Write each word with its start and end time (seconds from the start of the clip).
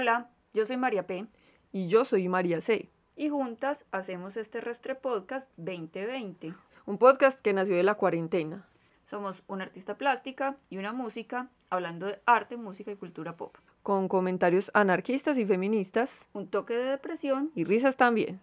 Hola, 0.00 0.30
yo 0.54 0.64
soy 0.64 0.76
María 0.76 1.08
P. 1.08 1.26
Y 1.72 1.88
yo 1.88 2.04
soy 2.04 2.28
María 2.28 2.60
C. 2.60 2.88
Y 3.16 3.30
juntas 3.30 3.84
hacemos 3.90 4.36
este 4.36 4.60
Restre 4.60 4.94
Podcast 4.94 5.50
2020. 5.56 6.54
Un 6.86 6.98
podcast 6.98 7.42
que 7.42 7.52
nació 7.52 7.74
de 7.74 7.82
la 7.82 7.96
cuarentena. 7.96 8.68
Somos 9.06 9.42
una 9.48 9.64
artista 9.64 9.98
plástica 9.98 10.56
y 10.70 10.78
una 10.78 10.92
música 10.92 11.48
hablando 11.68 12.06
de 12.06 12.20
arte, 12.26 12.56
música 12.56 12.92
y 12.92 12.94
cultura 12.94 13.36
pop. 13.36 13.56
Con 13.82 14.06
comentarios 14.06 14.70
anarquistas 14.72 15.36
y 15.36 15.44
feministas. 15.44 16.16
Un 16.32 16.46
toque 16.46 16.74
de 16.74 16.84
depresión. 16.84 17.50
Y 17.56 17.64
risas 17.64 17.96
también. 17.96 18.40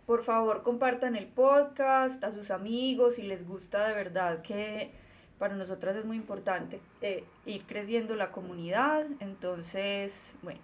Por 0.06 0.24
favor, 0.24 0.64
compartan 0.64 1.16
el 1.16 1.28
podcast 1.28 2.24
a 2.24 2.32
sus 2.32 2.50
amigos 2.50 3.16
si 3.16 3.22
les 3.22 3.48
gusta 3.48 3.88
de 3.88 3.94
verdad 3.94 4.42
que 4.42 4.92
para 5.38 5.56
nosotras 5.56 5.96
es 5.96 6.06
muy 6.06 6.18
importante 6.18 6.82
eh, 7.02 7.24
ir 7.46 7.64
creciendo 7.66 8.16
la 8.16 8.32
comunidad. 8.32 9.06
Entonces, 9.20 10.36
bueno, 10.42 10.60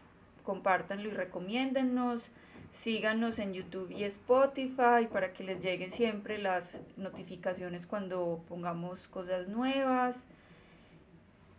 compártanlo 0.46 1.10
y 1.10 1.12
recomiéndennos. 1.12 2.30
Síganos 2.72 3.40
en 3.40 3.54
YouTube 3.54 3.92
y 3.92 4.04
Spotify 4.04 5.08
para 5.12 5.34
que 5.34 5.44
les 5.44 5.62
lleguen 5.62 5.92
siempre 5.92 6.38
las 6.38 6.70
notificaciones 6.98 7.86
cuando 7.86 8.44
pongamos 8.48 9.08
cosas 9.08 9.48
nuevas. 9.48 10.26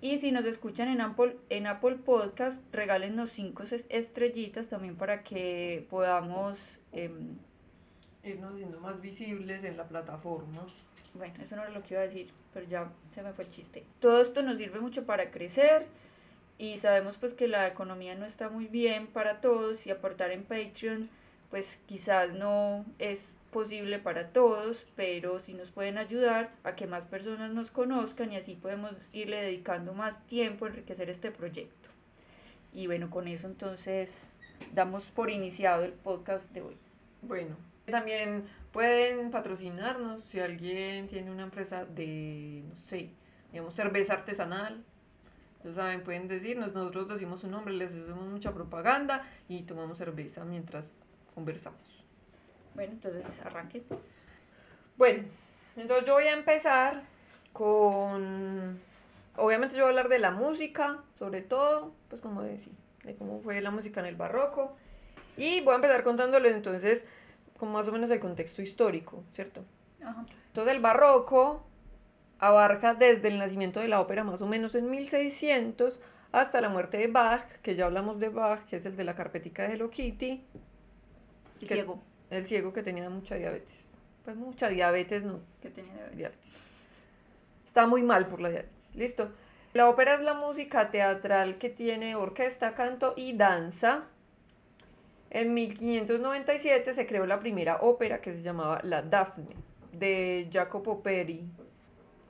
Y 0.01 0.19
si 0.19 0.31
nos 0.31 0.45
escuchan 0.45 0.89
en 0.89 1.01
Apple, 1.01 1.37
en 1.49 1.67
Apple 1.67 1.97
Podcast, 1.97 2.63
regálenos 2.71 3.31
cinco 3.31 3.63
estrellitas 3.89 4.69
también 4.69 4.97
para 4.97 5.23
que 5.23 5.87
podamos 5.89 6.81
em, 6.93 7.39
irnos 8.23 8.57
siendo 8.57 8.79
más 8.81 9.01
visibles 9.01 9.65
en 9.65 9.79
la 9.79 9.89
plataforma. 9.89 10.67
Bueno, 11.15 11.35
eso 11.41 11.57
no 11.57 11.63
era 11.63 11.71
lo 11.71 11.83
que 11.83 11.95
iba 11.95 12.03
a 12.03 12.05
decir, 12.05 12.31
pero 12.53 12.67
ya 12.67 12.93
se 13.09 13.23
me 13.23 13.33
fue 13.33 13.45
el 13.45 13.51
chiste. 13.51 13.85
Todo 14.01 14.21
esto 14.21 14.43
nos 14.43 14.59
sirve 14.59 14.81
mucho 14.81 15.07
para 15.07 15.31
crecer 15.31 15.87
y 16.59 16.78
sabemos 16.78 17.19
pues 17.19 17.34
que 17.34 17.49
la 17.49 17.67
economía 17.67 18.15
no 18.15 18.25
está 18.25 18.49
muy 18.49 18.67
bien 18.67 19.06
para 19.06 19.41
todos 19.41 19.87
y 19.87 19.91
aportar 19.91 20.31
en 20.31 20.44
Patreon 20.44 21.11
pues 21.50 21.78
quizás 21.87 22.34
no 22.34 22.84
es 22.99 23.37
posible 23.50 23.99
para 23.99 24.31
todos, 24.31 24.87
pero 24.97 25.39
sí 25.39 25.55
nos 25.55 25.71
pueden 25.71 25.97
ayudar 25.99 26.50
a 26.65 26.75
que 26.75 26.87
más 26.87 27.06
personas 27.06 27.53
nos 27.53 27.71
conozcan 27.71 28.33
y 28.33 28.37
así 28.37 28.55
podemos 28.55 29.09
irle 29.12 29.41
dedicando 29.43 29.94
más 29.94 30.27
tiempo 30.27 30.65
a 30.65 30.69
enriquecer 30.69 31.09
este 31.09 31.31
proyecto. 31.31 31.89
Y 32.73 32.87
bueno, 32.88 33.11
con 33.11 33.28
eso 33.28 33.47
entonces 33.47 34.33
damos 34.75 35.06
por 35.06 35.31
iniciado 35.31 35.84
el 35.84 35.93
podcast 35.93 36.50
de 36.53 36.62
hoy. 36.62 36.77
Bueno, 37.23 37.56
también 37.87 38.44
pueden 38.73 39.31
patrocinarnos 39.31 40.23
si 40.23 40.41
alguien 40.41 41.06
tiene 41.06 41.31
una 41.31 41.44
empresa 41.44 41.84
de, 41.87 42.65
no 42.69 42.77
sé, 42.84 43.11
digamos, 43.53 43.75
cerveza 43.75 44.15
artesanal. 44.15 44.84
Ya 45.66 45.75
saben, 45.75 46.04
pueden 46.04 46.28
decirnos, 46.28 46.72
nosotros 46.75 47.09
decimos 47.09 47.41
su 47.41 47.49
nombre, 47.49 47.75
les 47.75 47.91
hacemos 47.91 48.25
mucha 48.28 48.54
propaganda 48.54 49.28
y 49.49 49.62
tomamos 49.62 49.99
cerveza 49.99 50.44
mientras 50.44 50.94
conversamos. 51.34 51.81
Bueno, 52.77 52.93
entonces 52.93 53.41
arranque. 53.44 53.82
Bueno, 54.97 55.25
entonces 55.76 56.06
yo 56.06 56.15
voy 56.15 56.28
a 56.28 56.34
empezar 56.34 57.03
con... 57.53 58.81
Obviamente 59.34 59.75
yo 59.75 59.82
voy 59.82 59.88
a 59.88 59.91
hablar 59.91 60.09
de 60.09 60.21
la 60.21 60.31
música, 60.31 61.03
sobre 61.19 61.43
todo, 61.43 61.91
pues 62.10 62.21
como 62.21 62.43
decía, 62.43 62.72
de 63.03 63.16
cómo 63.16 63.41
fue 63.41 63.60
la 63.60 63.72
música 63.72 63.99
en 63.99 64.06
el 64.06 64.15
barroco. 64.15 64.76
Y 65.37 65.62
voy 65.62 65.72
a 65.72 65.76
empezar 65.76 66.05
contándoles 66.05 66.55
entonces 66.55 67.05
como 67.59 67.72
más 67.72 67.88
o 67.88 67.93
menos 67.93 68.09
el 68.10 68.21
contexto 68.21 68.62
histórico, 68.62 69.25
¿cierto? 69.32 69.65
Ajá. 70.00 70.25
Entonces 70.47 70.75
el 70.75 70.81
barroco 70.81 71.66
abarca 72.39 72.95
desde 72.95 73.29
el 73.29 73.39
nacimiento 73.39 73.81
de 73.81 73.89
la 73.89 74.01
ópera 74.01 74.25
más 74.25 74.43
o 74.43 74.47
menos 74.47 74.75
en 74.75 74.91
1600 74.91 75.99
hasta 76.33 76.61
la 76.61 76.69
muerte 76.69 76.99
de 76.99 77.07
Bach, 77.07 77.47
que 77.63 77.75
ya 77.75 77.87
hablamos 77.87 78.21
de 78.21 78.29
Bach, 78.29 78.65
que 78.67 78.77
es 78.77 78.87
el 78.87 78.97
de 78.97 79.05
la 79.05 79.15
carpetica 79.15 79.67
de 79.67 79.75
Hello 79.75 79.91
Kitty. 79.91 80.45
El 81.61 81.69
ciego. 81.69 82.03
El 82.31 82.47
ciego 82.47 82.73
que 82.73 82.83
tenía 82.83 83.09
mucha 83.09 83.37
diabetes. 83.37 83.91
Pues 84.25 84.37
mucha 84.37 84.69
diabetes, 84.69 85.25
no. 85.25 85.41
Que 85.63 85.71
tenía 85.71 85.93
diabetes. 85.93 86.17
diabetes. 86.17 86.53
Está 87.65 87.87
muy 87.87 88.03
mal 88.03 88.27
por 88.27 88.41
la 88.41 88.51
diabetes. 88.51 88.91
Listo. 88.95 89.31
La 89.73 89.89
ópera 89.89 90.15
es 90.15 90.23
la 90.23 90.35
música 90.35 90.91
teatral 90.91 91.59
que 91.59 91.71
tiene 91.71 92.17
orquesta, 92.17 92.75
canto 92.75 93.15
y 93.17 93.35
danza 93.35 94.09
en 95.31 95.55
1597 95.55 96.95
se 96.95 97.07
creó 97.07 97.27
la 97.27 97.41
primera 97.41 97.79
ópera 97.83 98.21
que 98.21 98.33
se 98.33 98.43
llamaba 98.43 98.81
La 98.85 99.03
Dafne, 99.03 99.57
de 99.93 100.49
Jacopo 100.53 101.03
Peri. 101.03 101.45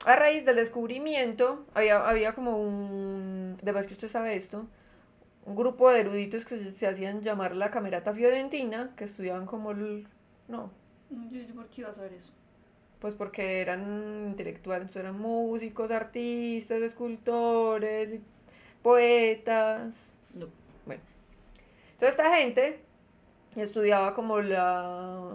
A 0.07 0.15
raíz 0.15 0.45
del 0.45 0.55
descubrimiento, 0.55 1.65
había, 1.73 2.07
había 2.07 2.31
como 2.31 2.61
un, 2.61 3.57
de 3.61 3.73
que 3.73 3.93
usted 3.93 4.07
sabe 4.07 4.37
esto, 4.37 4.65
un 5.45 5.53
grupo 5.53 5.89
de 5.89 5.99
eruditos 5.99 6.45
que 6.45 6.61
se, 6.61 6.87
hacían 6.87 7.19
llamar 7.19 7.53
la 7.57 7.71
Camerata 7.71 8.13
Fiorentina, 8.13 8.93
que 8.95 9.03
estudiaban 9.03 9.45
como 9.45 9.71
el... 9.71 10.07
No. 10.47 10.71
¿Por 11.53 11.67
qué 11.67 11.81
iba 11.81 11.89
a 11.89 11.93
saber 11.93 12.13
eso? 12.13 12.31
Pues 13.01 13.15
porque 13.15 13.59
eran 13.59 14.27
intelectuales, 14.29 14.95
eran 14.95 15.19
músicos, 15.19 15.91
artistas, 15.91 16.81
escultores, 16.81 18.21
poetas. 18.81 20.13
No. 20.33 20.47
Bueno. 20.85 21.01
Entonces 21.91 22.17
esta 22.17 22.33
gente 22.33 22.79
estudiaba 23.57 24.13
como 24.13 24.39
la 24.39 25.33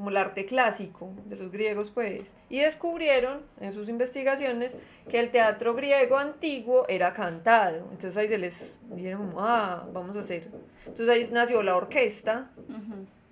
como 0.00 0.08
el 0.08 0.16
arte 0.16 0.46
clásico 0.46 1.12
de 1.26 1.36
los 1.36 1.52
griegos, 1.52 1.90
pues, 1.90 2.32
y 2.48 2.60
descubrieron 2.60 3.42
en 3.60 3.74
sus 3.74 3.90
investigaciones 3.90 4.78
que 5.10 5.20
el 5.20 5.30
teatro 5.30 5.74
griego 5.74 6.16
antiguo 6.16 6.86
era 6.88 7.12
cantado. 7.12 7.86
Entonces 7.92 8.16
ahí 8.16 8.26
se 8.26 8.38
les 8.38 8.80
dijeron, 8.94 9.34
ah, 9.36 9.86
vamos 9.92 10.16
a 10.16 10.20
hacer. 10.20 10.48
Entonces 10.86 11.10
ahí 11.10 11.28
nació 11.30 11.62
la 11.62 11.76
orquesta, 11.76 12.50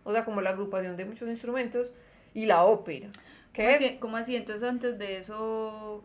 o 0.05 0.13
sea, 0.13 0.27
como 0.27 0.43
la 0.43 0.51
agrupación 0.51 0.99
de 0.99 1.07
muchos 1.07 1.27
instrumentos, 1.31 1.95
y 2.35 2.45
la 2.45 2.63
ópera. 2.67 3.09
¿Cómo 3.57 3.69
así? 3.71 3.97
¿Cómo 3.99 4.17
así? 4.19 4.37
Entonces 4.37 4.69
antes 4.69 4.99
de 4.99 5.17
eso 5.17 6.05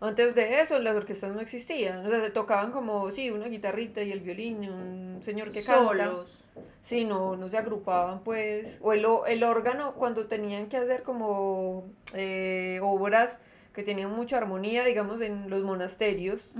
antes 0.00 0.34
de 0.34 0.60
eso 0.60 0.78
las 0.78 0.94
orquestas 0.94 1.32
no 1.32 1.40
existían, 1.40 2.06
o 2.06 2.08
sea, 2.08 2.20
se 2.20 2.30
tocaban 2.30 2.70
como, 2.70 3.10
sí, 3.10 3.30
una 3.30 3.48
guitarrita 3.48 4.02
y 4.02 4.12
el 4.12 4.20
violín, 4.20 4.68
un 4.70 5.18
señor 5.22 5.50
que 5.50 5.62
canta. 5.62 6.04
Solos. 6.04 6.44
Sí, 6.82 7.04
no, 7.04 7.36
no 7.36 7.48
se 7.48 7.58
agrupaban 7.58 8.20
pues, 8.20 8.78
o 8.80 8.92
el, 8.92 9.06
el 9.26 9.44
órgano 9.44 9.94
cuando 9.94 10.26
tenían 10.26 10.68
que 10.68 10.76
hacer 10.76 11.02
como 11.02 11.84
eh, 12.14 12.78
obras 12.82 13.38
que 13.72 13.82
tenían 13.82 14.10
mucha 14.12 14.38
armonía, 14.38 14.84
digamos, 14.84 15.20
en 15.20 15.50
los 15.50 15.62
monasterios, 15.62 16.50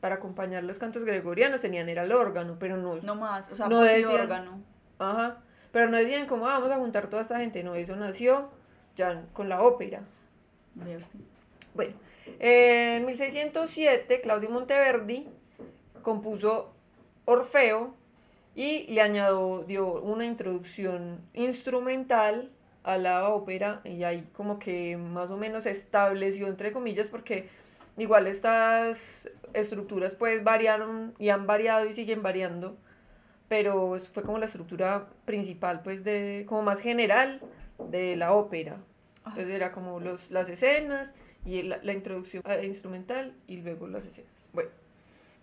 para 0.00 0.16
acompañar 0.16 0.62
los 0.64 0.78
cantos 0.78 1.04
gregorianos 1.04 1.62
tenían 1.62 1.88
era 1.88 2.04
el 2.04 2.12
órgano, 2.12 2.56
pero 2.58 2.76
no... 2.76 2.96
No 2.96 3.14
más, 3.14 3.50
o 3.50 3.56
sea, 3.56 3.68
no 3.68 3.82
decían, 3.82 4.20
órgano. 4.20 4.62
Ajá, 4.98 5.38
Pero 5.72 5.88
no 5.88 5.96
decían 5.96 6.26
cómo 6.26 6.44
vamos 6.44 6.70
a 6.70 6.76
juntar 6.76 7.08
toda 7.08 7.22
esta 7.22 7.38
gente, 7.38 7.64
no, 7.64 7.74
eso 7.74 7.96
nació 7.96 8.50
ya 8.96 9.24
con 9.32 9.48
la 9.48 9.62
ópera. 9.62 10.02
Bueno, 11.74 11.94
en 12.38 13.04
1607 13.04 14.20
Claudio 14.20 14.48
Monteverdi 14.48 15.26
compuso 16.02 16.72
Orfeo 17.24 17.94
y 18.54 18.86
le 18.92 19.00
añadió 19.00 20.00
una 20.00 20.24
introducción 20.24 21.20
instrumental 21.32 22.52
a 22.84 22.96
la 22.96 23.28
ópera 23.28 23.80
y 23.84 24.04
ahí 24.04 24.28
como 24.34 24.60
que 24.60 24.96
más 24.96 25.30
o 25.30 25.36
menos 25.36 25.66
estableció 25.66 26.46
entre 26.46 26.70
comillas 26.70 27.08
porque 27.08 27.48
igual 27.96 28.28
estas 28.28 29.28
estructuras 29.52 30.14
pues 30.14 30.44
variaron 30.44 31.14
y 31.18 31.30
han 31.30 31.46
variado 31.46 31.86
y 31.86 31.92
siguen 31.92 32.22
variando 32.22 32.76
pero 33.48 33.98
fue 34.12 34.22
como 34.22 34.38
la 34.38 34.44
estructura 34.44 35.08
principal 35.24 35.82
pues 35.82 36.04
de 36.04 36.44
como 36.46 36.62
más 36.62 36.78
general 36.78 37.40
de 37.90 38.14
la 38.14 38.32
ópera. 38.32 38.78
Entonces 39.26 39.48
era 39.48 39.72
como 39.72 40.00
los, 40.00 40.30
las 40.30 40.48
escenas 40.48 41.14
y 41.44 41.62
la, 41.62 41.78
la 41.82 41.92
introducción 41.92 42.42
instrumental 42.62 43.34
y 43.46 43.58
luego 43.58 43.86
las 43.86 44.06
escenas 44.06 44.30
bueno 44.52 44.70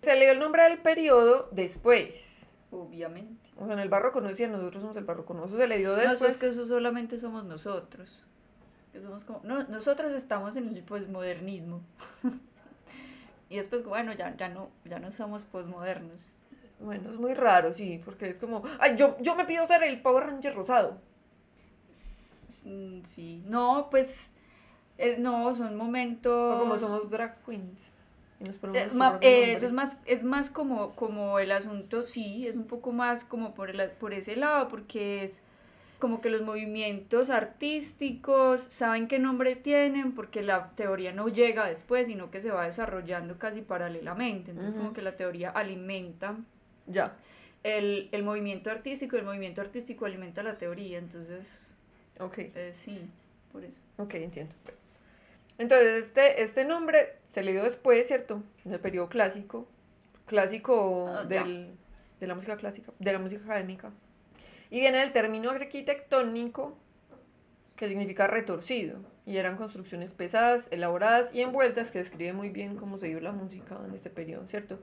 se 0.02 0.14
le 0.14 0.24
dio 0.24 0.32
el 0.32 0.38
nombre 0.38 0.64
del 0.64 0.78
periodo 0.78 1.48
después 1.52 2.42
Obviamente. 2.72 3.50
O 3.58 3.66
sea, 3.66 3.74
en 3.74 3.80
el 3.80 3.90
barroco 3.90 4.22
no 4.22 4.28
decían 4.28 4.50
nosotros 4.50 4.80
somos 4.80 4.96
el 4.96 5.04
barroco, 5.04 5.34
no, 5.34 5.44
eso 5.44 5.58
se 5.58 5.68
le 5.68 5.76
dio 5.76 5.94
después. 5.94 6.20
No, 6.22 6.26
es 6.26 6.36
que 6.38 6.48
eso 6.48 6.64
solamente 6.64 7.18
somos 7.18 7.44
nosotros. 7.44 8.22
Que 8.92 9.00
somos 9.00 9.24
como, 9.24 9.40
no, 9.44 9.62
nosotros 9.64 10.12
estamos 10.12 10.56
en 10.56 10.74
el 10.74 10.82
posmodernismo. 10.82 11.82
y 13.50 13.56
después, 13.58 13.84
bueno, 13.84 14.14
ya, 14.14 14.34
ya, 14.36 14.48
no, 14.48 14.70
ya 14.86 14.98
no 14.98 15.12
somos 15.12 15.44
posmodernos. 15.44 16.26
Bueno, 16.80 17.12
es 17.12 17.20
muy 17.20 17.34
raro, 17.34 17.74
sí, 17.74 18.00
porque 18.02 18.30
es 18.30 18.40
como, 18.40 18.62
ay, 18.80 18.96
yo, 18.96 19.18
yo 19.20 19.36
me 19.36 19.44
pido 19.44 19.66
ser 19.66 19.82
el 19.82 20.00
Power 20.00 20.24
Ranger 20.24 20.54
rosado. 20.54 20.98
Sí, 21.90 23.42
no, 23.46 23.88
pues, 23.90 24.30
es, 24.98 25.18
no, 25.18 25.54
son 25.54 25.76
momentos... 25.76 26.56
O 26.56 26.60
como 26.60 26.78
somos 26.78 27.10
drag 27.10 27.36
queens. 27.44 27.92
Eh, 28.74 28.88
eh, 29.20 29.52
eso 29.52 29.66
es 29.66 29.72
más, 29.72 29.98
es 30.04 30.24
más 30.24 30.50
como, 30.50 30.96
como 30.96 31.38
el 31.38 31.52
asunto, 31.52 32.06
sí, 32.06 32.46
es 32.46 32.56
un 32.56 32.64
poco 32.64 32.90
más 32.90 33.24
como 33.24 33.54
por, 33.54 33.70
el, 33.70 33.90
por 33.90 34.12
ese 34.14 34.34
lado, 34.34 34.66
porque 34.68 35.22
es 35.22 35.42
como 36.00 36.20
que 36.20 36.28
los 36.28 36.42
movimientos 36.42 37.30
artísticos 37.30 38.62
saben 38.68 39.06
qué 39.06 39.20
nombre 39.20 39.54
tienen, 39.54 40.12
porque 40.12 40.42
la 40.42 40.70
teoría 40.70 41.12
no 41.12 41.28
llega 41.28 41.66
después, 41.66 42.08
sino 42.08 42.32
que 42.32 42.40
se 42.40 42.50
va 42.50 42.66
desarrollando 42.66 43.38
casi 43.38 43.60
paralelamente. 43.60 44.50
Entonces, 44.50 44.74
como 44.74 44.92
que 44.92 45.02
la 45.02 45.16
teoría 45.16 45.50
alimenta 45.50 46.36
ya. 46.88 47.14
El, 47.62 48.08
el 48.10 48.24
movimiento 48.24 48.68
artístico, 48.72 49.16
el 49.16 49.24
movimiento 49.24 49.60
artístico 49.60 50.04
alimenta 50.04 50.42
la 50.42 50.58
teoría. 50.58 50.98
Entonces, 50.98 51.72
ok. 52.18 52.38
Eh, 52.38 52.70
sí, 52.72 53.08
por 53.52 53.62
eso. 53.62 53.78
Ok, 53.98 54.14
entiendo. 54.14 54.52
Entonces, 55.58 56.04
este, 56.04 56.42
este 56.42 56.64
nombre 56.64 57.16
se 57.28 57.42
le 57.42 57.52
dio 57.52 57.62
después, 57.62 58.06
¿cierto? 58.06 58.42
En 58.64 58.72
el 58.72 58.80
periodo 58.80 59.08
clásico, 59.08 59.68
clásico 60.26 61.08
ah, 61.08 61.24
del, 61.24 61.76
de 62.20 62.26
la 62.26 62.34
música 62.34 62.56
clásica, 62.56 62.92
de 62.98 63.12
la 63.12 63.18
música 63.18 63.44
académica. 63.44 63.92
Y 64.70 64.80
viene 64.80 64.98
del 64.98 65.12
término 65.12 65.50
arquitectónico, 65.50 66.76
que 67.76 67.88
significa 67.88 68.26
retorcido. 68.26 68.98
Y 69.26 69.36
eran 69.36 69.56
construcciones 69.56 70.12
pesadas, 70.12 70.66
elaboradas 70.70 71.32
y 71.34 71.42
envueltas 71.42 71.90
que 71.90 71.98
describe 71.98 72.32
muy 72.32 72.48
bien 72.48 72.76
cómo 72.76 72.98
se 72.98 73.08
dio 73.08 73.20
la 73.20 73.32
música 73.32 73.78
en 73.86 73.94
este 73.94 74.10
periodo, 74.10 74.46
¿cierto? 74.48 74.80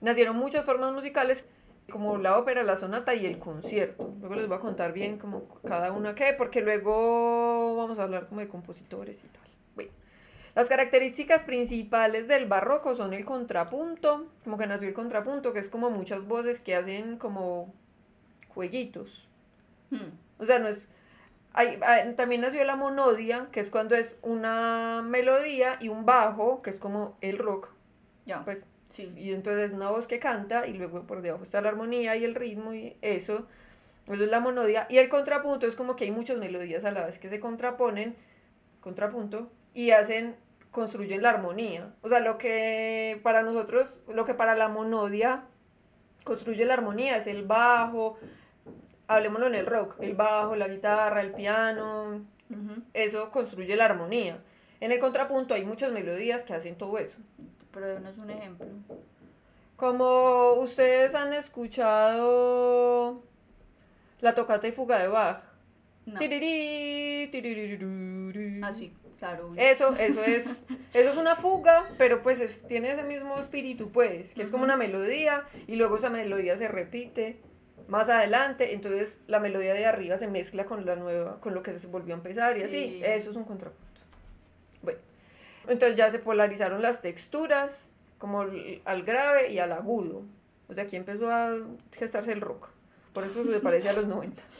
Nacieron 0.00 0.36
muchas 0.36 0.64
formas 0.64 0.92
musicales 0.92 1.44
como 1.90 2.18
la 2.18 2.38
ópera, 2.38 2.62
la 2.62 2.76
sonata 2.76 3.14
y 3.14 3.26
el 3.26 3.38
concierto. 3.38 4.14
Luego 4.20 4.34
les 4.34 4.46
voy 4.46 4.58
a 4.58 4.60
contar 4.60 4.92
bien 4.92 5.18
como 5.18 5.48
cada 5.66 5.90
una 5.92 6.14
qué, 6.14 6.34
porque 6.36 6.60
luego 6.60 7.76
vamos 7.76 7.98
a 7.98 8.04
hablar 8.04 8.28
como 8.28 8.40
de 8.40 8.48
compositores 8.48 9.24
y 9.24 9.28
tal. 9.28 9.48
Las 10.58 10.68
características 10.68 11.44
principales 11.44 12.26
del 12.26 12.46
barroco 12.46 12.96
son 12.96 13.12
el 13.14 13.24
contrapunto, 13.24 14.26
como 14.42 14.58
que 14.58 14.66
nació 14.66 14.88
el 14.88 14.92
contrapunto, 14.92 15.52
que 15.52 15.60
es 15.60 15.68
como 15.68 15.88
muchas 15.88 16.26
voces 16.26 16.58
que 16.58 16.74
hacen 16.74 17.16
como 17.16 17.72
jueguitos. 18.48 19.28
Hmm. 19.90 20.10
O 20.36 20.46
sea, 20.46 20.58
no 20.58 20.66
es... 20.66 20.88
Hay, 21.52 21.78
también 22.16 22.40
nació 22.40 22.64
la 22.64 22.74
monodia, 22.74 23.46
que 23.52 23.60
es 23.60 23.70
cuando 23.70 23.94
es 23.94 24.16
una 24.20 25.00
melodía 25.06 25.76
y 25.80 25.90
un 25.90 26.04
bajo, 26.04 26.60
que 26.60 26.70
es 26.70 26.80
como 26.80 27.16
el 27.20 27.38
rock. 27.38 27.70
Ya. 28.26 28.44
Pues, 28.44 28.60
sí. 28.88 29.14
Y 29.16 29.34
entonces 29.34 29.70
una 29.70 29.90
voz 29.90 30.08
que 30.08 30.18
canta 30.18 30.66
y 30.66 30.72
luego 30.72 31.06
por 31.06 31.22
debajo 31.22 31.44
está 31.44 31.60
la 31.60 31.68
armonía 31.68 32.16
y 32.16 32.24
el 32.24 32.34
ritmo 32.34 32.74
y 32.74 32.96
eso. 33.00 33.46
Eso 34.06 34.24
es 34.24 34.28
la 34.28 34.40
monodia. 34.40 34.88
Y 34.90 34.98
el 34.98 35.08
contrapunto 35.08 35.68
es 35.68 35.76
como 35.76 35.94
que 35.94 36.02
hay 36.02 36.10
muchas 36.10 36.36
melodías 36.36 36.84
a 36.84 36.90
la 36.90 37.06
vez 37.06 37.20
que 37.20 37.28
se 37.28 37.38
contraponen, 37.38 38.16
contrapunto, 38.80 39.52
y 39.72 39.92
hacen 39.92 40.34
construyen 40.70 41.22
la 41.22 41.30
armonía. 41.30 41.92
O 42.02 42.08
sea, 42.08 42.20
lo 42.20 42.38
que 42.38 43.20
para 43.22 43.42
nosotros, 43.42 43.88
lo 44.08 44.24
que 44.24 44.34
para 44.34 44.54
la 44.54 44.68
monodia 44.68 45.44
construye 46.24 46.64
la 46.64 46.74
armonía 46.74 47.16
es 47.16 47.26
el 47.26 47.44
bajo, 47.44 48.18
hablemoslo 49.06 49.46
en 49.46 49.54
el 49.54 49.66
rock, 49.66 49.96
el 50.00 50.14
bajo, 50.14 50.56
la 50.56 50.68
guitarra, 50.68 51.22
el 51.22 51.32
piano, 51.32 52.22
eso 52.92 53.30
construye 53.30 53.76
la 53.76 53.86
armonía. 53.86 54.38
En 54.80 54.92
el 54.92 54.98
contrapunto 54.98 55.54
hay 55.54 55.64
muchas 55.64 55.90
melodías 55.90 56.44
que 56.44 56.54
hacen 56.54 56.76
todo 56.76 56.98
eso. 56.98 57.18
Pero 57.72 57.98
no 58.00 58.08
es 58.08 58.18
un 58.18 58.30
ejemplo. 58.30 58.66
Como 59.76 60.54
ustedes 60.54 61.14
han 61.14 61.32
escuchado 61.32 63.22
la 64.20 64.34
tocata 64.34 64.68
y 64.68 64.72
fuga 64.72 64.98
de 64.98 65.08
Bach. 65.08 65.42
No. 66.06 66.18
Así. 68.64 68.92
Claro. 69.18 69.50
Eso, 69.56 69.94
eso 69.96 70.22
es, 70.22 70.46
eso 70.94 71.10
es 71.10 71.16
una 71.16 71.34
fuga, 71.34 71.88
pero 71.98 72.22
pues 72.22 72.38
es, 72.38 72.66
tiene 72.68 72.92
ese 72.92 73.02
mismo 73.02 73.38
espíritu, 73.38 73.90
pues, 73.90 74.32
que 74.32 74.42
es 74.42 74.50
como 74.50 74.62
una 74.62 74.76
melodía 74.76 75.44
y 75.66 75.74
luego 75.74 75.96
esa 75.96 76.08
melodía 76.08 76.56
se 76.56 76.68
repite 76.68 77.40
más 77.88 78.08
adelante, 78.08 78.74
entonces 78.74 79.18
la 79.26 79.40
melodía 79.40 79.74
de 79.74 79.86
arriba 79.86 80.18
se 80.18 80.28
mezcla 80.28 80.66
con 80.66 80.86
la 80.86 80.94
nueva, 80.94 81.40
con 81.40 81.54
lo 81.54 81.62
que 81.62 81.76
se 81.76 81.86
volvió 81.88 82.14
a 82.14 82.18
empezar 82.18 82.56
y 82.56 82.62
así, 82.62 83.00
eso 83.02 83.30
es 83.30 83.36
un 83.36 83.44
contrapunto. 83.44 84.00
Bueno, 84.82 85.00
entonces 85.66 85.96
ya 85.96 86.10
se 86.10 86.18
polarizaron 86.18 86.82
las 86.82 87.00
texturas, 87.00 87.90
como 88.18 88.42
al 88.84 89.02
grave 89.02 89.50
y 89.50 89.58
al 89.58 89.72
agudo. 89.72 90.22
O 90.68 90.74
sea, 90.74 90.84
aquí 90.84 90.96
empezó 90.96 91.30
a 91.30 91.56
gestarse 91.92 92.32
el 92.32 92.40
rock. 92.40 92.68
Por 93.12 93.24
eso 93.24 93.44
se 93.44 93.60
parece 93.60 93.88
a 93.88 93.94
los 93.94 94.06
90. 94.06 94.40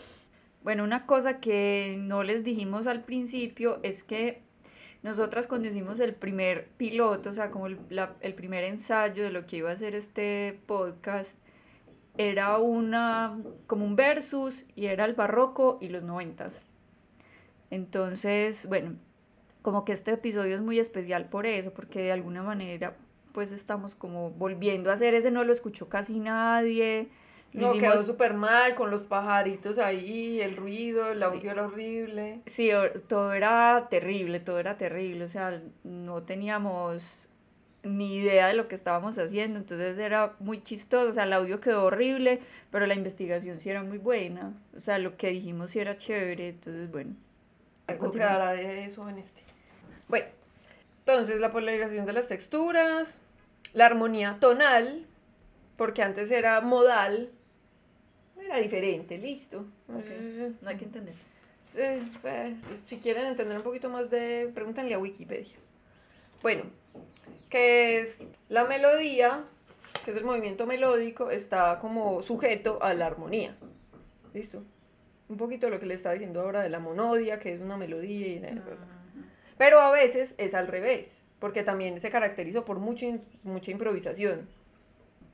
Bueno, 0.61 0.83
una 0.83 1.06
cosa 1.06 1.38
que 1.38 1.94
no 1.99 2.25
les 2.25 2.42
dijimos 2.42 2.88
al 2.88 3.04
principio 3.04 3.78
es 3.85 4.02
que 4.02 4.42
nosotras 5.02 5.47
cuando 5.47 5.69
hicimos 5.69 6.00
el 6.00 6.14
primer 6.14 6.69
piloto, 6.76 7.31
o 7.31 7.33
sea, 7.33 7.50
como 7.50 7.67
el, 7.67 7.78
el 8.21 8.35
primer 8.35 8.64
ensayo 8.64 9.23
de 9.23 9.31
lo 9.31 9.47
que 9.47 9.59
iba 9.59 9.71
a 9.71 9.76
ser 9.76 9.95
este 9.95 10.61
podcast, 10.67 11.38
era 12.17 12.59
una, 12.59 13.38
como 13.67 13.85
un 13.85 13.95
versus 13.95 14.64
y 14.75 14.87
era 14.87 15.05
el 15.05 15.14
barroco 15.14 15.78
y 15.81 15.88
los 15.88 16.02
noventas. 16.02 16.64
Entonces, 17.71 18.67
bueno, 18.67 18.97
como 19.62 19.85
que 19.85 19.93
este 19.93 20.12
episodio 20.12 20.57
es 20.57 20.62
muy 20.62 20.78
especial 20.78 21.28
por 21.28 21.47
eso, 21.47 21.73
porque 21.73 22.00
de 22.02 22.12
alguna 22.12 22.43
manera 22.43 22.97
pues 23.33 23.52
estamos 23.52 23.95
como 23.95 24.31
volviendo 24.31 24.90
a 24.90 24.95
hacer 24.95 25.14
ese, 25.14 25.31
no 25.31 25.45
lo 25.45 25.52
escuchó 25.52 25.88
casi 25.88 26.19
nadie, 26.19 27.09
no, 27.52 27.73
quedó 27.73 28.05
súper 28.05 28.35
mal 28.35 28.75
con 28.75 28.90
los 28.90 29.02
pajaritos 29.02 29.78
ahí, 29.78 30.40
el 30.40 30.57
ruido, 30.57 31.12
el 31.12 31.23
audio 31.23 31.50
era 31.50 31.64
horrible. 31.64 32.40
Sí, 32.47 32.71
todo 33.07 33.33
era 33.33 33.88
terrible, 33.90 34.40
todo 34.40 34.59
era 34.59 34.76
terrible, 34.76 35.25
o 35.25 35.28
sea, 35.28 35.61
no 35.85 36.23
teníamos 36.23 37.28
ni 37.83 38.17
idea 38.17 38.49
de 38.49 38.55
lo 38.55 38.69
que 38.69 38.75
estábamos 38.75 39.19
haciendo, 39.19 39.59
entonces 39.59 39.99
era 39.99 40.35
muy 40.40 40.62
chistoso, 40.62 41.09
o 41.09 41.12
sea, 41.12 41.25
el 41.25 41.33
audio 41.33 41.61
quedó 41.61 41.85
horrible, 41.85 42.40
pero 42.71 42.87
la 42.87 42.95
investigación 42.95 43.61
sí 43.61 43.71
era 43.71 43.83
muy 43.83 43.99
buena, 43.99 44.52
o 44.76 44.81
sea, 44.81 44.99
lo 44.99 45.17
que 45.17 45.31
dijimos 45.31 45.71
sí 45.71 45.78
era 45.78 45.97
chévere, 45.97 46.49
entonces 46.49 46.90
bueno. 46.90 47.14
Algo 47.87 48.11
quedará 48.11 48.52
de 48.52 48.85
eso 48.85 49.09
en 49.09 49.19
este. 49.19 49.43
Bueno, 50.09 50.26
entonces 50.99 51.40
la 51.40 51.50
polarización 51.52 52.05
de 52.05 52.12
las 52.12 52.26
texturas, 52.26 53.17
la 53.73 53.87
armonía 53.87 54.37
tonal, 54.40 55.07
porque 55.78 56.02
antes 56.02 56.30
era 56.32 56.61
modal, 56.61 57.30
era 58.37 58.58
diferente, 58.58 59.16
listo. 59.16 59.64
No 59.87 60.68
hay 60.68 60.76
que 60.76 60.85
entender. 60.85 61.14
Pues, 62.20 62.54
si 62.87 62.99
quieren 62.99 63.26
entender 63.26 63.56
un 63.56 63.62
poquito 63.62 63.88
más 63.88 64.11
de, 64.11 64.50
pregúntenle 64.52 64.94
a 64.94 64.99
Wikipedia. 64.99 65.56
Bueno, 66.42 66.64
que 67.49 68.00
es 68.00 68.18
la 68.49 68.64
melodía, 68.64 69.44
que 70.04 70.11
es 70.11 70.16
el 70.16 70.25
movimiento 70.25 70.66
melódico, 70.66 71.30
está 71.30 71.78
como 71.78 72.25
sujeto 72.25 72.82
a 72.82 72.92
la 72.94 73.06
armonía. 73.06 73.56
¿Listo? 74.35 74.64
Un 75.28 75.37
poquito 75.37 75.70
lo 75.70 75.78
que 75.78 75.87
le 75.87 75.94
estaba 75.94 76.14
diciendo 76.14 76.40
ahora 76.40 76.61
de 76.62 76.70
la 76.70 76.80
monodia, 76.80 77.38
que 77.38 77.52
es 77.52 77.61
una 77.61 77.76
melodía 77.76 78.26
y... 78.26 78.61
Pero 79.56 79.80
a 79.80 79.92
veces 79.92 80.35
es 80.38 80.54
al 80.54 80.66
revés, 80.66 81.23
porque 81.38 81.62
también 81.62 82.00
se 82.00 82.11
caracterizó 82.11 82.64
por 82.64 82.80
mucha, 82.80 83.06
mucha 83.44 83.70
improvisación. 83.70 84.49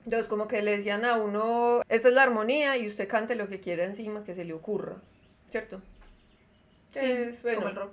Entonces 0.05 0.29
como 0.29 0.47
que 0.47 0.63
le 0.63 0.77
decían 0.77 1.05
a 1.05 1.17
uno, 1.17 1.81
esta 1.89 2.09
es 2.09 2.15
la 2.15 2.23
armonía 2.23 2.77
y 2.77 2.87
usted 2.87 3.09
cante 3.09 3.35
lo 3.35 3.49
que 3.49 3.61
quiera 3.61 3.85
encima 3.85 4.23
que 4.23 4.35
se 4.35 4.45
le 4.45 4.53
ocurra, 4.53 4.97
¿cierto? 5.49 5.81
Sí, 6.93 7.07
es, 7.07 7.43
bueno, 7.43 7.59
como 7.59 7.69
el 7.69 7.77
rock. 7.77 7.93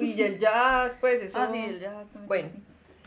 Y 0.00 0.22
el 0.22 0.38
jazz, 0.38 0.96
pues 1.00 1.22
eso. 1.22 1.38
Ah, 1.40 1.48
sí, 1.50 1.58
el 1.58 1.80
jazz 1.80 2.08
también. 2.08 2.26
Bueno, 2.26 2.50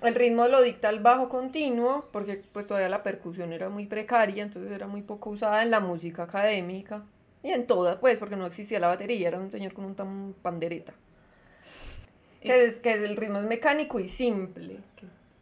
el 0.04 0.16
ritmo 0.16 0.48
lo 0.48 0.62
dicta 0.62 0.90
el 0.90 1.00
bajo 1.00 1.28
continuo, 1.28 2.08
porque 2.12 2.44
pues 2.54 2.68
todavía 2.68 2.90
la 2.90 3.04
percusión 3.04 3.52
era 3.52 3.70
muy 3.70 3.86
precaria, 3.86 4.44
entonces 4.44 4.72
era 4.72 4.88
muy 4.88 5.02
poco 5.02 5.32
usada 5.32 5.64
en 5.64 5.72
la 5.72 5.80
música 5.80 6.24
académica. 6.24 7.04
Y 7.42 7.52
en 7.52 7.68
toda, 7.68 8.00
pues, 8.00 8.18
porque 8.18 8.36
no 8.36 8.46
existía 8.46 8.80
la 8.80 8.88
batería, 8.88 9.30
era 9.30 9.40
un 9.40 9.52
señor 9.52 9.74
con 9.74 9.86
un 9.86 10.36
pandereta. 10.42 10.94
Que, 12.42 12.64
es, 12.68 12.80
que 12.80 12.94
el 12.94 13.18
ritmo 13.18 13.40
es 13.40 13.44
mecánico 13.44 14.00
y 14.00 14.08
simple. 14.08 14.80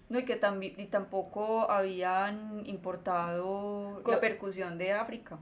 No, 0.10 0.20
y 0.20 0.26
que 0.26 0.36
también 0.36 0.80
y 0.80 0.86
tampoco 0.86 1.70
habían 1.70 2.66
importado 2.66 4.02
la 4.06 4.20
percusión 4.20 4.78
de 4.78 4.94
África. 4.94 5.38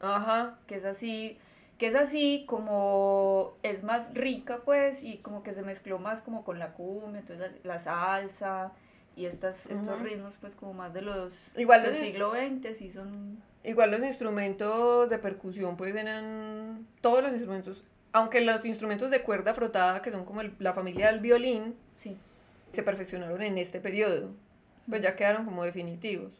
Ajá. 0.00 0.58
Que 0.66 0.76
es 0.76 0.84
así, 0.84 1.38
que 1.78 1.86
es 1.86 1.94
así 1.94 2.44
como 2.46 3.56
es 3.62 3.84
más 3.84 4.12
rica 4.14 4.60
pues 4.64 5.02
y 5.02 5.18
como 5.18 5.42
que 5.42 5.52
se 5.54 5.62
mezcló 5.62 5.98
más 5.98 6.20
como 6.20 6.44
con 6.44 6.58
la 6.58 6.72
cumbia, 6.72 7.20
entonces 7.20 7.52
la, 7.62 7.78
salsa 7.78 8.72
y 9.16 9.26
estas, 9.26 9.66
estos 9.66 10.00
ritmos 10.02 10.34
pues 10.40 10.54
como 10.54 10.74
más 10.74 10.92
de 10.92 11.02
los 11.02 11.50
igual 11.56 11.82
del 11.82 11.94
siglo 11.94 12.32
XX 12.32 12.76
sí 12.76 12.90
son 12.90 13.42
igual 13.64 13.90
los 13.90 14.00
instrumentos 14.00 15.08
de 15.08 15.18
percusión 15.18 15.76
pues 15.76 15.94
eran 15.94 16.86
todos 17.00 17.22
los 17.22 17.32
instrumentos 17.32 17.84
aunque 18.12 18.40
los 18.40 18.64
instrumentos 18.64 19.10
de 19.10 19.22
cuerda 19.22 19.54
frotada 19.54 20.02
que 20.02 20.10
son 20.10 20.24
como 20.24 20.42
la 20.42 20.72
familia 20.72 21.08
del 21.08 21.20
violín 21.20 21.74
sí. 21.94 22.16
Se 22.72 22.82
perfeccionaron 22.82 23.42
en 23.42 23.58
este 23.58 23.80
periodo 23.80 24.30
pues 24.88 25.02
ya 25.02 25.16
quedaron 25.16 25.44
como 25.44 25.64
definitivos 25.64 26.32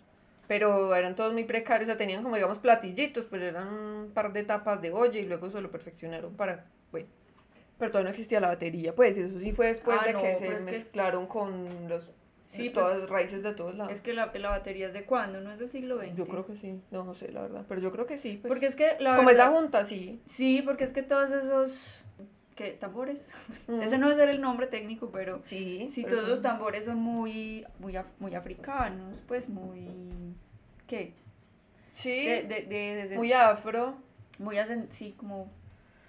pero 0.49 0.95
eran 0.95 1.15
todos 1.15 1.35
muy 1.35 1.45
precarios, 1.45 1.89
o 1.89 1.91
sea, 1.91 1.97
tenían 1.97 2.23
como 2.23 2.35
digamos 2.35 2.59
platillitos, 2.59 3.27
pero 3.27 3.45
eran 3.45 3.69
un 3.69 4.11
par 4.13 4.33
de 4.33 4.43
tapas 4.43 4.81
de 4.81 4.91
olla 4.91 5.21
y 5.21 5.27
luego 5.27 5.51
se 5.51 5.61
lo 5.61 5.71
perfeccionaron 5.71 6.35
para, 6.35 6.65
bueno, 6.91 7.07
pero 7.79 7.91
todavía 7.93 8.09
no 8.09 8.11
existía 8.11 8.41
la 8.41 8.49
batería, 8.49 8.95
pues 8.95 9.19
eso 9.19 9.39
sí 9.39 9.53
fue 9.53 9.67
después 9.67 9.99
ah, 10.01 10.07
de 10.07 10.15
que 10.15 10.37
se 10.37 10.49
mezclaron 10.61 11.27
con 11.27 11.89
los 11.89 12.11
Sí, 12.49 12.71
todas 12.71 12.99
las 12.99 13.11
raíces 13.11 13.43
de 13.43 13.53
todos 13.53 13.77
lados. 13.77 13.93
Es 13.93 14.01
que 14.01 14.15
la, 14.15 14.33
la 14.35 14.49
batería 14.49 14.87
es 14.87 14.95
de 14.95 15.05
cuándo, 15.05 15.39
¿no 15.43 15.53
es 15.53 15.59
del 15.59 15.69
siglo 15.69 15.99
XX? 15.99 16.15
Yo 16.15 16.25
creo 16.25 16.47
que 16.47 16.57
sí, 16.57 16.81
no, 16.91 17.05
no 17.05 17.13
sé 17.13 17.31
la 17.31 17.43
verdad, 17.43 17.67
pero 17.69 17.83
yo 17.83 17.93
creo 17.93 18.07
que 18.07 18.17
sí. 18.17 18.39
Pues, 18.41 18.49
porque 18.49 18.65
es 18.65 18.75
que 18.75 18.97
la 19.01 19.17
Como 19.17 19.29
esa 19.29 19.51
junta, 19.51 19.85
sí. 19.85 20.23
Sí, 20.25 20.63
porque 20.63 20.85
es 20.85 20.95
que 20.95 21.03
todos 21.03 21.31
esos 21.31 22.03
¿qué? 22.59 22.73
tambores. 22.73 23.25
Ese 23.81 23.99
no 23.99 24.11
es 24.11 24.19
el 24.19 24.41
nombre 24.41 24.67
técnico, 24.67 25.11
pero 25.11 25.41
sí, 25.45 25.87
sí 25.91 26.05
todos 26.05 26.29
los 26.29 26.43
tambores 26.43 26.85
son 26.85 26.99
muy, 26.99 27.65
muy, 27.79 27.97
muy 28.19 28.35
africanos, 28.35 29.17
pues 29.29 29.49
muy 29.49 30.35
¿qué? 30.88 31.15
Sí, 31.93 32.25
de, 32.25 32.43
de, 32.69 33.17
muy 33.17 33.33
afro. 33.33 33.95
Muy, 34.41 34.57
sí, 34.91 35.15
como, 35.17 35.50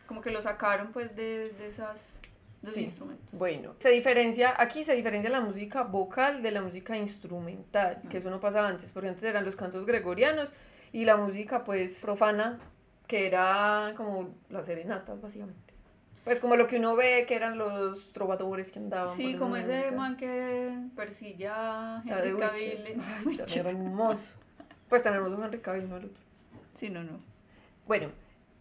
como 0.07 0.21
que 0.21 0.31
lo 0.31 0.41
sacaron 0.41 0.91
pues 0.91 1.15
de, 1.15 1.51
de 1.51 1.67
esas 1.67 2.17
dos 2.61 2.77
instrumentos. 2.77 3.27
Bueno, 3.31 3.75
se 3.79 3.89
diferencia, 3.89 4.53
aquí 4.57 4.83
se 4.83 4.95
diferencia 4.95 5.29
la 5.29 5.41
música 5.41 5.83
vocal 5.83 6.41
de 6.41 6.51
la 6.51 6.61
música 6.61 6.97
instrumental, 6.97 8.01
que 8.09 8.17
eso 8.17 8.29
no 8.29 8.39
pasaba 8.39 8.67
antes, 8.67 8.91
porque 8.91 9.09
antes 9.09 9.23
eran 9.23 9.45
los 9.45 9.55
cantos 9.55 9.85
gregorianos 9.85 10.51
y 10.91 11.05
la 11.05 11.15
música 11.17 11.63
pues 11.63 12.01
profana, 12.01 12.59
que 13.07 13.27
era 13.27 13.93
como 13.95 14.35
las 14.49 14.65
serenatas 14.65 15.19
básicamente. 15.21 15.68
Pues 16.23 16.39
como 16.39 16.55
lo 16.55 16.67
que 16.67 16.77
uno 16.77 16.95
ve 16.95 17.25
que 17.27 17.35
eran 17.35 17.57
los 17.57 18.11
trovadores 18.13 18.71
que 18.71 18.79
andaban. 18.79 19.09
Sí, 19.09 19.35
como 19.35 19.55
ese 19.55 19.91
man 19.91 20.17
que 20.17 20.71
persilla 20.95 21.97
a 21.97 22.03
Henry 22.05 22.37
Cavill. 22.37 23.65
hermoso. 23.65 24.33
Pues 24.87 25.01
tenemos 25.01 25.31
un 25.31 25.43
Henry 25.43 25.59
Cavill, 25.59 25.89
no 25.89 25.97
el 25.97 26.05
otro. 26.05 26.21
Sí, 26.73 26.89
no, 26.89 27.03
no. 27.03 27.19
Bueno, 27.87 28.09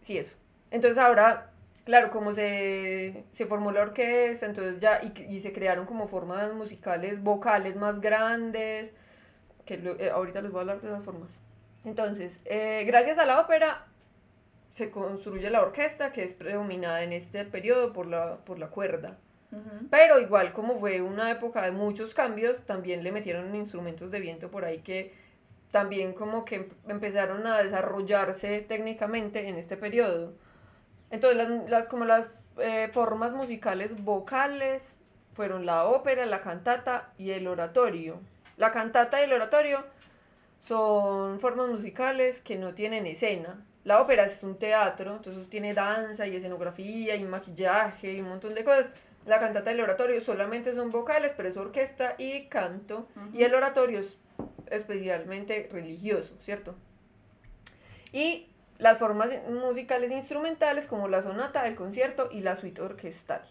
sí, 0.01 0.17
eso. 0.17 0.33
Entonces 0.71 0.97
ahora, 0.97 1.51
claro, 1.85 2.09
como 2.09 2.33
se, 2.33 3.23
se 3.31 3.45
formó 3.45 3.71
la 3.71 3.81
orquesta, 3.81 4.45
entonces 4.45 4.79
ya, 4.79 4.99
y, 5.03 5.35
y 5.35 5.39
se 5.39 5.51
crearon 5.53 5.85
como 5.85 6.07
formas 6.07 6.53
musicales, 6.53 7.21
vocales 7.21 7.75
más 7.75 7.99
grandes, 7.99 8.93
que 9.65 9.75
eh, 9.75 10.09
ahorita 10.09 10.41
les 10.41 10.51
voy 10.51 10.59
a 10.59 10.61
hablar 10.61 10.81
de 10.81 10.87
esas 10.87 11.03
formas. 11.03 11.39
Entonces, 11.85 12.39
eh, 12.45 12.83
gracias 12.85 13.17
a 13.17 13.25
la 13.25 13.39
ópera 13.39 13.85
se 14.71 14.91
construye 14.91 15.49
la 15.49 15.61
orquesta, 15.61 16.11
que 16.11 16.23
es 16.23 16.33
predominada 16.33 17.03
en 17.03 17.13
este 17.13 17.45
periodo 17.45 17.93
por 17.93 18.07
la, 18.07 18.37
por 18.37 18.59
la 18.59 18.67
cuerda. 18.67 19.17
Pero 19.89 20.19
igual 20.19 20.53
como 20.53 20.79
fue 20.79 21.01
una 21.01 21.31
época 21.31 21.63
de 21.63 21.71
muchos 21.71 22.13
cambios, 22.13 22.57
también 22.67 23.03
le 23.03 23.11
metieron 23.11 23.55
instrumentos 23.55 24.11
de 24.11 24.19
viento 24.19 24.51
por 24.51 24.63
ahí 24.63 24.79
que 24.79 25.11
también 25.71 26.13
como 26.13 26.45
que 26.45 26.69
empezaron 26.87 27.47
a 27.47 27.57
desarrollarse 27.63 28.61
técnicamente 28.61 29.47
en 29.47 29.55
este 29.55 29.75
periodo. 29.75 30.33
Entonces, 31.09 31.37
las, 31.37 31.69
las 31.69 31.87
como 31.87 32.05
las 32.05 32.39
eh, 32.57 32.89
formas 32.91 33.31
musicales 33.31 34.03
vocales 34.03 34.97
fueron 35.33 35.65
la 35.65 35.85
ópera, 35.85 36.25
la 36.25 36.41
cantata 36.41 37.13
y 37.17 37.31
el 37.31 37.47
oratorio. 37.47 38.19
La 38.57 38.71
cantata 38.71 39.21
y 39.21 39.23
el 39.23 39.33
oratorio 39.33 39.83
son 40.59 41.39
formas 41.39 41.69
musicales 41.69 42.41
que 42.41 42.57
no 42.57 42.73
tienen 42.73 43.07
escena. 43.07 43.63
La 43.83 44.01
ópera 44.01 44.25
es 44.25 44.43
un 44.43 44.57
teatro, 44.57 45.15
entonces 45.15 45.49
tiene 45.49 45.73
danza 45.73 46.27
y 46.27 46.35
escenografía 46.35 47.15
y 47.15 47.23
maquillaje 47.23 48.13
y 48.13 48.21
un 48.21 48.29
montón 48.29 48.53
de 48.53 48.63
cosas. 48.63 48.89
La 49.25 49.39
cantata 49.39 49.71
y 49.71 49.75
el 49.75 49.81
oratorio 49.81 50.21
solamente 50.21 50.73
son 50.73 50.91
vocales, 50.91 51.33
pero 51.35 51.49
es 51.49 51.57
orquesta 51.57 52.15
y 52.17 52.47
canto. 52.47 53.07
Y 53.33 53.43
el 53.43 53.53
oratorio 53.53 53.99
es 53.99 54.15
especialmente 54.69 55.69
religioso, 55.71 56.35
¿cierto? 56.41 56.75
Y 58.11 58.47
las 58.79 58.97
formas 58.97 59.29
musicales 59.49 60.11
instrumentales 60.11 60.87
como 60.87 61.07
la 61.07 61.21
sonata, 61.21 61.67
el 61.67 61.75
concierto 61.75 62.29
y 62.31 62.41
la 62.41 62.55
suite 62.55 62.81
orquestal. 62.81 63.43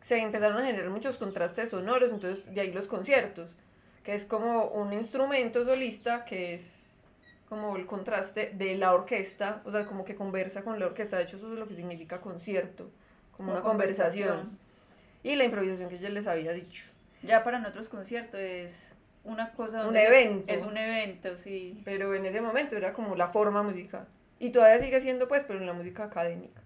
Se 0.00 0.18
empezaron 0.18 0.58
a 0.58 0.66
generar 0.66 0.90
muchos 0.90 1.18
contrastes 1.18 1.70
sonoros, 1.70 2.10
entonces 2.10 2.44
de 2.52 2.60
ahí 2.60 2.72
los 2.72 2.86
conciertos, 2.86 3.50
que 4.02 4.14
es 4.14 4.24
como 4.24 4.66
un 4.68 4.92
instrumento 4.92 5.64
solista 5.64 6.24
que 6.24 6.54
es 6.54 6.81
como 7.52 7.76
el 7.76 7.84
contraste 7.84 8.50
de 8.54 8.76
la 8.78 8.94
orquesta, 8.94 9.60
o 9.66 9.70
sea, 9.70 9.84
como 9.84 10.06
que 10.06 10.14
conversa 10.14 10.62
con 10.62 10.80
la 10.80 10.86
orquesta, 10.86 11.18
de 11.18 11.24
hecho 11.24 11.36
eso 11.36 11.52
es 11.52 11.58
lo 11.58 11.68
que 11.68 11.76
significa 11.76 12.18
concierto, 12.18 12.88
como, 13.36 13.52
una 13.52 13.60
conversación. 13.60 14.58
Y 15.22 15.36
la 15.36 15.44
improvisación 15.44 15.90
que 15.90 15.98
yo 15.98 16.08
les 16.08 16.26
había 16.26 16.54
dicho. 16.54 16.86
Ya 17.22 17.44
para 17.44 17.58
nosotros 17.58 17.90
concierto 17.90 18.38
es 18.38 18.94
una 19.24 19.52
cosa... 19.52 19.86
Un 19.86 19.98
evento. 19.98 20.50
Es 20.50 20.62
un 20.62 20.78
evento, 20.78 21.36
sí. 21.36 21.82
Pero 21.84 22.14
en 22.14 22.24
ese 22.24 22.40
momento 22.40 22.74
era 22.74 22.94
como 22.94 23.16
la 23.16 23.28
forma 23.28 23.62
musical. 23.62 24.08
Y 24.38 24.48
todavía 24.48 24.78
sigue 24.78 25.02
siendo 25.02 25.28
pues, 25.28 25.44
pero 25.46 25.58
en 25.58 25.66
la 25.66 25.74
música 25.74 26.04
académica. 26.04 26.62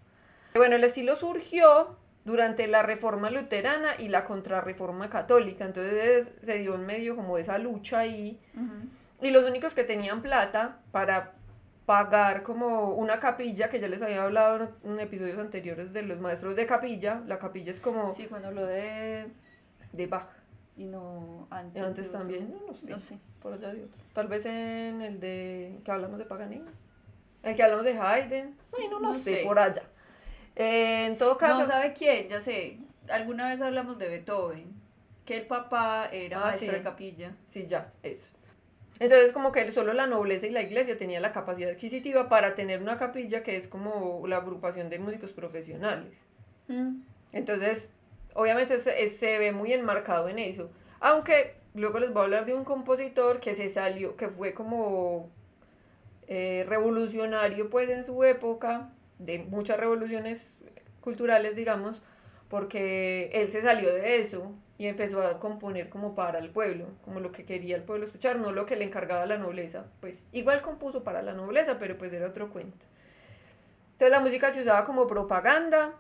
Bueno, 0.55 0.77
el 0.77 0.85
estilo 0.85 1.17
surgió 1.17 1.97
durante 2.25 2.69
la 2.69 2.85
reforma 2.85 3.33
luterana 3.33 3.97
y 3.99 4.07
la 4.07 4.25
contrarreforma 4.25 5.11
católica. 5.11 5.65
Entonces 5.65 6.31
se 6.43 6.59
dio 6.59 6.77
en 6.77 6.87
medio 6.87 7.17
como 7.17 7.35
de 7.35 7.43
esa 7.43 7.59
lucha 7.59 7.99
ahí. 7.99 8.39
Y 9.21 9.31
los 9.31 9.49
únicos 9.49 9.75
que 9.75 9.85
tenían 9.85 10.23
plata 10.23 10.81
para 10.93 11.33
pagar 11.87 12.43
como 12.43 12.95
una 12.95 13.21
capilla, 13.21 13.69
que 13.69 13.81
ya 13.81 13.89
les 13.89 14.03
había 14.03 14.25
hablado 14.25 14.73
en 14.85 15.01
episodios 15.01 15.39
anteriores 15.39 15.93
de 15.93 16.03
los 16.03 16.19
maestros 16.19 16.57
de 16.57 16.67
capilla. 16.67 17.23
La 17.27 17.39
capilla 17.39 17.71
es 17.71 17.81
como... 17.81 18.13
Sí, 18.13 18.27
cuando 18.27 18.51
lo 18.51 18.67
de... 18.67 19.27
De 19.93 20.07
Bach 20.07 20.29
y 20.77 20.85
no 20.85 21.47
antes. 21.51 21.83
Antes 21.83 22.13
también, 22.13 22.55
no, 22.67 22.75
sé. 22.75 22.91
No 22.91 22.99
sé. 22.99 23.19
Por 23.41 23.55
allá 23.55 23.73
de 23.73 23.85
otro. 23.85 24.03
Tal 24.13 24.29
vez 24.29 24.45
en 24.47 25.01
el 25.01 25.21
de 25.21 25.81
que 25.85 25.91
hablamos 25.91 26.19
de 26.19 26.27
Paganini. 26.27 26.69
El 27.43 27.55
que 27.55 27.63
hablamos 27.63 27.85
de 27.85 27.99
Haydn. 27.99 28.57
Ay, 28.77 28.89
no, 28.91 29.01
no, 29.01 29.15
sé, 29.15 29.43
por 29.45 29.59
allá. 29.59 29.83
Eh, 30.55 31.07
en 31.07 31.17
todo 31.17 31.39
caso. 31.39 31.61
No, 31.61 31.67
¿sabe 31.67 31.93
quién? 31.93 32.29
Ya 32.29 32.41
sé. 32.41 32.79
Alguna 33.09 33.49
vez 33.49 33.61
hablamos 33.63 33.99
de 33.99 34.09
Beethoven. 34.09 34.75
Que 35.25 35.39
el 35.39 35.47
papá 35.47 36.09
era 36.13 36.41
ah, 36.41 36.45
maestro 36.47 36.73
de 36.73 36.83
capilla. 36.83 37.35
Sí, 37.47 37.67
ya, 37.67 37.93
eso. 38.03 38.31
Entonces, 38.99 39.33
como 39.33 39.53
que 39.53 39.71
solo 39.73 39.93
la 39.93 40.07
nobleza 40.07 40.47
y 40.47 40.51
la 40.51 40.63
iglesia 40.63 40.97
tenía 40.97 41.21
la 41.21 41.33
capacidad 41.33 41.71
adquisitiva 41.71 42.29
para 42.29 42.55
tener 42.55 42.81
una 42.81 42.97
capilla 42.97 43.43
que 43.43 43.57
es 43.57 43.69
como 43.69 44.27
la 44.27 44.39
agrupación 44.39 44.89
de 44.89 44.99
músicos 44.99 45.33
profesionales. 45.33 46.19
Mm. 46.69 47.01
Entonces, 47.33 47.89
obviamente 48.35 48.79
se, 48.79 49.39
ve 49.39 49.53
muy 49.53 49.73
enmarcado 49.73 50.29
en 50.29 50.39
eso. 50.39 50.71
Aunque 51.01 51.57
luego 51.75 51.99
les 51.99 52.13
voy 52.13 52.23
a 52.23 52.25
hablar 52.25 52.47
de 52.47 52.55
un 52.55 52.65
compositor 52.65 53.41
que 53.41 53.55
se 53.55 53.69
salió, 53.69 54.17
que 54.17 54.29
fue 54.29 54.55
como 54.55 55.29
eh, 56.27 56.65
revolucionario 56.67 57.69
pues 57.69 57.91
en 57.91 58.03
su 58.03 58.25
época, 58.25 58.91
de 59.19 59.39
muchas 59.39 59.79
revoluciones 59.79 60.59
culturales, 61.01 61.55
digamos, 61.55 62.01
porque 62.49 63.31
él 63.35 63.51
se 63.51 63.61
salió 63.61 63.93
de 63.93 64.21
eso 64.21 64.55
y 64.79 64.87
empezó 64.87 65.23
a 65.23 65.39
componer 65.39 65.89
como 65.89 66.15
para 66.15 66.39
el 66.39 66.51
pueblo, 66.51 66.87
como 67.05 67.21
lo 67.21 67.33
que 67.33 67.45
quería 67.45 67.77
el 67.77 67.83
pueblo 67.83 68.07
escuchar, 68.07 68.37
no 68.37 68.53
lo 68.53 68.67
que 68.67 68.77
le 68.77 68.85
encargaba 68.85 69.25
la 69.27 69.39
nobleza. 69.39 69.87
Pues 70.01 70.27
igual 70.33 70.61
compuso 70.61 71.03
para 71.03 71.23
la 71.23 71.33
nobleza, 71.33 71.79
pero 71.79 71.97
pues 71.97 72.13
era 72.13 72.27
otro 72.27 72.51
cuento. 72.51 72.87
Entonces 73.93 74.11
la 74.11 74.21
música 74.21 74.53
se 74.53 74.61
usaba 74.61 74.85
como 74.85 75.07
propaganda 75.07 75.95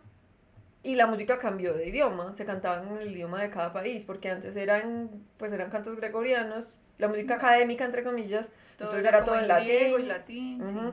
y 0.83 0.95
la 0.95 1.07
música 1.07 1.39
cambió 1.39 1.73
de 1.73 1.89
idioma, 1.89 2.35
se 2.35 2.45
cantaba 2.45 2.83
en 2.83 2.99
el 2.99 3.13
idioma 3.13 3.41
de 3.41 3.49
cada 3.51 3.73
país, 3.73 4.05
porque 4.05 4.31
antes 4.31 4.55
eran, 4.57 5.11
pues 5.39 5.51
eran 5.53 5.71
cantos 5.71 5.97
gregorianos, 5.97 6.69
la 6.99 7.09
música 7.09 7.37
académica, 7.37 7.85
entre 7.85 8.05
comillas, 8.05 8.51
entonces 8.73 9.05
era 9.05 9.25
todo 9.25 9.39
en 9.39 9.49
latín. 9.49 10.01
y 10.01 10.03
latín 10.03 10.93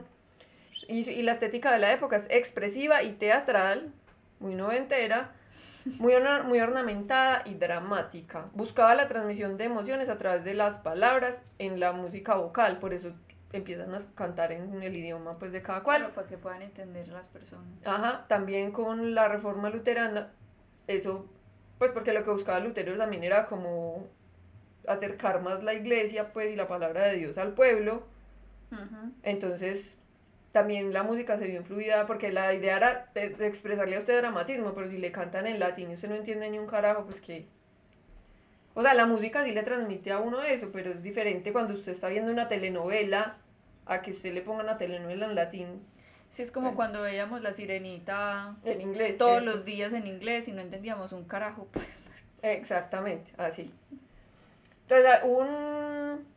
y, 0.87 1.09
y, 1.09 1.21
la 1.21 1.33
estética 1.33 1.71
de 1.71 1.79
la 1.79 1.91
época 1.91 2.15
es 2.15 2.25
expresiva 2.29 3.03
y 3.03 3.13
teatral, 3.13 3.91
muy 4.39 4.55
noventera, 4.55 5.33
muy, 5.99 6.13
muy 6.45 6.59
ornamentada 6.59 7.43
y 7.45 7.55
dramática. 7.55 8.49
Buscaba 8.53 8.95
la 8.95 9.07
transmisión 9.07 9.57
de 9.57 9.65
emociones 9.65 10.09
a 10.09 10.17
través 10.17 10.43
de 10.43 10.53
las 10.53 10.79
palabras 10.79 11.43
en 11.59 11.79
la 11.79 11.91
música 11.91 12.35
vocal, 12.35 12.79
por 12.79 12.93
eso 12.93 13.13
empiezan 13.51 13.93
a 13.93 13.99
cantar 14.15 14.51
en 14.51 14.81
el 14.81 14.95
idioma 14.95 15.33
pues 15.37 15.51
de 15.51 15.61
cada 15.61 15.83
cual. 15.83 16.11
para 16.11 16.27
que 16.27 16.37
puedan 16.37 16.61
entender 16.61 17.07
las 17.07 17.25
personas. 17.27 17.65
Ajá, 17.85 18.25
también 18.27 18.71
con 18.71 19.13
la 19.13 19.27
reforma 19.27 19.69
luterana, 19.69 20.31
eso, 20.87 21.27
pues 21.77 21.91
porque 21.91 22.13
lo 22.13 22.23
que 22.23 22.31
buscaba 22.31 22.59
Lutero 22.59 22.97
también 22.97 23.23
era 23.23 23.45
como 23.45 24.07
acercar 24.87 25.41
más 25.41 25.63
la 25.63 25.73
iglesia 25.73 26.33
pues 26.33 26.51
y 26.51 26.55
la 26.55 26.67
palabra 26.67 27.05
de 27.05 27.17
Dios 27.17 27.37
al 27.37 27.53
pueblo. 27.53 28.03
Entonces, 29.21 29.97
también 30.53 30.93
la 30.93 31.01
música 31.01 31.37
se 31.39 31.47
vio 31.47 31.59
influida 31.59 32.05
porque 32.05 32.31
la 32.31 32.53
idea 32.53 32.77
era 32.77 33.09
de, 33.15 33.47
expresarle 33.47 33.95
a 33.95 33.99
usted 33.99 34.15
dramatismo, 34.15 34.73
pero 34.75 34.87
si 34.87 34.99
le 34.99 35.11
cantan 35.11 35.47
en 35.47 35.59
latín 35.59 35.89
y 35.89 35.95
usted 35.95 36.07
no 36.07 36.15
entiende 36.15 36.49
ni 36.49 36.59
un 36.59 36.67
carajo, 36.67 37.03
pues 37.05 37.19
que... 37.19 37.47
O 38.75 38.81
sea, 38.83 38.93
la 38.93 39.07
música 39.07 39.43
sí 39.43 39.51
le 39.51 39.63
transmite 39.63 40.11
a 40.11 40.19
uno 40.19 40.43
eso, 40.43 40.69
pero 40.71 40.91
es 40.91 41.01
diferente 41.01 41.51
cuando 41.51 41.73
usted 41.73 41.91
está 41.91 42.07
viendo 42.07 42.31
una 42.31 42.47
telenovela 42.47 43.37
a 43.87 44.01
que 44.03 44.11
usted 44.11 44.31
le 44.31 44.41
ponga 44.41 44.63
una 44.63 44.77
telenovela 44.77 45.25
en 45.25 45.35
latín. 45.35 45.67
Sí, 46.29 46.43
es 46.43 46.51
como 46.51 46.75
cuando 46.75 47.01
veíamos 47.01 47.41
La 47.41 47.51
Sirenita 47.51 48.55
en 48.63 48.81
inglés. 48.81 49.17
Todos 49.17 49.43
los 49.43 49.65
días 49.65 49.91
en 49.91 50.05
inglés 50.05 50.47
y 50.47 50.51
no 50.51 50.61
entendíamos 50.61 51.13
un 51.13 51.25
carajo, 51.25 51.67
pues. 51.71 52.03
Exactamente, 52.43 53.31
así. 53.37 53.73
Entonces, 54.87 55.19
un... 55.23 56.27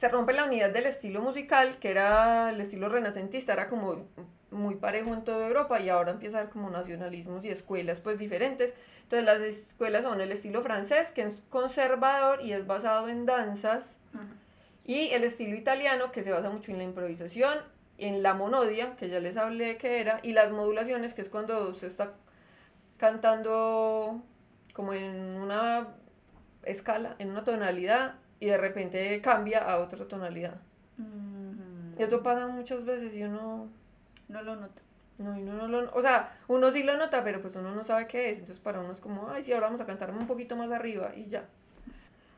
se 0.00 0.08
rompe 0.08 0.32
la 0.32 0.44
unidad 0.44 0.70
del 0.70 0.86
estilo 0.86 1.20
musical, 1.20 1.78
que 1.78 1.90
era 1.90 2.48
el 2.48 2.60
estilo 2.62 2.88
renacentista, 2.88 3.52
era 3.52 3.68
como 3.68 4.06
muy 4.50 4.76
parejo 4.76 5.12
en 5.12 5.24
toda 5.24 5.46
Europa 5.46 5.78
y 5.78 5.90
ahora 5.90 6.12
empieza 6.12 6.38
a 6.38 6.40
haber 6.40 6.50
como 6.50 6.70
nacionalismos 6.70 7.44
y 7.44 7.50
escuelas 7.50 8.00
pues 8.00 8.18
diferentes. 8.18 8.72
Entonces 9.02 9.26
las 9.26 9.40
escuelas 9.42 10.04
son 10.04 10.22
el 10.22 10.32
estilo 10.32 10.62
francés, 10.62 11.12
que 11.12 11.20
es 11.20 11.34
conservador 11.50 12.40
y 12.40 12.54
es 12.54 12.66
basado 12.66 13.10
en 13.10 13.26
danzas, 13.26 13.98
y 14.86 15.10
el 15.10 15.22
estilo 15.22 15.54
italiano, 15.54 16.10
que 16.12 16.22
se 16.22 16.32
basa 16.32 16.48
mucho 16.48 16.72
en 16.72 16.78
la 16.78 16.84
improvisación, 16.84 17.58
en 17.98 18.22
la 18.22 18.32
monodia, 18.32 18.96
que 18.96 19.10
ya 19.10 19.20
les 19.20 19.36
hablé 19.36 19.76
que 19.76 20.00
era, 20.00 20.20
y 20.22 20.32
las 20.32 20.50
modulaciones, 20.50 21.12
que 21.12 21.20
es 21.20 21.28
cuando 21.28 21.74
se 21.74 21.86
está 21.86 22.14
cantando 22.96 24.22
como 24.72 24.94
en 24.94 25.14
una 25.14 25.88
escala, 26.62 27.16
en 27.18 27.28
una 27.28 27.44
tonalidad, 27.44 28.14
y 28.40 28.46
de 28.46 28.58
repente 28.58 29.20
cambia 29.20 29.60
a 29.60 29.78
otra 29.78 30.06
tonalidad. 30.06 30.56
Esto 31.98 32.22
pasa 32.22 32.48
muchas 32.48 32.84
veces 32.84 33.14
y 33.14 33.22
uno 33.22 33.68
no 34.28 34.42
lo 34.42 34.56
nota. 34.56 34.80
No, 35.18 35.38
y 35.38 35.42
uno 35.42 35.54
no 35.54 35.68
lo, 35.68 35.94
o 35.94 36.00
sea, 36.00 36.34
uno 36.48 36.72
sí 36.72 36.82
lo 36.82 36.96
nota, 36.96 37.22
pero 37.22 37.42
pues 37.42 37.54
uno 37.54 37.74
no 37.74 37.84
sabe 37.84 38.06
qué 38.06 38.30
es. 38.30 38.38
Entonces 38.38 38.60
para 38.60 38.80
uno 38.80 38.92
es 38.92 39.00
como, 39.00 39.28
ay, 39.28 39.44
sí, 39.44 39.52
ahora 39.52 39.66
vamos 39.66 39.82
a 39.82 39.86
cantarme 39.86 40.18
un 40.18 40.26
poquito 40.26 40.56
más 40.56 40.70
arriba 40.72 41.12
y 41.14 41.26
ya 41.26 41.44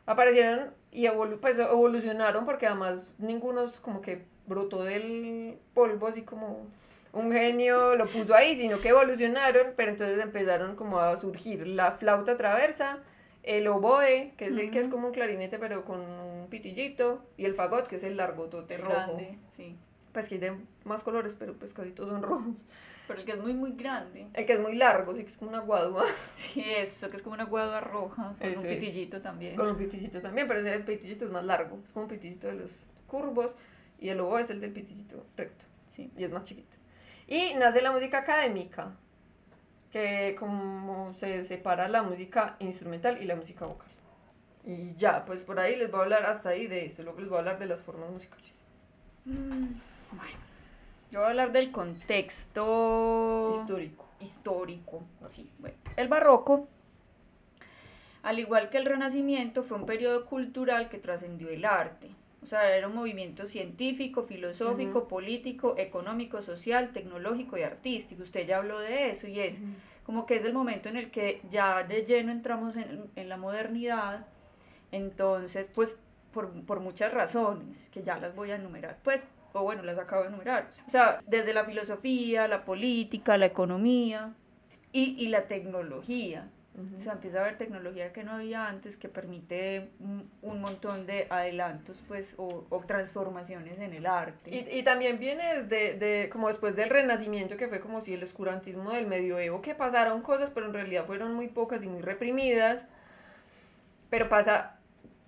aparecieron 0.06 0.70
y 0.90 1.08
pues, 1.40 1.58
evolucionaron 1.58 2.44
porque 2.44 2.66
además 2.66 3.14
ninguno 3.18 3.66
como 3.80 4.00
que 4.02 4.24
brotó 4.46 4.82
del 4.82 5.58
polvo 5.74 6.08
así 6.08 6.22
como 6.22 6.66
un 7.12 7.30
genio 7.30 7.94
lo 7.94 8.06
puso 8.06 8.34
ahí, 8.34 8.56
sino 8.56 8.80
que 8.80 8.88
evolucionaron, 8.88 9.74
pero 9.76 9.90
entonces 9.90 10.18
empezaron 10.18 10.76
como 10.76 10.98
a 10.98 11.16
surgir 11.16 11.66
la 11.66 11.92
flauta 11.92 12.36
traversa, 12.36 12.98
el 13.42 13.66
oboe, 13.66 14.32
que 14.36 14.46
es 14.46 14.56
el 14.56 14.70
que 14.70 14.78
es 14.78 14.88
como 14.88 15.08
un 15.08 15.12
clarinete 15.12 15.58
pero 15.58 15.84
con 15.84 16.00
un 16.00 16.48
pitillito, 16.48 17.24
y 17.36 17.44
el 17.44 17.54
fagot, 17.54 17.86
que 17.86 17.96
es 17.96 18.04
el 18.04 18.16
largotote 18.16 18.76
rojo. 18.78 19.16
Grande, 19.16 19.38
sí. 19.48 19.76
Pues 20.12 20.28
que 20.28 20.38
de 20.38 20.56
más 20.84 21.02
colores, 21.02 21.34
pero 21.38 21.54
pues 21.54 21.72
casi 21.72 21.90
todos 21.90 22.10
son 22.10 22.22
rojos. 22.22 22.56
Pero 23.08 23.20
el 23.20 23.26
que 23.26 23.32
es 23.32 23.38
muy, 23.38 23.52
muy 23.52 23.72
grande. 23.72 24.28
El 24.32 24.46
que 24.46 24.52
es 24.52 24.60
muy 24.60 24.76
largo, 24.76 25.14
sí, 25.14 25.22
que 25.22 25.30
es 25.30 25.36
como 25.36 25.50
una 25.50 25.60
guadua. 25.60 26.04
Sí, 26.34 26.62
eso, 26.64 27.10
que 27.10 27.16
es 27.16 27.22
como 27.22 27.34
una 27.34 27.44
guadua 27.44 27.80
roja, 27.80 28.36
con 28.38 28.56
un 28.56 28.62
pitillito 28.62 29.20
también. 29.20 29.56
Con 29.56 29.68
un 29.68 29.76
pitillito 29.76 30.20
también, 30.20 30.46
pero 30.46 30.60
ese 30.60 30.80
pitillito 30.80 31.24
es 31.24 31.30
más 31.30 31.44
largo, 31.44 31.80
es 31.84 31.92
como 31.92 32.04
un 32.04 32.10
pitillito 32.10 32.46
de 32.46 32.54
los 32.54 32.70
curvos, 33.06 33.54
y 33.98 34.08
el 34.10 34.18
lobo 34.18 34.38
es 34.38 34.50
el 34.50 34.60
del 34.60 34.72
pitillito 34.72 35.26
recto, 35.36 35.64
sí, 35.86 36.12
y 36.16 36.24
es 36.24 36.30
más 36.30 36.44
chiquito. 36.44 36.76
Y 37.26 37.54
nace 37.54 37.82
la 37.82 37.92
música 37.92 38.18
académica, 38.18 38.96
que 39.92 40.34
como 40.38 41.12
se 41.14 41.44
separa 41.44 41.86
la 41.88 42.02
música 42.02 42.56
instrumental 42.58 43.22
y 43.22 43.26
la 43.26 43.36
música 43.36 43.66
vocal. 43.66 43.88
Y 44.64 44.94
ya, 44.94 45.24
pues 45.24 45.40
por 45.40 45.60
ahí 45.60 45.76
les 45.76 45.90
voy 45.90 46.00
a 46.00 46.02
hablar 46.04 46.24
hasta 46.24 46.48
ahí 46.48 46.66
de 46.66 46.86
esto, 46.86 47.02
luego 47.02 47.20
les 47.20 47.28
voy 47.28 47.36
a 47.36 47.40
hablar 47.40 47.58
de 47.58 47.66
las 47.66 47.82
formas 47.82 48.10
musicales. 48.10 48.68
Mm, 49.26 49.66
bueno. 50.12 50.38
Yo 51.10 51.18
voy 51.18 51.26
a 51.26 51.30
hablar 51.30 51.52
del 51.52 51.70
contexto 51.70 53.52
histórico. 53.60 54.06
Histórico, 54.18 55.02
así. 55.22 55.46
Bueno, 55.58 55.76
el 55.96 56.08
barroco, 56.08 56.68
al 58.22 58.38
igual 58.38 58.70
que 58.70 58.78
el 58.78 58.86
renacimiento, 58.86 59.62
fue 59.62 59.76
un 59.76 59.84
periodo 59.84 60.24
cultural 60.24 60.88
que 60.88 60.96
trascendió 60.96 61.50
el 61.50 61.66
arte. 61.66 62.08
O 62.42 62.46
sea, 62.46 62.76
era 62.76 62.88
un 62.88 62.94
movimiento 62.96 63.46
científico, 63.46 64.24
filosófico, 64.24 65.06
político, 65.06 65.76
económico, 65.78 66.42
social, 66.42 66.90
tecnológico 66.92 67.56
y 67.56 67.62
artístico. 67.62 68.24
Usted 68.24 68.46
ya 68.46 68.58
habló 68.58 68.80
de 68.80 69.10
eso 69.10 69.28
y 69.28 69.38
es 69.38 69.60
como 70.04 70.26
que 70.26 70.34
es 70.34 70.44
el 70.44 70.52
momento 70.52 70.88
en 70.88 70.96
el 70.96 71.12
que 71.12 71.40
ya 71.50 71.84
de 71.84 72.04
lleno 72.04 72.32
entramos 72.32 72.76
en, 72.76 73.08
en 73.14 73.28
la 73.28 73.36
modernidad. 73.36 74.26
Entonces, 74.90 75.70
pues, 75.72 75.96
por, 76.32 76.50
por 76.64 76.80
muchas 76.80 77.12
razones, 77.12 77.88
que 77.90 78.02
ya 78.02 78.18
las 78.18 78.34
voy 78.34 78.50
a 78.50 78.56
enumerar. 78.56 78.98
Pues, 79.04 79.26
o 79.52 79.62
bueno, 79.62 79.82
las 79.82 79.98
acabo 79.98 80.22
de 80.22 80.28
enumerar. 80.28 80.72
O 80.86 80.90
sea, 80.90 81.20
desde 81.26 81.54
la 81.54 81.64
filosofía, 81.64 82.48
la 82.48 82.64
política, 82.64 83.38
la 83.38 83.46
economía 83.46 84.34
y, 84.92 85.14
y 85.16 85.28
la 85.28 85.46
tecnología. 85.46 86.50
O 86.74 86.98
sea, 86.98 87.12
empieza 87.12 87.38
a 87.38 87.42
haber 87.42 87.58
tecnología 87.58 88.14
que 88.14 88.24
no 88.24 88.32
había 88.32 88.66
antes 88.66 88.96
que 88.96 89.10
permite 89.10 89.90
un, 90.00 90.60
montón 90.60 91.06
de 91.06 91.26
adelantos, 91.28 92.02
pues, 92.08 92.34
o, 92.38 92.64
o, 92.70 92.80
transformaciones 92.80 93.78
en 93.78 93.92
el 93.92 94.06
arte. 94.06 94.50
Y, 94.50 94.78
y 94.78 94.82
también 94.82 95.18
viene 95.18 95.62
desde, 95.62 95.98
de, 95.98 96.30
como 96.30 96.48
después 96.48 96.74
del 96.74 96.88
Renacimiento, 96.88 97.58
que 97.58 97.68
fue 97.68 97.80
como 97.80 98.00
si 98.00 98.14
el 98.14 98.22
oscurantismo 98.22 98.92
del 98.92 99.06
medioevo, 99.06 99.60
que 99.60 99.74
pasaron 99.74 100.22
cosas, 100.22 100.50
pero 100.50 100.64
en 100.66 100.72
realidad 100.72 101.04
fueron 101.04 101.34
muy 101.34 101.48
pocas 101.48 101.84
y 101.84 101.88
muy 101.88 102.00
reprimidas. 102.00 102.86
Pero 104.08 104.30
pasa 104.30 104.78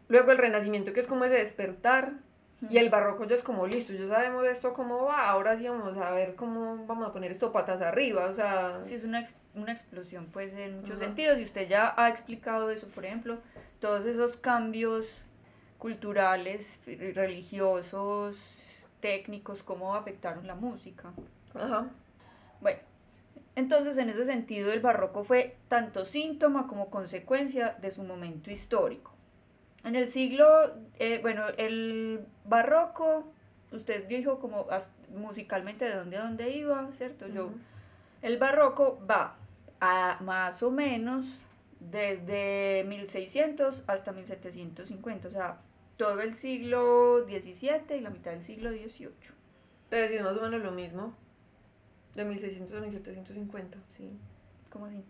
luego 0.08 0.32
el 0.32 0.38
Renacimiento, 0.38 0.94
que 0.94 1.00
es 1.00 1.06
como 1.06 1.26
ese 1.26 1.34
despertar 1.34 2.23
y 2.70 2.78
el 2.78 2.88
barroco 2.88 3.24
ya 3.24 3.34
es 3.34 3.42
como 3.42 3.66
listo, 3.66 3.92
ya 3.92 4.06
sabemos 4.08 4.46
esto 4.46 4.72
cómo 4.72 5.04
va, 5.04 5.28
ahora 5.28 5.58
sí 5.58 5.68
vamos 5.68 5.96
a 5.98 6.10
ver 6.12 6.34
cómo 6.34 6.86
vamos 6.86 7.08
a 7.08 7.12
poner 7.12 7.30
esto 7.30 7.52
patas 7.52 7.82
arriba, 7.82 8.26
o 8.26 8.34
sea... 8.34 8.82
Sí, 8.82 8.94
es 8.94 9.04
una, 9.04 9.22
una 9.54 9.72
explosión 9.72 10.26
pues 10.32 10.54
en 10.54 10.80
muchos 10.80 10.98
sentidos 10.98 11.38
y 11.38 11.42
usted 11.42 11.68
ya 11.68 11.94
ha 11.96 12.08
explicado 12.08 12.70
eso, 12.70 12.86
por 12.88 13.04
ejemplo, 13.04 13.38
todos 13.80 14.06
esos 14.06 14.36
cambios 14.36 15.24
culturales, 15.78 16.80
religiosos, 17.14 18.62
técnicos, 19.00 19.62
cómo 19.62 19.94
afectaron 19.94 20.46
la 20.46 20.54
música. 20.54 21.12
Ajá. 21.54 21.88
Bueno, 22.60 22.78
entonces 23.56 23.98
en 23.98 24.08
ese 24.08 24.24
sentido 24.24 24.72
el 24.72 24.80
barroco 24.80 25.24
fue 25.24 25.56
tanto 25.68 26.04
síntoma 26.04 26.66
como 26.66 26.88
consecuencia 26.88 27.76
de 27.82 27.90
su 27.90 28.02
momento 28.02 28.50
histórico. 28.50 29.13
En 29.84 29.96
el 29.96 30.08
siglo, 30.08 30.74
eh, 30.98 31.18
bueno, 31.20 31.46
el 31.58 32.26
barroco, 32.46 33.30
usted 33.70 34.06
dijo 34.06 34.40
como 34.40 34.66
musicalmente 35.14 35.84
de 35.84 35.94
dónde 35.94 36.16
a 36.16 36.22
dónde 36.22 36.50
iba, 36.50 36.88
¿cierto? 36.92 37.28
Yo, 37.28 37.50
el 38.22 38.38
barroco 38.38 38.98
va 39.08 39.36
a 39.80 40.18
más 40.22 40.62
o 40.62 40.70
menos 40.70 41.42
desde 41.80 42.84
1600 42.84 43.84
hasta 43.86 44.12
1750, 44.12 45.28
o 45.28 45.30
sea, 45.30 45.58
todo 45.98 46.20
el 46.22 46.32
siglo 46.34 47.24
XVII 47.26 47.96
y 47.96 48.00
la 48.00 48.08
mitad 48.08 48.30
del 48.30 48.42
siglo 48.42 48.70
XVIII. 48.70 49.10
Pero 49.90 50.08
si 50.08 50.14
es 50.14 50.22
más 50.22 50.36
o 50.36 50.40
menos 50.40 50.62
lo 50.62 50.72
mismo, 50.72 51.14
de 52.14 52.24
1600 52.24 52.76
a 52.76 52.80
1750, 52.80 53.78
sí. 53.96 54.10
¿Cómo 54.70 54.86
así? 54.86 55.04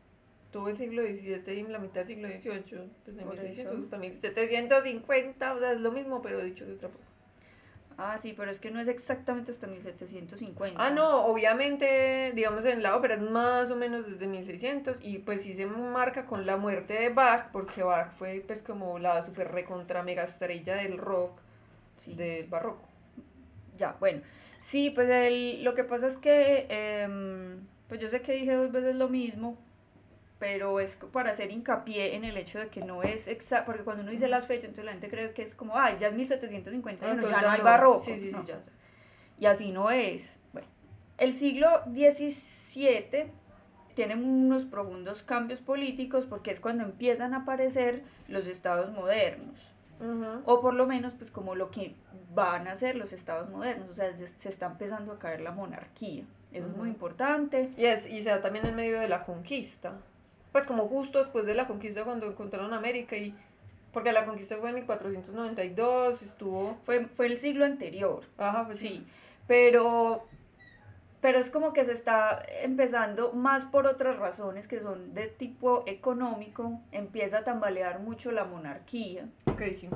Todo 0.55 0.69
el 0.69 0.77
siglo 0.77 1.03
XVII 1.03 1.53
y 1.53 1.63
la 1.65 1.81
mitad 1.81 2.05
del 2.05 2.07
siglo 2.07 2.29
XVIII, 2.29 2.89
desde 3.05 3.25
1600 3.25 3.81
hasta 3.81 3.99
1750, 3.99 5.53
o 5.53 5.59
sea, 5.59 5.73
es 5.73 5.81
lo 5.81 5.91
mismo, 5.91 6.23
pero 6.23 6.41
dicho 6.41 6.65
de 6.65 6.75
otra 6.75 6.91
forma. 6.91 7.05
Ah, 7.99 8.19
sí, 8.19 8.35
pero 8.37 8.53
es 8.53 8.61
que 8.61 8.71
no 8.71 8.79
es 8.79 8.87
exactamente 8.87 9.51
hasta 9.51 9.67
1750. 9.67 10.81
Ah, 10.81 10.91
no, 10.91 11.27
obviamente, 11.27 12.31
digamos, 12.37 12.65
en 12.67 12.85
la 12.85 12.95
ópera 12.95 13.15
es 13.15 13.21
más 13.21 13.69
o 13.73 13.77
menos 13.77 14.07
desde 14.07 14.29
1600 14.29 14.99
y 15.01 15.19
pues 15.19 15.43
sí 15.43 15.57
se 15.57 15.67
marca 15.67 16.25
con 16.25 16.47
la 16.47 16.57
muerte 16.57 16.95
de 16.95 17.09
Bach, 17.09 17.51
porque 17.51 17.83
Bach 17.83 18.13
fue 18.13 18.45
pues 18.47 18.61
como 18.61 19.01
la 19.01 19.23
super 19.23 19.51
recontra 19.51 20.05
mega 20.05 20.23
estrella 20.23 20.77
del 20.77 20.99
rock 20.99 21.41
del 22.07 22.47
barroco. 22.47 22.87
Ya, 23.77 23.97
bueno, 23.99 24.23
sí, 24.61 24.91
pues 24.91 25.11
el, 25.11 25.65
lo 25.65 25.75
que 25.75 25.83
pasa 25.83 26.07
es 26.07 26.17
que, 26.17 26.69
em, 26.69 27.59
pues 27.89 27.99
yo 27.99 28.09
sé 28.09 28.23
que 28.23 28.35
dije 28.35 28.55
dos 28.55 28.71
veces 28.71 28.95
lo 28.95 29.09
mismo, 29.09 29.59
pero 30.45 30.79
es 30.79 30.97
para 31.11 31.31
hacer 31.31 31.51
hincapié 31.51 32.17
en 32.17 32.23
el 32.23 32.37
hecho 32.37 32.59
de 32.59 32.69
que 32.69 32.83
no 32.83 33.03
es 33.03 33.29
exacto, 33.29 33.65
porque 33.65 33.83
cuando 33.83 34.03
uno 34.03 34.11
dice 34.11 34.29
las 34.29 34.47
fechas, 34.47 34.65
entonces 34.65 34.85
la 34.85 34.93
gente 34.93 35.09
cree 35.09 35.33
que 35.33 35.41
es 35.41 35.55
como, 35.55 35.79
ay, 35.79 35.97
ya 35.99 36.09
es 36.09 36.15
1751, 36.15 37.29
ya, 37.31 37.41
no 37.41 37.49
hay 37.49 37.63
barroco. 37.63 38.03
Sí, 38.03 38.19
sí, 38.19 38.31
sí, 38.31 38.37
ya. 38.45 38.61
Y 39.41 39.47
así 39.47 39.73
no 39.73 39.91
es. 39.91 40.39
Bueno, 40.53 40.69
el 41.17 41.33
siglo 41.33 41.81
XVII 41.87 43.33
tiene 43.95 44.17
unos 44.17 44.67
profundos 44.67 45.23
cambios 45.23 45.63
políticos 45.63 46.27
porque 46.27 46.51
es 46.51 46.61
cuando 46.61 46.85
empiezan 46.85 47.33
a 47.33 47.39
aparecer 47.39 48.03
los 48.29 48.47
estados 48.47 48.93
modernos. 48.93 49.75
O 50.45 50.61
por 50.61 50.75
lo 50.75 50.87
menos, 50.87 51.15
pues 51.15 51.31
como 51.31 51.55
lo 51.55 51.71
que 51.71 51.95
van 52.35 52.69
a 52.69 52.75
ser 52.75 52.97
los 52.97 53.15
estados 53.15 53.49
modernos, 53.49 53.89
o 53.89 53.95
sea, 53.95 54.15
se 54.15 54.49
está 54.51 54.67
empezando 54.67 55.11
a 55.13 55.19
caer 55.19 55.41
la 55.41 55.53
monarquía. 55.53 56.25
Eso 56.53 56.69
es 56.69 56.77
muy 56.77 56.91
importante. 56.91 57.71
Y, 57.79 57.87
es, 57.87 58.05
y 58.05 58.23
se 58.23 58.29
da 58.29 58.43
también 58.43 58.67
en 58.67 58.75
medio 58.75 59.01
de 59.01 59.09
la 59.09 59.25
conquista. 59.25 59.95
Pues 60.55 60.69
como 60.69 60.87
justo 60.87 61.19
después 61.19 61.47
de 61.47 61.55
la 61.57 61.67
conquista 61.67 62.05
cuando 62.05 62.29
encontraron 62.29 62.73
América 62.75 63.17
y... 63.17 63.35
Porque 63.93 64.13
la 64.13 64.25
conquista 64.25 64.57
fue 64.57 64.69
en 64.69 64.77
1492, 64.77 66.23
estuvo... 66.23 66.79
Fue, 66.85 67.07
fue 67.07 67.27
el 67.27 67.39
siglo 67.39 67.65
anterior. 67.65 68.23
Ajá, 68.39 68.65
pues 68.65 68.79
sí. 68.79 69.05
Pero, 69.49 70.29
pero 71.21 71.41
es 71.41 71.51
como 71.51 71.73
que 71.73 71.85
se 71.85 71.91
está 71.91 72.41
empezando 72.63 73.33
más 73.33 73.65
por 73.65 73.89
otras 73.89 74.17
razones 74.17 74.69
que 74.69 74.79
son 74.79 75.13
de 75.13 75.27
tipo 75.27 75.83
económico, 75.89 76.81
empieza 76.93 77.39
a 77.39 77.43
tambalear 77.43 77.99
mucho 77.99 78.31
la 78.31 78.45
monarquía. 78.45 79.27
Ok, 79.47 79.63
sí 79.77 79.89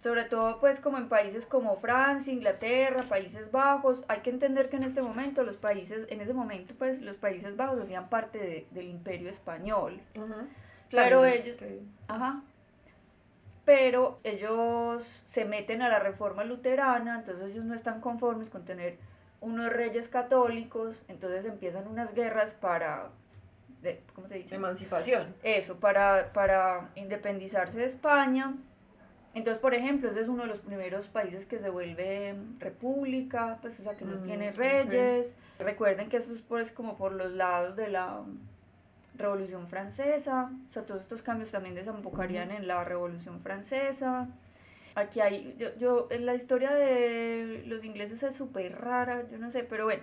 sobre 0.00 0.24
todo 0.24 0.58
pues 0.60 0.80
como 0.80 0.96
en 0.96 1.08
países 1.08 1.44
como 1.44 1.76
Francia, 1.76 2.32
Inglaterra, 2.32 3.04
Países 3.08 3.52
Bajos, 3.52 4.02
hay 4.08 4.20
que 4.20 4.30
entender 4.30 4.70
que 4.70 4.76
en 4.76 4.84
este 4.84 5.02
momento 5.02 5.44
los 5.44 5.58
países, 5.58 6.06
en 6.08 6.22
ese 6.22 6.32
momento 6.32 6.74
pues 6.76 7.02
los 7.02 7.18
Países 7.18 7.56
Bajos 7.56 7.78
hacían 7.78 8.08
parte 8.08 8.66
del 8.70 8.88
imperio 8.88 9.28
español. 9.28 10.00
Pero 10.90 11.26
ellos, 11.26 11.56
ajá, 12.08 12.42
pero 13.66 14.18
ellos 14.24 15.22
se 15.26 15.44
meten 15.44 15.82
a 15.82 15.90
la 15.90 15.98
reforma 15.98 16.44
luterana, 16.44 17.18
entonces 17.18 17.50
ellos 17.50 17.66
no 17.66 17.74
están 17.74 18.00
conformes 18.00 18.48
con 18.48 18.64
tener 18.64 18.96
unos 19.42 19.70
reyes 19.70 20.08
católicos, 20.08 21.02
entonces 21.08 21.44
empiezan 21.44 21.86
unas 21.86 22.14
guerras 22.14 22.54
para, 22.54 23.10
¿cómo 24.14 24.28
se 24.28 24.36
dice? 24.36 24.54
Emancipación. 24.54 25.34
Eso, 25.42 25.78
para, 25.78 26.32
para 26.32 26.88
independizarse 26.94 27.78
de 27.78 27.84
España 27.84 28.54
entonces, 29.34 29.60
por 29.60 29.74
ejemplo, 29.74 30.08
ese 30.08 30.20
es 30.20 30.28
uno 30.28 30.42
de 30.42 30.48
los 30.48 30.58
primeros 30.58 31.06
países 31.08 31.46
que 31.46 31.58
se 31.60 31.70
vuelve 31.70 32.34
república, 32.58 33.58
pues, 33.62 33.78
o 33.78 33.82
sea, 33.84 33.96
que 33.96 34.04
no 34.04 34.16
mm, 34.16 34.24
tiene 34.24 34.50
reyes. 34.50 35.34
Recuerden 35.58 36.08
que 36.08 36.16
eso 36.16 36.32
es 36.32 36.40
pues, 36.40 36.72
como 36.72 36.96
por 36.96 37.12
los 37.12 37.30
lados 37.32 37.76
de 37.76 37.88
la 37.88 38.22
Revolución 39.14 39.68
Francesa, 39.68 40.50
o 40.68 40.72
sea, 40.72 40.84
todos 40.84 41.02
estos 41.02 41.22
cambios 41.22 41.52
también 41.52 41.74
desembocarían 41.74 42.50
en 42.50 42.66
la 42.66 42.82
Revolución 42.82 43.40
Francesa. 43.40 44.28
Aquí 44.94 45.20
hay, 45.20 45.54
yo, 45.56 45.68
yo, 45.78 46.08
la 46.18 46.34
historia 46.34 46.72
de 46.72 47.62
los 47.66 47.84
ingleses 47.84 48.22
es 48.22 48.34
súper 48.34 48.80
rara, 48.80 49.26
yo 49.30 49.38
no 49.38 49.50
sé, 49.50 49.62
pero 49.62 49.84
bueno, 49.84 50.02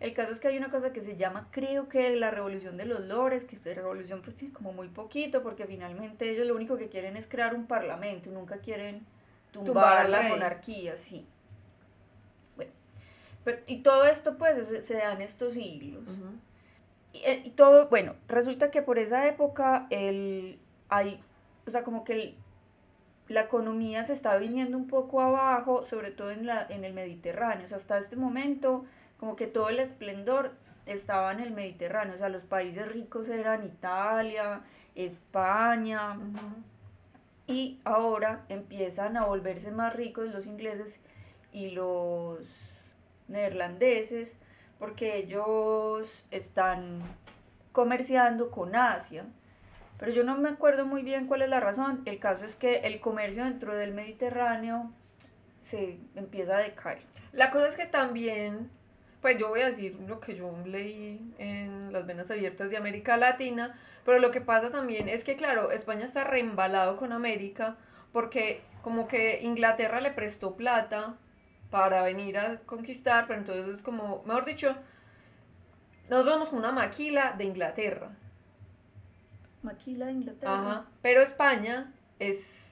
el 0.00 0.14
caso 0.14 0.30
es 0.32 0.38
que 0.38 0.48
hay 0.48 0.56
una 0.56 0.70
cosa 0.70 0.92
que 0.92 1.00
se 1.00 1.16
llama, 1.16 1.48
creo 1.50 1.88
que 1.88 2.14
la 2.14 2.30
revolución 2.30 2.76
de 2.76 2.84
los 2.84 3.04
lores, 3.04 3.44
que 3.44 3.56
esta 3.56 3.74
revolución 3.74 4.22
pues 4.22 4.36
tiene 4.36 4.54
como 4.54 4.72
muy 4.72 4.88
poquito, 4.88 5.42
porque 5.42 5.66
finalmente 5.66 6.30
ellos 6.30 6.46
lo 6.46 6.54
único 6.54 6.76
que 6.76 6.88
quieren 6.88 7.16
es 7.16 7.26
crear 7.26 7.54
un 7.54 7.66
parlamento, 7.66 8.30
nunca 8.30 8.58
quieren 8.58 9.04
tumbar, 9.50 10.08
la 10.08 10.22
monarquía, 10.22 10.96
sí. 10.96 11.26
Bueno, 12.56 12.70
y 13.66 13.78
todo 13.78 14.04
esto 14.04 14.38
pues 14.38 14.68
se, 14.84 14.94
da 14.94 15.12
en 15.12 15.22
estos 15.22 15.54
siglos. 15.54 16.04
Eh, 17.14 17.42
y, 17.44 17.50
todo, 17.50 17.88
bueno, 17.88 18.14
resulta 18.28 18.70
que 18.70 18.82
por 18.82 18.98
esa 18.98 19.26
época 19.26 19.88
el, 19.90 20.60
hay, 20.88 21.20
o 21.66 21.70
sea, 21.70 21.82
como 21.82 22.04
que 22.04 22.36
la 23.28 23.42
economía 23.42 24.02
se 24.04 24.12
está 24.12 24.36
viniendo 24.36 24.76
un 24.76 24.86
poco 24.86 25.20
abajo, 25.20 25.84
sobre 25.84 26.10
todo 26.10 26.30
en, 26.30 26.46
la, 26.46 26.66
en 26.68 26.84
el 26.84 26.94
Mediterráneo, 26.94 27.66
o 27.66 27.68
sea, 27.68 27.76
hasta 27.76 27.98
este 27.98 28.16
momento 28.16 28.84
como 29.18 29.36
que 29.36 29.46
todo 29.46 29.68
el 29.68 29.78
esplendor 29.80 30.52
estaba 30.86 31.32
en 31.32 31.40
el 31.40 31.50
Mediterráneo, 31.50 32.14
o 32.14 32.18
sea, 32.18 32.28
los 32.28 32.44
países 32.44 32.90
ricos 32.90 33.28
eran 33.28 33.64
Italia, 33.64 34.62
España, 34.94 36.18
y 37.46 37.78
ahora 37.84 38.44
empiezan 38.48 39.16
a 39.16 39.24
volverse 39.24 39.70
más 39.70 39.94
ricos 39.94 40.28
los 40.32 40.46
ingleses 40.46 41.00
y 41.52 41.70
los 41.70 42.46
neerlandeses, 43.26 44.36
porque 44.78 45.16
ellos 45.16 46.24
están 46.30 47.00
comerciando 47.72 48.50
con 48.50 48.76
Asia. 48.76 49.24
Pero 49.98 50.12
yo 50.12 50.24
no 50.24 50.36
me 50.38 50.48
acuerdo 50.48 50.86
muy 50.86 51.02
bien 51.02 51.26
cuál 51.26 51.42
es 51.42 51.48
la 51.48 51.60
razón. 51.60 52.02
El 52.04 52.18
caso 52.18 52.44
es 52.44 52.56
que 52.56 52.76
el 52.78 53.00
comercio 53.00 53.44
dentro 53.44 53.74
del 53.74 53.92
Mediterráneo 53.92 54.92
se 55.60 55.98
empieza 56.14 56.56
a 56.56 56.60
decaer. 56.60 57.00
La 57.32 57.50
cosa 57.50 57.68
es 57.68 57.76
que 57.76 57.86
también 57.86 58.70
pues 59.20 59.36
yo 59.38 59.48
voy 59.48 59.60
a 59.62 59.70
decir 59.70 59.98
lo 60.06 60.20
que 60.20 60.34
yo 60.36 60.52
leí 60.64 61.34
en 61.38 61.92
las 61.92 62.06
venas 62.06 62.30
abiertas 62.30 62.70
de 62.70 62.76
América 62.76 63.16
Latina, 63.16 63.76
pero 64.04 64.20
lo 64.20 64.30
que 64.30 64.40
pasa 64.40 64.70
también 64.70 65.08
es 65.08 65.24
que, 65.24 65.36
claro, 65.36 65.70
España 65.70 66.04
está 66.04 66.24
reembalado 66.24 66.96
con 66.96 67.12
América 67.12 67.76
porque 68.12 68.62
como 68.82 69.08
que 69.08 69.40
Inglaterra 69.42 70.00
le 70.00 70.12
prestó 70.12 70.56
plata 70.56 71.16
para 71.70 72.02
venir 72.02 72.38
a 72.38 72.58
conquistar, 72.60 73.26
pero 73.26 73.40
entonces 73.40 73.66
es 73.68 73.82
como, 73.82 74.22
mejor 74.24 74.44
dicho, 74.44 74.76
nos 76.08 76.24
vamos 76.24 76.50
con 76.50 76.60
una 76.60 76.72
maquila 76.72 77.34
de 77.36 77.44
Inglaterra. 77.44 78.10
Maquila 79.62 80.06
de 80.06 80.12
Inglaterra. 80.12 80.52
Ajá, 80.52 80.86
pero 81.02 81.20
España 81.20 81.92
es 82.18 82.66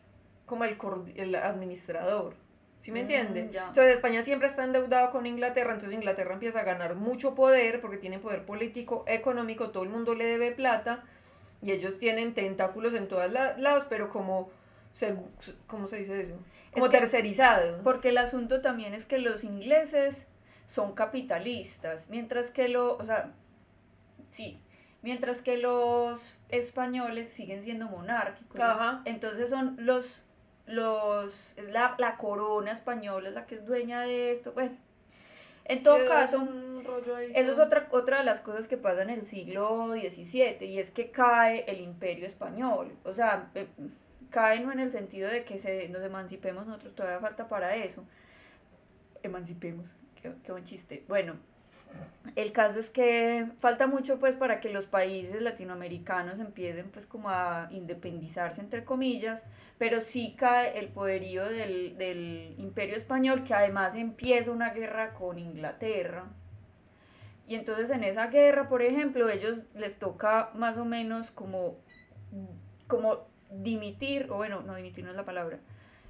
como 0.46 0.64
el, 0.64 0.76
el 1.16 1.34
administrador. 1.34 2.34
¿Sí 2.78 2.92
me 2.92 3.00
entiende? 3.00 3.44
Mm, 3.44 3.56
entonces 3.68 3.94
España 3.94 4.22
siempre 4.22 4.48
está 4.48 4.62
endeudado 4.62 5.10
con 5.10 5.26
Inglaterra, 5.26 5.72
entonces 5.72 5.96
Inglaterra 5.96 6.34
empieza 6.34 6.60
a 6.60 6.64
ganar 6.64 6.94
mucho 6.94 7.34
poder 7.34 7.80
porque 7.80 7.96
tiene 7.96 8.18
poder 8.18 8.44
político, 8.44 9.04
económico, 9.08 9.70
todo 9.70 9.82
el 9.82 9.88
mundo 9.88 10.14
le 10.14 10.24
debe 10.24 10.52
plata 10.52 11.02
y 11.62 11.72
ellos 11.72 11.98
tienen 11.98 12.34
tentáculos 12.34 12.94
en 12.94 13.08
todos 13.08 13.32
lados, 13.32 13.86
pero 13.88 14.10
como, 14.10 14.50
¿cómo 15.66 15.88
se 15.88 15.96
dice 15.96 16.20
eso? 16.20 16.38
Como 16.72 16.90
tercerizado. 16.90 17.82
Porque 17.82 18.10
el 18.10 18.18
asunto 18.18 18.60
también 18.60 18.94
es 18.94 19.06
que 19.06 19.18
los 19.18 19.42
ingleses 19.42 20.26
son 20.66 20.94
capitalistas, 20.94 22.08
mientras 22.10 22.50
que 22.50 22.68
lo, 22.68 22.96
o 22.96 23.04
sea, 23.04 23.32
sí, 24.30 24.60
mientras 25.06 25.40
que 25.40 25.56
los 25.56 26.34
españoles 26.48 27.28
siguen 27.28 27.62
siendo 27.62 27.86
monárquicos. 27.86 28.58
Ajá. 28.58 29.02
Entonces 29.04 29.48
son 29.48 29.76
los 29.78 30.24
los, 30.66 31.56
es 31.56 31.70
la, 31.70 31.94
la 31.98 32.16
corona 32.16 32.72
española 32.72 33.28
es 33.28 33.36
la 33.36 33.46
que 33.46 33.54
es 33.54 33.64
dueña 33.64 34.00
de 34.00 34.32
esto, 34.32 34.52
bueno. 34.52 34.76
En 35.64 35.80
todo 35.80 36.04
caso, 36.06 36.48
eso 37.34 37.52
es 37.52 37.58
otra, 37.60 37.86
otra 37.92 38.18
de 38.18 38.24
las 38.24 38.40
cosas 38.40 38.66
que 38.66 38.76
pasa 38.76 39.02
en 39.02 39.10
el 39.10 39.26
siglo 39.26 39.92
XVII 39.92 40.64
y 40.66 40.80
es 40.80 40.90
que 40.90 41.12
cae 41.12 41.64
el 41.68 41.80
imperio 41.80 42.26
español. 42.26 42.92
O 43.04 43.14
sea, 43.14 43.50
eh, 43.54 43.68
cae 44.30 44.58
no 44.58 44.72
en 44.72 44.80
el 44.80 44.90
sentido 44.90 45.30
de 45.30 45.44
que 45.44 45.58
se, 45.58 45.88
nos 45.88 46.02
emancipemos, 46.02 46.66
nosotros 46.66 46.96
todavía 46.96 47.20
falta 47.20 47.48
para 47.48 47.76
eso. 47.76 48.04
Emancipemos, 49.22 49.94
qué, 50.20 50.32
qué 50.42 50.50
buen 50.50 50.64
chiste. 50.64 51.04
Bueno, 51.06 51.36
el 52.34 52.52
caso 52.52 52.78
es 52.78 52.90
que 52.90 53.46
falta 53.60 53.86
mucho 53.86 54.18
pues 54.18 54.36
para 54.36 54.60
que 54.60 54.68
los 54.68 54.86
países 54.86 55.40
latinoamericanos 55.40 56.38
empiecen 56.38 56.90
pues 56.90 57.06
como 57.06 57.30
a 57.30 57.68
independizarse 57.70 58.60
entre 58.60 58.84
comillas, 58.84 59.46
pero 59.78 60.00
sí 60.00 60.34
cae 60.36 60.78
el 60.78 60.88
poderío 60.88 61.44
del, 61.48 61.96
del 61.96 62.54
imperio 62.58 62.96
español 62.96 63.44
que 63.44 63.54
además 63.54 63.94
empieza 63.94 64.50
una 64.50 64.70
guerra 64.70 65.14
con 65.14 65.38
Inglaterra. 65.38 66.26
Y 67.48 67.54
entonces 67.54 67.90
en 67.90 68.02
esa 68.02 68.26
guerra, 68.26 68.68
por 68.68 68.82
ejemplo, 68.82 69.30
ellos 69.30 69.62
les 69.74 69.96
toca 69.96 70.50
más 70.54 70.76
o 70.78 70.84
menos 70.84 71.30
como, 71.30 71.76
como 72.88 73.28
dimitir, 73.50 74.26
o 74.30 74.36
bueno, 74.36 74.62
no 74.62 74.74
dimitir 74.74 75.04
no 75.04 75.10
es 75.10 75.16
la 75.16 75.24
palabra, 75.24 75.60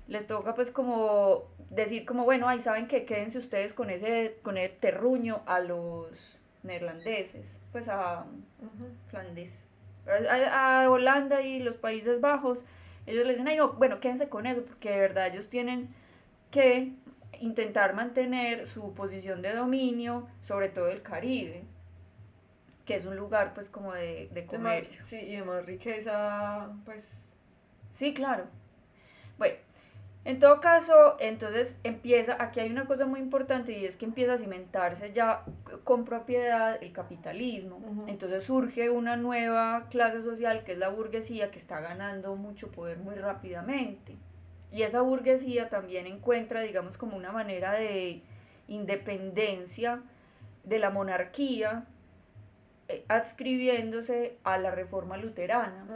les 0.09 0.27
toca 0.27 0.55
pues 0.55 0.71
como 0.71 1.45
decir 1.71 2.05
como, 2.07 2.25
bueno, 2.25 2.49
ahí 2.49 2.61
saben 2.61 2.87
que 2.87 3.05
quédense 3.05 3.39
ustedes 3.39 3.73
con 3.73 3.91
ese, 3.91 4.39
con 4.43 4.57
ese 4.57 4.69
terruño 4.69 5.43
a 5.47 5.61
los 5.61 6.39
neerlandeses, 6.63 7.61
pues 7.73 7.89
a 7.89 8.25
Flandes, 9.09 9.65
a, 10.53 10.87
Holanda 10.89 11.43
y 11.43 11.61
los 11.61 11.77
Países 11.77 12.21
Bajos, 12.21 12.65
ellos 13.07 13.25
les 13.25 13.37
dicen, 13.37 13.49
ay 13.49 13.57
no, 13.57 13.73
bueno, 13.75 14.01
quédense 14.01 14.29
con 14.29 14.47
eso, 14.47 14.65
porque 14.65 14.91
de 14.91 14.99
verdad 14.99 15.29
ellos 15.29 15.49
tienen 15.49 15.95
que 16.51 16.93
intentar 17.41 17.95
mantener 17.95 18.67
su 18.67 18.95
posición 18.95 19.43
de 19.43 19.53
dominio, 19.55 20.29
sobre 20.41 20.69
todo 20.69 20.89
el 20.89 21.03
Caribe, 21.03 21.65
que 22.85 22.95
es 22.95 23.05
un 23.05 23.17
lugar 23.17 23.53
pues 23.55 23.69
como 23.69 23.93
de, 23.93 24.29
de 24.33 24.47
comercio. 24.47 25.05
sí, 25.05 25.17
y 25.17 25.37
de 25.37 25.43
más 25.43 25.67
riqueza, 25.67 26.71
pues... 26.85 27.23
Sí, 27.91 28.13
claro. 28.13 28.45
Bueno, 29.39 29.57
En 30.27 30.41
todo 30.41 30.61
caso, 30.61 31.15
entonces 31.21 31.79
empieza, 31.85 32.37
aquí 32.41 32.59
hay 32.59 32.69
una 32.69 32.87
cosa 32.87 33.07
muy 33.07 33.21
importante 33.21 33.79
y 33.79 33.85
es 33.85 33.95
que 33.95 34.05
empieza 34.05 34.33
a 34.33 34.37
cimentarse 34.37 35.13
ya 35.13 35.45
con 35.85 36.05
propiedad 36.05 36.83
el 36.83 36.93
capitalismo. 36.93 37.81
Entonces 38.09 38.43
surge 38.43 38.91
una 38.91 39.17
nueva 39.17 39.87
clase 39.89 40.21
social 40.23 40.65
que 40.65 40.73
es 40.73 40.79
la 40.79 40.89
burguesía 40.89 41.53
que 41.53 41.59
está 41.59 41.79
ganando 41.79 42.35
mucho 42.35 42.73
poder 42.73 42.99
muy 42.99 43.15
rápidamente. 43.15 44.17
Y 44.73 44.83
esa 44.83 45.01
burguesía 45.01 45.69
también 45.69 46.09
encuentra, 46.09 46.61
digamos, 46.63 46.99
como 46.99 47.17
una 47.17 47.31
manera 47.31 47.71
de 47.75 48.21
independencia 48.67 50.03
de 50.65 50.81
la 50.81 50.91
monarquía 50.91 51.87
eh, 52.89 53.05
adscribiéndose 53.07 54.39
a 54.43 54.59
la 54.59 54.73
reforma 54.73 55.19
luterana. 55.19 55.87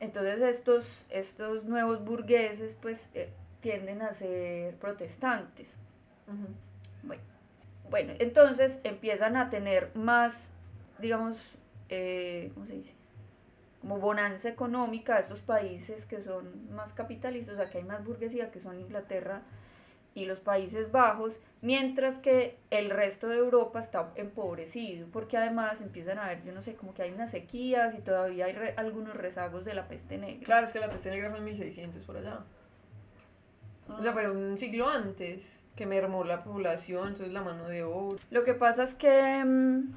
Entonces 0.00 0.40
estos, 0.40 1.04
estos 1.10 1.64
nuevos 1.64 2.04
burgueses 2.04 2.74
pues 2.74 3.08
eh, 3.14 3.30
tienden 3.60 4.02
a 4.02 4.12
ser 4.12 4.74
protestantes. 4.76 5.76
bueno. 7.02 7.22
bueno, 7.90 8.12
entonces 8.18 8.80
empiezan 8.84 9.36
a 9.36 9.48
tener 9.48 9.90
más, 9.94 10.52
digamos, 10.98 11.56
eh, 11.88 12.50
¿cómo 12.54 12.66
se 12.66 12.74
dice? 12.74 12.94
Como 13.80 13.98
bonanza 13.98 14.48
económica 14.48 15.18
estos 15.18 15.40
países 15.40 16.04
que 16.04 16.20
son 16.20 16.72
más 16.74 16.92
capitalistas, 16.92 17.54
o 17.54 17.56
sea, 17.58 17.70
que 17.70 17.78
hay 17.78 17.84
más 17.84 18.04
burguesía, 18.04 18.50
que 18.50 18.60
son 18.60 18.80
Inglaterra 18.80 19.42
y 20.14 20.24
los 20.24 20.40
Países 20.40 20.90
Bajos, 20.90 21.38
mientras 21.60 22.18
que 22.18 22.58
el 22.70 22.90
resto 22.90 23.28
de 23.28 23.36
Europa 23.36 23.78
está 23.78 24.10
empobrecido, 24.16 25.06
porque 25.12 25.36
además 25.36 25.80
empiezan 25.80 26.18
a 26.18 26.26
ver, 26.26 26.42
yo 26.42 26.52
no 26.52 26.60
sé, 26.60 26.74
como 26.74 26.92
que 26.92 27.02
hay 27.02 27.12
unas 27.12 27.30
sequías 27.30 27.94
y 27.94 28.00
todavía 28.00 28.46
hay 28.46 28.56
algunos 28.76 29.14
rezagos 29.14 29.64
de 29.64 29.74
la 29.74 29.86
peste 29.86 30.18
negra. 30.18 30.44
Claro, 30.44 30.66
es 30.66 30.72
que 30.72 30.80
la 30.80 30.90
peste 30.90 31.10
negra 31.10 31.30
fue 31.30 31.38
en 31.38 31.44
1600 31.44 32.02
por 32.02 32.16
allá. 32.16 32.44
O 33.88 34.02
sea, 34.02 34.12
fue 34.12 34.30
un 34.30 34.58
siglo 34.58 34.88
antes 34.88 35.60
que 35.74 35.86
mermó 35.86 36.24
la 36.24 36.42
población, 36.42 37.08
entonces 37.08 37.32
la 37.32 37.42
mano 37.42 37.68
de 37.68 37.84
obra. 37.84 38.18
Lo 38.30 38.44
que 38.44 38.54
pasa 38.54 38.82
es 38.82 38.94
que 38.94 39.44
mm, 39.44 39.92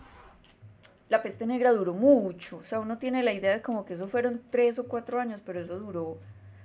la 1.10 1.24
peste 1.24 1.46
negra 1.46 1.72
duró 1.72 1.94
mucho, 1.94 2.58
o 2.58 2.64
sea, 2.64 2.80
uno 2.80 2.98
tiene 2.98 3.24
la 3.24 3.34
idea 3.34 3.52
de 3.52 3.62
como 3.62 3.84
que 3.84 3.96
eso 3.96 4.08
fueron 4.08 4.42
tres 4.50 4.80
o 4.80 4.88
cuatro 4.88 5.20
años, 5.20 5.42
pero 5.46 5.60
eso 5.60 5.78
duró, 5.80 6.04
o 6.04 6.20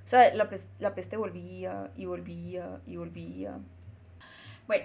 sea, 0.05 0.33
la, 0.35 0.49
peste, 0.49 0.71
la 0.79 0.95
peste 0.95 1.17
volvía 1.17 1.91
y 1.97 2.05
volvía 2.05 2.81
y 2.87 2.97
volvía. 2.97 3.59
Bueno, 4.67 4.85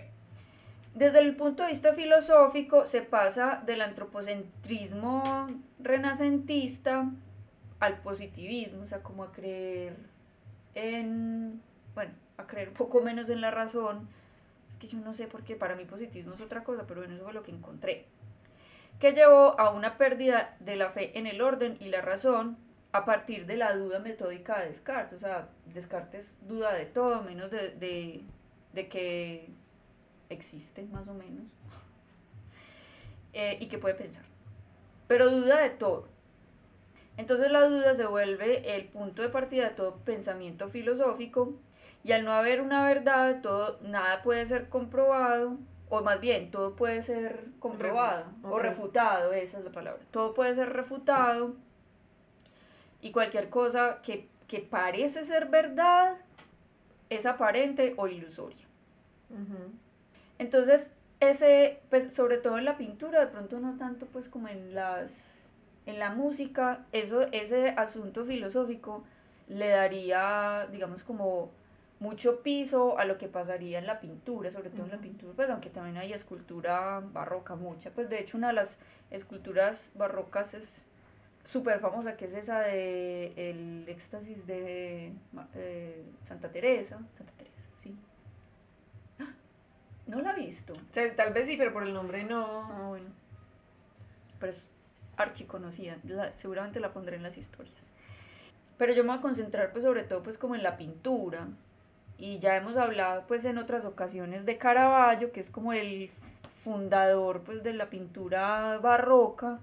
desde 0.95 1.19
el 1.19 1.36
punto 1.36 1.63
de 1.63 1.69
vista 1.69 1.93
filosófico 1.93 2.88
se 2.88 3.01
pasa 3.01 3.62
del 3.65 3.82
antropocentrismo 3.82 5.47
renacentista 5.80 7.12
al 7.80 8.01
positivismo, 8.01 8.84
o 8.84 8.88
sea, 8.88 9.04
como 9.04 9.23
a 9.23 9.32
creer 9.32 9.95
en, 10.73 11.62
bueno, 11.93 12.13
a 12.41 12.47
creer 12.47 12.69
un 12.69 12.75
poco 12.75 13.01
menos 13.01 13.30
en 13.30 13.41
la 13.41 13.51
razón. 13.51 14.08
Es 14.69 14.75
que 14.77 14.88
yo 14.88 14.97
no 14.99 15.13
sé 15.13 15.27
por 15.27 15.43
qué, 15.43 15.56
para 15.56 15.75
mí 15.75 15.86
positivismo 15.86 16.34
es 16.34 16.41
otra 16.41 16.63
cosa, 16.63 16.86
pero 16.88 17.01
bueno, 17.01 17.15
eso 17.15 17.23
fue 17.23 17.34
lo 17.34 17.43
que 17.43 17.51
encontré. 17.51 18.06
Que 18.99 19.13
llevó 19.13 19.60
a 19.60 19.71
una 19.71 19.97
pérdida 19.97 20.56
de 20.60 20.75
la 20.75 20.89
fe 20.89 21.17
en 21.17 21.27
el 21.27 21.41
orden 21.41 21.77
y 21.80 21.89
la 21.89 22.01
razón 22.01 22.58
a 22.91 23.06
partir 23.06 23.45
de 23.45 23.58
la 23.58 23.75
duda 23.75 23.99
metódica 23.99 24.60
de 24.60 24.67
Descartes. 24.67 25.17
O 25.17 25.19
sea, 25.19 25.49
Descartes 25.65 26.38
duda 26.47 26.73
de 26.73 26.86
todo, 26.86 27.23
menos 27.23 27.51
de, 27.51 27.69
de, 27.71 28.23
de 28.73 28.89
que 28.89 29.49
existe, 30.30 30.84
más 30.84 31.08
o 31.08 31.13
menos, 31.13 31.45
eh, 33.34 33.58
y 33.60 33.67
que 33.67 33.77
puede 33.77 33.95
pensar. 33.95 34.25
Pero 35.08 35.30
duda 35.30 35.62
de 35.62 35.69
todo. 35.71 36.08
Entonces 37.17 37.51
la 37.51 37.65
duda 37.65 37.93
se 37.93 38.06
vuelve 38.06 38.75
el 38.75 38.86
punto 38.86 39.21
de 39.21 39.30
partida 39.30 39.69
de 39.69 39.75
todo 39.75 39.97
pensamiento 39.97 40.69
filosófico 40.69 41.54
y 42.04 42.12
al 42.14 42.26
no 42.26 42.34
haber 42.34 42.62
una 42.62 42.84
verdad, 42.84 43.42
todo, 43.42 43.80
nada 43.82 44.22
puede 44.22 44.46
ser 44.46 44.70
comprobado, 44.70 45.58
o 45.90 46.02
más 46.02 46.20
bien, 46.20 46.52
todo 46.52 46.76
puede 46.76 47.02
ser 47.02 47.48
comprobado 47.60 48.26
o 48.44 48.60
refutado, 48.60 49.34
esa 49.34 49.60
es 49.60 49.66
la 49.66 49.72
palabra. 49.72 50.02
Todo 50.12 50.34
puede 50.34 50.54
ser 50.54 50.70
refutado 50.70 51.56
y 53.02 53.12
cualquier 53.12 53.50
cosa 53.50 54.00
que, 54.02 54.30
parece 54.70 55.24
ser 55.24 55.48
verdad 55.48 56.18
es 57.10 57.26
aparente 57.26 57.94
o 57.98 58.08
ilusoria. 58.08 58.66
Entonces, 60.40 60.92
ese, 61.20 61.80
pues 61.90 62.14
sobre 62.14 62.38
todo 62.38 62.58
en 62.58 62.66
la 62.66 62.78
pintura, 62.78 63.20
de 63.20 63.28
pronto 63.28 63.60
no 63.60 63.78
tanto 63.78 64.08
pues 64.08 64.28
como 64.28 64.48
en 64.48 64.74
las 64.74 65.42
en 65.86 66.00
la 66.00 66.12
música, 66.12 66.86
eso, 66.92 67.24
ese 67.32 67.70
asunto 67.70 68.26
filosófico 68.26 69.04
le 69.48 69.70
daría, 69.70 70.68
digamos, 70.72 71.04
como 71.04 71.52
mucho 72.02 72.42
piso 72.42 72.98
a 72.98 73.06
lo 73.06 73.20
que 73.20 73.28
pasaría 73.28 73.78
en 73.78 73.86
la 73.86 74.00
pintura, 74.00 74.50
sobre 74.50 74.72
todo 74.72 74.86
en 74.86 74.92
la 74.92 74.98
pintura, 74.98 75.34
pues 75.36 75.52
aunque 75.52 75.70
también 75.70 75.98
hay 75.98 76.12
escultura 76.12 77.00
barroca 77.00 77.56
mucha, 77.56 77.92
pues 77.92 78.10
de 78.10 78.20
hecho 78.20 78.38
una 78.38 78.48
de 78.48 78.54
las 78.54 78.80
esculturas 79.12 79.86
barrocas 79.94 80.56
es 80.56 80.86
súper 81.46 81.80
famosa, 81.80 82.18
que 82.18 82.26
es 82.26 82.34
esa 82.34 82.62
de 82.62 83.34
el 83.38 83.88
éxtasis 83.88 84.48
de 84.48 85.14
eh, 85.54 86.04
Santa 86.24 86.52
Teresa, 86.52 87.00
Santa 87.14 87.34
Teresa, 87.34 87.70
sí. 87.78 87.96
¡Ah! 89.20 89.34
No 90.08 90.22
la 90.22 90.32
he 90.32 90.40
visto. 90.40 90.74
tal 91.16 91.34
vez 91.34 91.46
sí, 91.46 91.56
pero 91.56 91.72
por 91.72 91.84
el 91.84 91.94
nombre 91.94 92.24
no. 92.24 92.64
Ah, 92.64 92.88
bueno. 92.90 93.12
Pero 94.40 94.52
es 94.52 94.72
archiconocida, 95.18 96.00
seguramente 96.34 96.80
la 96.80 96.94
pondré 96.94 97.18
en 97.18 97.22
las 97.22 97.38
historias. 97.38 97.88
Pero 98.80 98.92
yo 98.94 99.04
me 99.04 99.10
voy 99.10 99.20
a 99.20 99.22
concentrar 99.22 99.72
pues 99.72 99.84
sobre 99.84 100.02
todo 100.02 100.24
pues 100.24 100.40
como 100.40 100.56
en 100.56 100.64
la 100.64 100.78
pintura, 100.78 101.48
y 102.21 102.38
ya 102.38 102.55
hemos 102.55 102.77
hablado 102.77 103.25
pues 103.27 103.43
en 103.45 103.57
otras 103.57 103.84
ocasiones 103.84 104.45
de 104.45 104.57
Caravaggio, 104.57 105.31
que 105.31 105.39
es 105.39 105.49
como 105.49 105.73
el 105.73 106.12
fundador 106.49 107.41
pues 107.41 107.63
de 107.63 107.73
la 107.73 107.89
pintura 107.89 108.77
barroca 108.77 109.60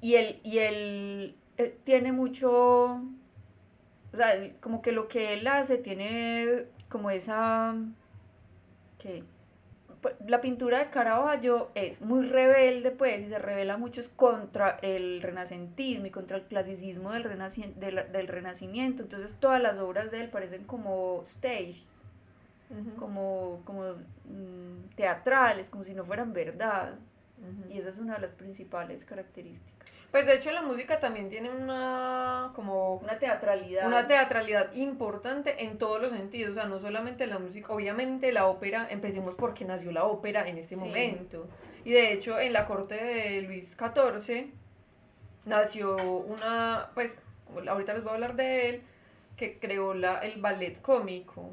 y 0.00 0.14
él, 0.14 0.40
y 0.42 0.58
él 0.58 1.36
eh, 1.58 1.78
tiene 1.84 2.12
mucho, 2.12 2.50
o 2.52 4.16
sea, 4.16 4.34
como 4.60 4.80
que 4.80 4.92
lo 4.92 5.06
que 5.08 5.34
él 5.34 5.46
hace 5.46 5.76
tiene 5.76 6.64
como 6.88 7.10
esa, 7.10 7.74
¿qué? 8.98 9.24
Pues, 10.04 10.16
la 10.26 10.42
pintura 10.42 10.80
de 10.80 10.90
Caravaggio 10.90 11.70
es 11.74 12.02
muy 12.02 12.26
rebelde, 12.28 12.90
pues, 12.90 13.24
y 13.24 13.26
se 13.26 13.38
revela 13.38 13.78
mucho 13.78 14.02
contra 14.16 14.76
el 14.82 15.22
renacentismo 15.22 16.04
y 16.04 16.10
contra 16.10 16.36
el 16.36 16.42
clasicismo 16.42 17.10
del, 17.10 17.22
del, 18.12 18.28
renacimiento. 18.28 19.02
Entonces, 19.02 19.34
todas 19.40 19.62
las 19.62 19.78
obras 19.78 20.10
de 20.10 20.20
él 20.20 20.28
parecen 20.28 20.64
como 20.64 21.22
stages, 21.24 21.86
como, 22.98 23.62
como 23.64 23.94
mm, 24.26 24.94
teatrales, 24.94 25.70
como 25.70 25.84
si 25.84 25.94
no 25.94 26.04
fueran 26.04 26.34
verdad. 26.34 26.98
Y 27.68 27.78
esa 27.78 27.88
es 27.88 27.98
una 27.98 28.14
de 28.14 28.20
las 28.20 28.32
principales 28.32 29.04
características. 29.04 29.90
Pues 30.10 30.26
de 30.26 30.34
hecho 30.34 30.52
la 30.52 30.62
música 30.62 31.00
también 31.00 31.28
tiene 31.28 31.50
una 31.50 32.52
como 32.54 32.96
una 32.96 33.18
teatralidad. 33.18 33.86
Una 33.86 34.06
teatralidad 34.06 34.72
importante 34.74 35.64
en 35.64 35.76
todos 35.76 36.00
los 36.00 36.12
sentidos, 36.12 36.52
o 36.52 36.54
sea, 36.54 36.66
no 36.66 36.78
solamente 36.78 37.26
la 37.26 37.38
música, 37.38 37.72
obviamente 37.72 38.32
la 38.32 38.46
ópera, 38.46 38.86
empecemos 38.90 39.34
porque 39.34 39.64
nació 39.64 39.90
la 39.90 40.04
ópera 40.04 40.46
en 40.48 40.58
este 40.58 40.76
momento. 40.76 41.48
Y 41.84 41.92
de 41.92 42.12
hecho 42.12 42.38
en 42.38 42.52
la 42.52 42.66
corte 42.66 42.94
de 42.94 43.42
Luis 43.42 43.76
XIV 43.76 44.52
nació 45.44 45.96
una, 45.96 46.90
pues 46.94 47.14
ahorita 47.68 47.94
les 47.94 48.02
voy 48.02 48.12
a 48.12 48.14
hablar 48.14 48.36
de 48.36 48.68
él, 48.68 48.82
que 49.36 49.58
creó 49.58 49.94
la, 49.94 50.20
el 50.20 50.40
ballet 50.40 50.80
cómico 50.80 51.50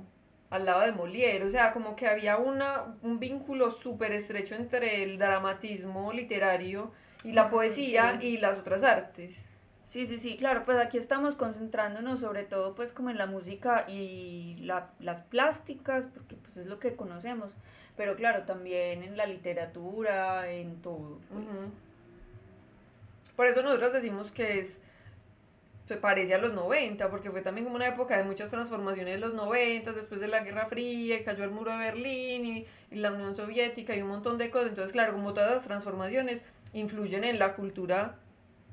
al 0.51 0.65
lado 0.65 0.81
de 0.81 0.93
Molière, 0.93 1.43
o 1.45 1.49
sea, 1.49 1.71
como 1.71 1.95
que 1.95 2.07
había 2.07 2.37
una, 2.37 2.95
un 3.01 3.19
vínculo 3.19 3.71
súper 3.71 4.11
estrecho 4.11 4.53
entre 4.55 5.01
el 5.03 5.17
dramatismo 5.17 6.11
literario 6.11 6.91
y 7.23 7.31
la 7.31 7.49
poesía 7.49 8.19
y 8.21 8.37
las 8.37 8.59
otras 8.59 8.83
artes. 8.83 9.45
Sí, 9.85 10.05
sí, 10.05 10.19
sí, 10.19 10.37
claro, 10.37 10.63
pues 10.65 10.77
aquí 10.77 10.97
estamos 10.97 11.35
concentrándonos 11.35 12.19
sobre 12.19 12.43
todo 12.43 12.75
pues 12.75 12.91
como 12.91 13.09
en 13.09 13.17
la 13.17 13.25
música 13.25 13.85
y 13.87 14.57
la, 14.61 14.91
las 14.99 15.21
plásticas, 15.21 16.07
porque 16.07 16.35
pues 16.35 16.57
es 16.57 16.65
lo 16.65 16.79
que 16.79 16.95
conocemos, 16.95 17.51
pero 17.95 18.15
claro, 18.17 18.43
también 18.43 19.03
en 19.03 19.15
la 19.15 19.25
literatura, 19.25 20.51
en 20.51 20.81
todo. 20.81 21.19
Pues. 21.31 21.69
Por 23.37 23.47
eso 23.47 23.63
nosotros 23.63 23.93
decimos 23.93 24.31
que 24.31 24.59
es 24.59 24.81
se 25.85 25.97
parece 25.97 26.33
a 26.33 26.37
los 26.37 26.53
90, 26.53 27.09
porque 27.09 27.31
fue 27.31 27.41
también 27.41 27.65
como 27.65 27.75
una 27.75 27.87
época 27.87 28.17
de 28.17 28.23
muchas 28.23 28.49
transformaciones 28.49 29.15
de 29.15 29.19
los 29.19 29.33
90, 29.33 29.93
después 29.93 30.21
de 30.21 30.27
la 30.27 30.41
Guerra 30.41 30.67
Fría, 30.67 31.23
cayó 31.23 31.43
el 31.43 31.51
muro 31.51 31.71
de 31.71 31.77
Berlín 31.77 32.45
y, 32.45 32.67
la 32.95 33.11
Unión 33.11 33.35
Soviética 33.35 33.95
y 33.95 34.01
un 34.01 34.09
montón 34.09 34.37
de 34.37 34.49
cosas. 34.49 34.69
Entonces, 34.69 34.91
claro, 34.91 35.13
como 35.13 35.33
todas 35.33 35.51
las 35.51 35.63
transformaciones 35.63 36.41
influyen 36.73 37.23
en 37.23 37.39
la 37.39 37.55
cultura 37.55 38.15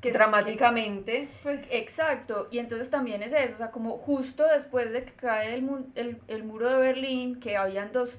que 0.00 0.12
dramáticamente. 0.12 1.28
pues. 1.42 1.66
Exacto, 1.70 2.48
y 2.50 2.58
entonces 2.58 2.90
también 2.90 3.22
es 3.22 3.32
eso, 3.32 3.54
o 3.54 3.58
sea, 3.58 3.70
como 3.70 3.98
justo 3.98 4.44
después 4.46 4.92
de 4.92 5.04
que 5.04 5.12
cae 5.12 5.54
el, 5.54 5.86
el, 5.96 6.20
el 6.28 6.44
muro 6.44 6.70
de 6.70 6.78
Berlín, 6.78 7.40
que 7.40 7.56
habían 7.56 7.90
dos 7.92 8.18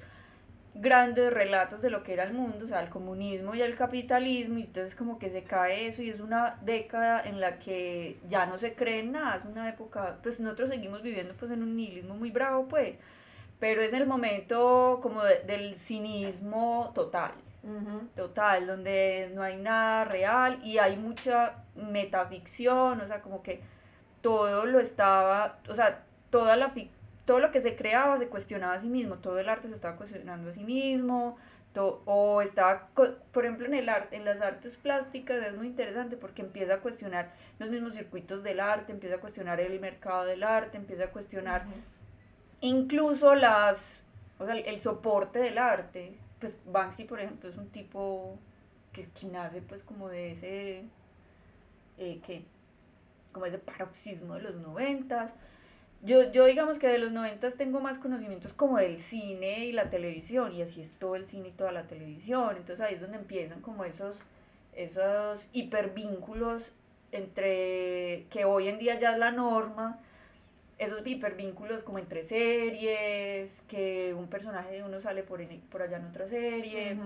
grandes 0.74 1.32
relatos 1.32 1.80
de 1.82 1.90
lo 1.90 2.02
que 2.02 2.12
era 2.12 2.24
el 2.24 2.32
mundo, 2.32 2.64
o 2.64 2.68
sea, 2.68 2.80
el 2.80 2.88
comunismo 2.88 3.54
y 3.54 3.62
el 3.62 3.76
capitalismo, 3.76 4.58
y 4.58 4.62
entonces 4.62 4.94
como 4.94 5.18
que 5.18 5.28
se 5.28 5.42
cae 5.42 5.86
eso 5.86 6.02
y 6.02 6.10
es 6.10 6.20
una 6.20 6.58
década 6.62 7.20
en 7.22 7.40
la 7.40 7.58
que 7.58 8.18
ya 8.28 8.46
no 8.46 8.56
se 8.56 8.74
cree 8.74 9.00
en 9.00 9.12
nada, 9.12 9.36
es 9.36 9.44
una 9.44 9.68
época, 9.68 10.18
pues 10.22 10.38
nosotros 10.38 10.68
seguimos 10.68 11.02
viviendo 11.02 11.34
pues 11.34 11.50
en 11.50 11.62
un 11.62 11.76
nihilismo 11.76 12.14
muy 12.14 12.30
bravo 12.30 12.68
pues, 12.68 12.98
pero 13.58 13.82
es 13.82 13.92
el 13.92 14.06
momento 14.06 15.00
como 15.02 15.22
del 15.24 15.76
cinismo 15.76 16.92
total, 16.94 17.32
total, 18.14 18.66
donde 18.66 19.30
no 19.34 19.42
hay 19.42 19.56
nada 19.56 20.04
real 20.04 20.60
y 20.62 20.78
hay 20.78 20.96
mucha 20.96 21.64
metaficción, 21.74 23.00
o 23.00 23.06
sea, 23.06 23.20
como 23.20 23.42
que 23.42 23.60
todo 24.22 24.66
lo 24.66 24.78
estaba, 24.80 25.58
o 25.68 25.74
sea, 25.74 26.04
toda 26.30 26.56
la 26.56 26.70
ficción 26.70 26.99
todo 27.30 27.38
lo 27.38 27.52
que 27.52 27.60
se 27.60 27.76
creaba 27.76 28.18
se 28.18 28.26
cuestionaba 28.26 28.74
a 28.74 28.80
sí 28.80 28.88
mismo, 28.88 29.18
todo 29.18 29.38
el 29.38 29.48
arte 29.48 29.68
se 29.68 29.74
estaba 29.74 29.94
cuestionando 29.94 30.50
a 30.50 30.52
sí 30.52 30.64
mismo, 30.64 31.36
o 31.76 32.42
estaba, 32.42 32.88
por 32.88 33.44
ejemplo, 33.44 33.66
en, 33.66 33.74
el 33.74 33.88
arte, 33.88 34.16
en 34.16 34.24
las 34.24 34.40
artes 34.40 34.76
plásticas 34.76 35.46
es 35.46 35.54
muy 35.54 35.68
interesante 35.68 36.16
porque 36.16 36.42
empieza 36.42 36.74
a 36.74 36.80
cuestionar 36.80 37.32
los 37.60 37.70
mismos 37.70 37.94
circuitos 37.94 38.42
del 38.42 38.58
arte, 38.58 38.90
empieza 38.90 39.14
a 39.14 39.20
cuestionar 39.20 39.60
el 39.60 39.78
mercado 39.78 40.24
del 40.24 40.42
arte, 40.42 40.76
empieza 40.76 41.04
a 41.04 41.10
cuestionar 41.12 41.66
incluso 42.62 43.36
las, 43.36 44.06
o 44.40 44.46
sea, 44.46 44.56
el 44.56 44.80
soporte 44.80 45.38
del 45.38 45.58
arte. 45.58 46.18
Pues 46.40 46.56
Banksy, 46.66 47.04
por 47.04 47.20
ejemplo, 47.20 47.48
es 47.48 47.58
un 47.58 47.68
tipo 47.68 48.40
que, 48.92 49.08
que 49.08 49.28
nace 49.28 49.62
pues 49.62 49.84
como 49.84 50.08
de 50.08 50.32
ese, 50.32 50.84
eh, 51.96 52.20
que, 52.26 52.44
como 53.30 53.46
ese 53.46 53.60
paroxismo 53.60 54.34
de 54.34 54.40
los 54.40 54.56
noventas, 54.56 55.32
yo, 56.02 56.30
yo 56.32 56.46
digamos 56.46 56.78
que 56.78 56.88
de 56.88 56.98
los 56.98 57.12
noventas 57.12 57.56
tengo 57.56 57.80
más 57.80 57.98
conocimientos 57.98 58.52
como 58.52 58.78
del 58.78 58.98
cine 58.98 59.66
y 59.66 59.72
la 59.72 59.90
televisión, 59.90 60.52
y 60.52 60.62
así 60.62 60.80
es 60.80 60.94
todo 60.94 61.14
el 61.14 61.26
cine 61.26 61.48
y 61.48 61.52
toda 61.52 61.72
la 61.72 61.86
televisión, 61.86 62.56
entonces 62.56 62.80
ahí 62.80 62.94
es 62.94 63.00
donde 63.00 63.18
empiezan 63.18 63.60
como 63.60 63.84
esos, 63.84 64.22
esos 64.74 65.48
hipervínculos 65.52 66.72
entre, 67.12 68.26
que 68.30 68.44
hoy 68.44 68.68
en 68.68 68.78
día 68.78 68.98
ya 68.98 69.12
es 69.12 69.18
la 69.18 69.30
norma, 69.30 69.98
esos 70.78 71.06
hipervínculos 71.06 71.82
como 71.82 71.98
entre 71.98 72.22
series, 72.22 73.62
que 73.68 74.14
un 74.14 74.28
personaje 74.28 74.76
de 74.76 74.82
uno 74.82 75.00
sale 75.00 75.22
por, 75.22 75.46
por 75.70 75.82
allá 75.82 75.98
en 75.98 76.06
otra 76.06 76.24
serie. 76.26 76.96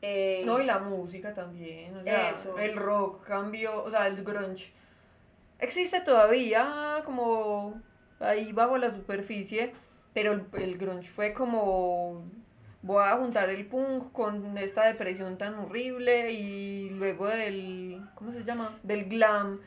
Eh, 0.00 0.42
no, 0.46 0.60
y 0.60 0.64
la 0.64 0.78
música 0.78 1.34
también, 1.34 1.96
o 1.96 2.02
sea, 2.02 2.32
el 2.60 2.76
rock 2.76 3.24
cambió, 3.26 3.82
o 3.82 3.90
sea, 3.90 4.06
el 4.06 4.22
grunge 4.24 4.72
existe 5.58 6.00
todavía 6.00 7.02
como 7.04 7.80
ahí 8.20 8.52
bajo 8.52 8.78
la 8.78 8.90
superficie, 8.90 9.72
pero 10.14 10.32
el, 10.32 10.46
el, 10.54 10.78
grunge 10.78 11.08
fue 11.08 11.32
como 11.32 12.24
voy 12.82 13.04
a 13.04 13.16
juntar 13.16 13.50
el 13.50 13.66
punk 13.66 14.12
con 14.12 14.56
esta 14.58 14.86
depresión 14.86 15.36
tan 15.36 15.54
horrible 15.54 16.32
y 16.32 16.90
luego 16.90 17.26
del 17.26 18.02
¿cómo 18.14 18.30
se 18.30 18.44
llama? 18.44 18.78
del 18.82 19.06
glam. 19.06 19.60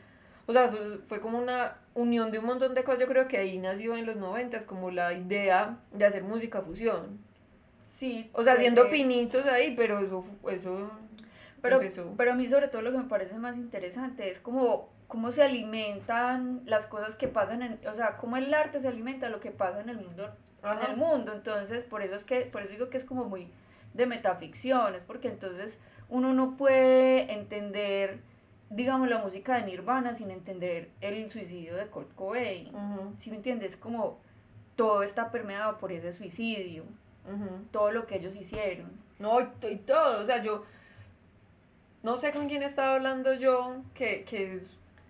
O 0.46 0.52
sea, 0.52 0.72
fue, 1.06 1.20
como 1.20 1.38
una 1.38 1.76
unión 1.94 2.32
de 2.32 2.40
un 2.40 2.46
montón 2.46 2.74
de 2.74 2.82
cosas. 2.82 3.00
Yo 3.00 3.06
creo 3.06 3.28
que 3.28 3.38
ahí 3.38 3.58
nació 3.58 3.96
en 3.96 4.06
los 4.06 4.16
noventas 4.16 4.64
como 4.64 4.90
la 4.90 5.12
idea 5.12 5.78
de 5.92 6.04
hacer 6.04 6.24
música 6.24 6.60
fusión. 6.62 7.20
Sí. 7.82 8.28
O 8.32 8.42
sea, 8.42 8.54
haciendo 8.54 8.90
pinitos 8.90 9.46
ahí, 9.46 9.74
pero 9.76 10.00
eso, 10.00 10.24
eso 10.50 10.90
pero, 11.62 11.80
pero 12.16 12.32
a 12.32 12.34
mí 12.34 12.48
sobre 12.48 12.66
todo 12.66 12.82
lo 12.82 12.90
que 12.90 12.98
me 12.98 13.04
parece 13.04 13.38
más 13.38 13.56
interesante 13.56 14.28
es 14.28 14.40
como 14.40 14.88
cómo 15.12 15.30
se 15.30 15.42
alimentan 15.42 16.62
las 16.64 16.86
cosas 16.86 17.16
que 17.16 17.28
pasan 17.28 17.60
en, 17.60 17.86
o 17.86 17.92
sea, 17.92 18.16
cómo 18.16 18.38
el 18.38 18.54
arte 18.54 18.80
se 18.80 18.88
alimenta 18.88 19.28
lo 19.28 19.40
que 19.40 19.50
pasa 19.50 19.82
en 19.82 19.90
el 19.90 19.98
mundo, 19.98 20.34
en 20.62 20.90
el 20.90 20.96
mundo. 20.96 21.34
Entonces, 21.34 21.84
por 21.84 22.00
eso 22.00 22.14
es 22.14 22.24
que, 22.24 22.46
por 22.46 22.62
eso 22.62 22.72
digo 22.72 22.88
que 22.88 22.96
es 22.96 23.04
como 23.04 23.26
muy 23.26 23.52
de 23.92 24.06
metaficción, 24.06 24.94
es 24.94 25.02
porque 25.02 25.28
entonces 25.28 25.78
uno 26.08 26.32
no 26.32 26.56
puede 26.56 27.30
entender, 27.30 28.22
digamos, 28.70 29.10
la 29.10 29.18
música 29.18 29.56
de 29.56 29.64
Nirvana 29.64 30.14
sin 30.14 30.30
entender 30.30 30.88
el 31.02 31.30
suicidio 31.30 31.76
de 31.76 31.88
Kurt 31.88 32.14
Cobain. 32.14 32.72
si 33.18 33.28
me 33.28 33.36
entiendes? 33.36 33.76
Como 33.76 34.18
todo 34.76 35.02
está 35.02 35.30
permeado 35.30 35.76
por 35.76 35.92
ese 35.92 36.10
suicidio, 36.12 36.84
todo 37.70 37.92
lo 37.92 38.06
que 38.06 38.16
ellos 38.16 38.34
hicieron. 38.34 38.90
No, 39.18 39.38
y, 39.42 39.76
todo, 39.76 40.22
o 40.22 40.24
sea, 40.24 40.42
yo 40.42 40.64
no 42.02 42.16
sé 42.16 42.32
con 42.32 42.48
quién 42.48 42.62
estaba 42.62 42.94
hablando 42.94 43.34
yo, 43.34 43.82
que, 43.92 44.24
que 44.24 44.62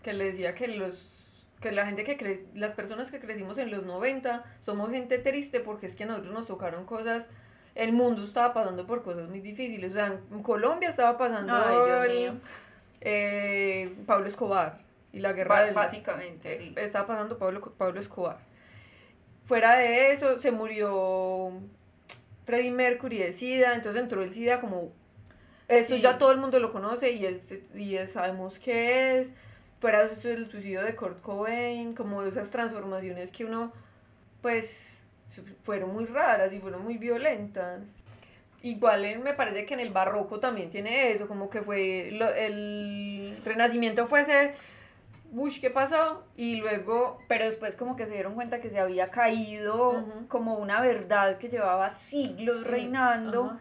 que 0.03 0.13
le 0.13 0.25
decía 0.25 0.55
que 0.55 0.69
los 0.69 1.13
que 1.61 1.73
la 1.73 1.87
gente 1.87 2.03
que 2.05 2.17
cre 2.17 2.45
las 2.55 2.75
personas 2.75 3.11
que 3.11 3.21
crecimos 3.21 3.57
en 3.57 3.71
los 3.71 3.85
90 3.85 4.45
somos 4.61 4.91
gente 4.91 5.19
triste 5.19 5.61
porque 5.61 5.87
es 5.87 5.95
que 5.95 6.05
a 6.05 6.07
nosotros 6.07 6.35
nos 6.35 6.47
tocaron 6.47 6.85
cosas 6.85 7.29
el 7.75 7.93
mundo 7.93 8.23
estaba 8.23 8.53
pasando 8.53 8.87
por 8.87 9.03
cosas 9.03 9.29
muy 9.29 9.41
difíciles. 9.41 9.93
O 9.93 9.95
sea 9.95 10.19
en 10.31 10.43
Colombia 10.43 10.91
estaba 10.91 11.17
pasando 11.17 11.55
eh, 13.01 13.95
Pablo 14.07 14.27
Escobar 14.27 14.81
y 15.13 15.21
la 15.21 15.33
guerra 15.33 15.65
del, 15.65 15.75
básicamente 15.75 16.57
sí. 16.57 16.75
estaba 16.77 17.07
pasando 17.07 17.39
Pablo 17.39 17.73
Pablo 17.79 18.01
Escobar. 18.01 18.39
Fuera 19.47 19.77
de 19.77 20.13
eso 20.13 20.39
se 20.39 20.51
murió 20.51 21.53
Freddie 22.45 22.73
Mercury 22.73 23.19
de 23.19 23.33
SIDA 23.33 23.75
entonces 23.75 24.03
entró 24.03 24.23
el 24.23 24.33
SIDA 24.33 24.61
como 24.61 24.93
esto 25.69 25.97
ya 25.97 26.19
todo 26.19 26.33
el 26.33 26.39
mundo 26.39 26.59
lo 26.59 26.73
conoce 26.73 27.13
y 27.13 27.25
es, 27.25 27.55
y 27.75 27.97
sabemos 28.07 28.59
qué 28.59 29.21
es 29.21 29.33
fuera 29.83 30.03
el 30.03 30.49
suicidio 30.49 30.85
de 30.85 30.95
Kurt 30.95 31.21
Cobain, 31.23 31.93
como 31.93 32.23
esas 32.23 32.53
transformaciones 32.53 33.33
que 33.33 33.45
uno, 33.45 33.73
pues, 34.41 35.01
fueron 35.65 35.93
muy 35.93 36.07
raras 36.07 36.53
y 36.53 36.61
fueron 36.61 36.85
muy 36.85 36.99
violentas. 36.99 37.83
Igual 38.63 39.19
me 39.19 39.35
parece 39.35 39.67
que 39.67 39.75
en 39.75 39.81
el 39.81 39.91
barroco 39.91 40.39
también 40.39 40.71
tiene 40.71 41.11
eso, 41.11 41.27
como 41.27 41.51
que 41.51 41.63
fue 41.63 42.11
el 42.11 43.37
renacimiento 43.45 44.07
fue 44.07 44.21
ese, 44.21 44.55
uy, 45.33 45.51
¿qué 45.61 45.69
pasó? 45.69 46.23
Y 46.37 46.61
luego... 46.61 47.19
Pero 47.27 47.45
después 47.45 47.75
como 47.75 47.97
que 47.97 48.07
se 48.07 48.13
dieron 48.15 48.37
cuenta 48.37 48.61
que 48.61 48.71
se 48.71 48.79
había 48.79 49.11
caído 49.11 50.05
como 50.29 50.55
una 50.59 50.81
verdad 50.81 51.39
que 51.39 51.49
llevaba 51.49 51.91
siglos 51.91 52.69
reinando. 52.69 53.59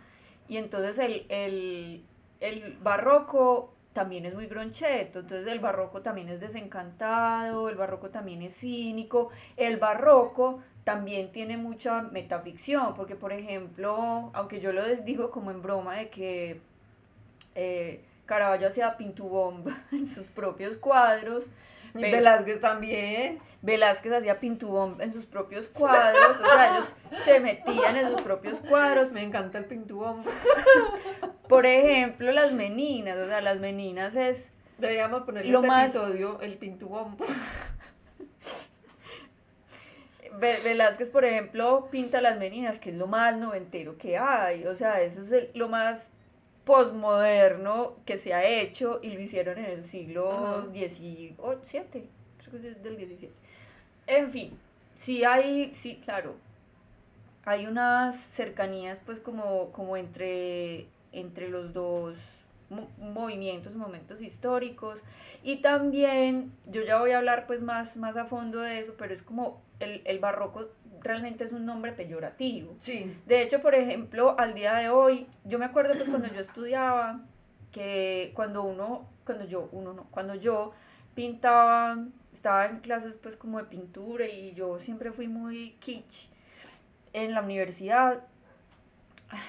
Y 0.48 0.58
entonces 0.58 1.00
el, 1.00 1.26
el, 1.30 2.06
el 2.42 2.78
barroco 2.78 3.74
también 3.93 4.25
es 4.25 4.34
muy 4.34 4.47
groncheto, 4.47 5.19
entonces 5.19 5.47
el 5.47 5.60
barroco 5.60 6.01
también 6.01 6.30
es 6.30 6.39
desencantado, 6.39 7.69
el 7.69 7.75
barroco 7.75 8.10
también 8.10 8.41
es 8.41 8.56
cínico, 8.56 9.30
el 9.58 9.77
barroco 9.77 10.62
también 10.84 11.32
tiene 11.32 11.58
mucha 11.58 12.01
metaficción, 12.01 12.93
porque 12.93 13.15
por 13.15 13.34
ejemplo, 13.34 14.32
aunque 14.34 14.60
yo 14.60 14.71
lo 14.71 14.84
digo 14.88 15.30
como 15.30 15.51
en 15.51 15.62
broma 15.62 15.97
de 15.97 16.10
que 16.10 16.62
eh, 17.56 18.01
Caravaggio 18.25 18.69
hacía 18.69 18.97
pintubomb 18.97 19.67
en 19.91 20.08
sus 20.08 20.30
propios 20.30 20.77
cuadros, 20.77 21.49
Velázquez 21.93 22.60
también. 22.60 23.39
Velázquez 23.62 24.13
hacía 24.13 24.39
pintubomb 24.39 25.01
en 25.01 25.13
sus 25.13 25.25
propios 25.25 25.67
cuadros, 25.67 26.39
o 26.39 26.43
sea, 26.43 26.71
ellos 26.71 26.93
se 27.15 27.39
metían 27.39 27.97
en 27.97 28.10
sus 28.10 28.21
propios 28.21 28.62
cuadros. 28.62 29.12
Me 29.12 29.21
encanta 29.23 29.58
el 29.58 29.65
pintubomb. 29.65 30.25
Por 31.47 31.65
ejemplo, 31.65 32.32
las 32.32 32.54
meninas, 32.54 33.17
o 33.17 33.27
sea, 33.27 33.41
las 33.41 33.60
meninas 33.60 34.15
es... 34.15 34.54
Deberíamos 34.77 35.23
ponerle 35.23 35.51
lo 35.51 35.60
este 35.60 35.67
más... 35.67 35.95
episodio 35.95 36.39
el 36.41 36.58
pintubombo. 36.58 37.25
Velázquez, 40.39 41.10
por 41.10 41.25
ejemplo, 41.25 41.89
pinta 41.91 42.21
las 42.21 42.39
meninas, 42.39 42.80
que 42.80 42.89
es 42.89 42.95
lo 42.95 43.06
más 43.06 43.38
noventero 43.38 43.97
que 43.97 44.17
hay. 44.17 44.65
O 44.65 44.73
sea, 44.75 45.01
eso 45.01 45.21
es 45.21 45.49
lo 45.54 45.69
más 45.69 46.10
posmoderno 46.65 47.95
que 48.06 48.17
se 48.17 48.34
ha 48.34 48.45
hecho 48.45 49.00
y 49.02 49.12
lo 49.12 49.19
hicieron 49.19 49.58
en 49.58 49.65
el 49.65 49.86
siglo 49.86 50.67
XVII, 50.71 51.36
creo 51.38 52.62
que 52.62 52.69
es 52.69 52.84
del 52.84 52.95
XVII. 52.95 53.30
En 54.08 54.30
fin, 54.30 54.58
sí 54.93 55.24
hay, 55.24 55.74
sí, 55.74 56.00
claro, 56.04 56.36
hay 57.45 57.65
unas 57.65 58.15
cercanías 58.15 59.02
pues 59.06 59.19
como, 59.19 59.71
como 59.71 59.97
entre 59.97 60.88
entre 61.12 61.50
los 61.50 61.74
dos 61.74 62.38
movimientos, 63.00 63.76
momentos 63.76 64.21
históricos 64.21 65.02
y 65.43 65.58
también 65.58 66.54
yo 66.67 66.84
ya 66.84 67.00
voy 67.00 67.12
a 67.12 67.17
hablar 67.17 67.45
pues 67.45 67.62
más, 67.62 67.97
más 67.97 68.15
a 68.15 68.26
fondo 68.26 68.62
de 68.62 68.80
eso, 68.80 68.95
pero 68.97 69.13
es 69.13 69.21
como 69.21 69.62
el, 69.80 70.02
el 70.06 70.19
barroco 70.19 70.69
realmente 71.04 71.44
es 71.44 71.52
un 71.52 71.66
nombre 71.66 71.92
peyorativo. 71.92 72.76
Sí. 72.80 73.16
De 73.26 73.42
hecho, 73.42 73.62
por 73.62 73.76
ejemplo, 73.76 74.36
al 74.40 74.54
día 74.54 74.76
de 74.76 74.90
hoy, 74.90 75.28
yo 75.44 75.60
me 75.60 75.65
acuerdo 75.65 75.96
pues 75.96 76.10
cuando 76.10 76.28
yo 76.28 76.40
estudiaba 76.40 77.21
que 77.71 78.32
cuando 78.36 78.63
uno, 78.63 79.08
cuando 79.25 79.46
yo, 79.46 79.69
uno 79.71 79.94
no, 79.94 80.04
cuando 80.12 80.36
yo 80.36 80.73
pintaba, 81.15 81.98
estaba 82.34 82.65
en 82.65 82.80
clases 82.80 83.17
pues 83.17 83.36
como 83.36 83.58
de 83.60 83.65
pintura 83.65 84.25
y 84.28 84.54
yo 84.54 84.80
siempre 84.80 85.12
fui 85.12 85.28
muy 85.28 85.75
kitsch 85.80 86.30
en 87.13 87.34
la 87.34 87.42
universidad, 87.42 88.23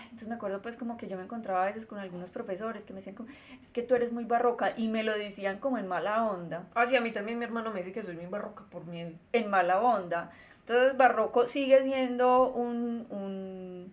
entonces 0.05 0.29
me 0.29 0.35
acuerdo 0.35 0.63
pues 0.63 0.77
como 0.77 0.97
que 0.97 1.09
yo 1.09 1.17
me 1.17 1.25
encontraba 1.25 1.63
a 1.63 1.67
veces 1.67 1.87
con 1.87 1.99
algunos 1.99 2.31
profesores 2.31 2.85
que 2.85 2.93
me 2.93 2.99
decían 2.99 3.17
como, 3.17 3.29
es 3.61 3.69
que 3.73 3.83
tú 3.83 3.95
eres 3.95 4.13
muy 4.13 4.25
barroca 4.25 4.75
y 4.77 4.89
me 4.89 5.03
lo 5.03 5.17
decían 5.17 5.59
como 5.59 5.79
en 5.79 5.89
mala 5.89 6.25
onda. 6.25 6.67
Ah, 6.75 6.87
sí, 6.87 6.97
a 6.97 7.01
mí 7.01 7.11
también 7.11 7.39
mi 7.39 7.45
hermano 7.45 7.73
me 7.73 7.81
dice 7.81 7.93
que 7.93 8.03
soy 8.03 8.17
muy 8.17 8.27
barroca 8.27 8.65
por 8.71 8.87
miedo. 8.87 9.13
En 9.33 9.51
mala 9.51 9.81
onda. 9.81 10.31
Entonces 10.63 10.97
barroco 10.97 11.47
sigue 11.47 11.83
siendo 11.83 12.51
un, 12.51 13.93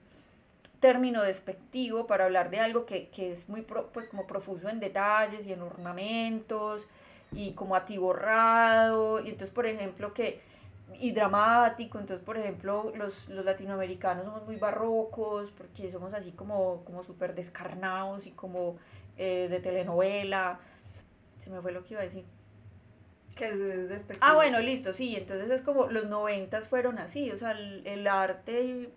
término 0.79 1.23
despectivo 1.23 2.07
para 2.07 2.23
hablar 2.23 2.49
de 2.49 2.61
algo 2.61 2.85
que, 2.85 3.09
que 3.09 3.31
es 3.31 3.49
muy 3.49 3.63
pues 3.63 4.07
como 4.07 4.25
profuso 4.25 4.69
en 4.69 4.79
detalles 4.79 5.45
y 5.45 5.51
en 5.51 5.61
ornamentos 5.61 6.87
y 7.33 7.51
como 7.51 7.75
atiborrado. 7.75 9.19
Y 9.19 9.29
entonces 9.29 9.49
por 9.49 9.65
ejemplo 9.65 10.13
que 10.13 10.41
y 10.97 11.11
dramático, 11.11 11.99
entonces 11.99 12.25
por 12.25 12.37
ejemplo 12.37 12.91
los, 12.95 13.29
los 13.29 13.45
latinoamericanos 13.45 14.25
somos 14.25 14.45
muy 14.45 14.55
barrocos 14.55 15.51
porque 15.51 15.89
somos 15.89 16.13
así 16.13 16.31
como, 16.31 16.83
como 16.85 17.03
súper 17.03 17.35
descarnados 17.35 18.25
y 18.25 18.31
como 18.31 18.77
eh, 19.17 19.47
de 19.49 19.59
telenovela, 19.59 20.59
se 21.37 21.49
me 21.49 21.61
fue 21.61 21.71
lo 21.71 21.83
que 21.83 21.93
iba 21.93 22.01
a 22.01 22.05
decir. 22.05 22.25
Que 23.39 23.49
es 23.49 23.89
despectivo. 23.89 24.19
Ah, 24.21 24.33
bueno, 24.35 24.59
listo, 24.59 24.91
sí, 24.91 25.15
entonces 25.15 25.49
es 25.49 25.61
como 25.61 25.87
los 25.87 26.07
noventas 26.07 26.67
fueron 26.67 26.99
así, 26.99 27.31
o 27.31 27.37
sea, 27.37 27.51
el, 27.51 27.87
el 27.87 28.05
arte, 28.05 28.89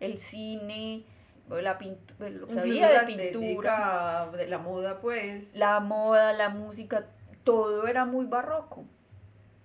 el 0.00 0.18
cine, 0.18 1.04
la 1.50 1.76
pintura, 1.76 2.30
lo 2.30 2.46
que 2.46 2.58
había 2.58 3.00
de 3.02 3.06
pintura, 3.06 4.30
de 4.34 4.46
la 4.46 4.58
moda 4.58 5.00
pues. 5.00 5.54
La 5.54 5.80
moda, 5.80 6.32
la 6.32 6.48
música, 6.48 7.06
todo 7.44 7.86
era 7.86 8.04
muy 8.04 8.26
barroco. 8.26 8.86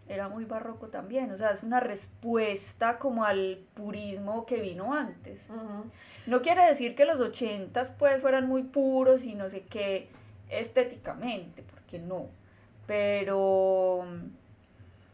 Era 0.08 0.28
muy 0.28 0.44
barroco 0.44 0.88
también, 0.88 1.32
o 1.32 1.38
sea, 1.38 1.52
es 1.52 1.62
una 1.62 1.80
respuesta 1.80 2.98
como 2.98 3.26
al 3.26 3.64
purismo 3.76 4.46
que 4.48 4.60
vino 4.60 4.94
antes. 4.94 5.48
No 6.26 6.42
quiere 6.42 6.66
decir 6.66 6.96
que 6.96 7.06
los 7.06 7.20
ochentas 7.20 7.92
pues 7.92 8.20
fueran 8.20 8.48
muy 8.48 8.64
puros 8.64 9.24
y 9.26 9.36
no 9.36 9.50
sé 9.50 9.62
qué 9.62 10.10
estéticamente, 10.50 11.64
porque 11.64 12.00
no. 12.00 12.28
Pero 12.90 14.04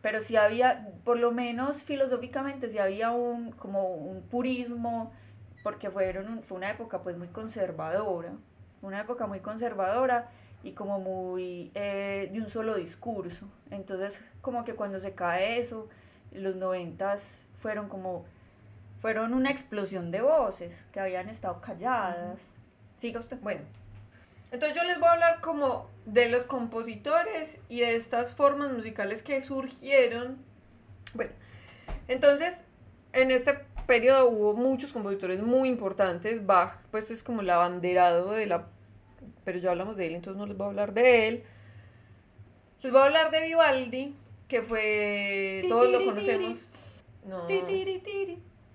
pero 0.02 0.22
sí 0.22 0.38
había, 0.38 0.88
por 1.04 1.20
lo 1.20 1.32
menos 1.32 1.84
filosóficamente, 1.84 2.70
sí 2.70 2.78
había 2.78 3.12
un, 3.12 3.52
como 3.52 3.90
un 3.90 4.22
purismo, 4.22 5.12
porque 5.62 5.90
fueron, 5.90 6.42
fue 6.44 6.58
una 6.58 6.70
época 6.70 7.02
pues 7.02 7.18
muy 7.18 7.28
conservadora, 7.28 8.32
una 8.82 9.02
época 9.02 9.28
muy 9.28 9.42
conservadora 9.42 10.30
y 10.64 10.72
como 10.72 11.00
muy 11.00 11.72
eh, 11.74 12.30
de 12.32 12.40
un 12.40 12.50
solo 12.50 12.76
discurso. 12.76 13.48
Entonces, 13.72 14.24
como 14.42 14.64
que 14.64 14.76
cuando 14.76 15.02
se 15.02 15.16
cae 15.16 15.60
eso, 15.60 15.90
los 16.32 16.56
noventas 16.56 17.48
fueron 17.60 17.90
como, 17.90 18.24
fueron 19.02 19.34
una 19.34 19.50
explosión 19.50 20.12
de 20.12 20.22
voces 20.22 20.86
que 20.94 21.02
habían 21.02 21.28
estado 21.28 21.60
calladas. 21.60 22.54
Siga 22.94 23.20
usted. 23.20 23.38
Bueno, 23.42 23.62
entonces 24.52 24.78
yo 24.78 24.84
les 24.84 25.00
voy 25.00 25.10
a 25.10 25.14
hablar 25.14 25.42
como 25.42 25.90
de 26.06 26.30
los 26.30 26.46
compositores 26.46 27.58
y 27.70 27.82
de 27.82 27.96
estas 27.96 28.36
formas 28.36 28.72
musicales 28.72 29.24
que 29.24 29.42
surgieron. 29.44 30.38
Bueno, 31.14 31.32
entonces 32.08 32.56
en 33.14 33.32
este 33.32 33.54
periodo 33.86 34.30
hubo 34.30 34.54
muchos 34.54 34.94
compositores 34.94 35.42
muy 35.42 35.70
importantes. 35.70 36.46
Bach, 36.46 36.80
pues 36.92 37.12
es 37.12 37.24
como 37.24 37.42
el 37.42 37.50
abanderado 37.50 38.32
de 38.32 38.46
la... 38.46 38.68
Pero 39.44 39.60
ya 39.60 39.72
hablamos 39.72 39.96
de 39.98 40.08
él, 40.08 40.16
entonces 40.16 40.38
no 40.38 40.46
les 40.46 40.58
voy 40.58 40.66
a 40.66 40.70
hablar 40.70 40.94
de 40.94 41.28
él. 41.28 41.44
Les 42.82 42.92
voy 42.92 43.02
a 43.02 43.06
hablar 43.06 43.32
de 43.32 43.42
Vivaldi, 43.42 44.16
que 44.48 44.62
fue... 44.62 45.66
Todos 45.68 45.90
lo 45.90 46.04
conocemos. 46.04 46.66
No. 47.26 47.48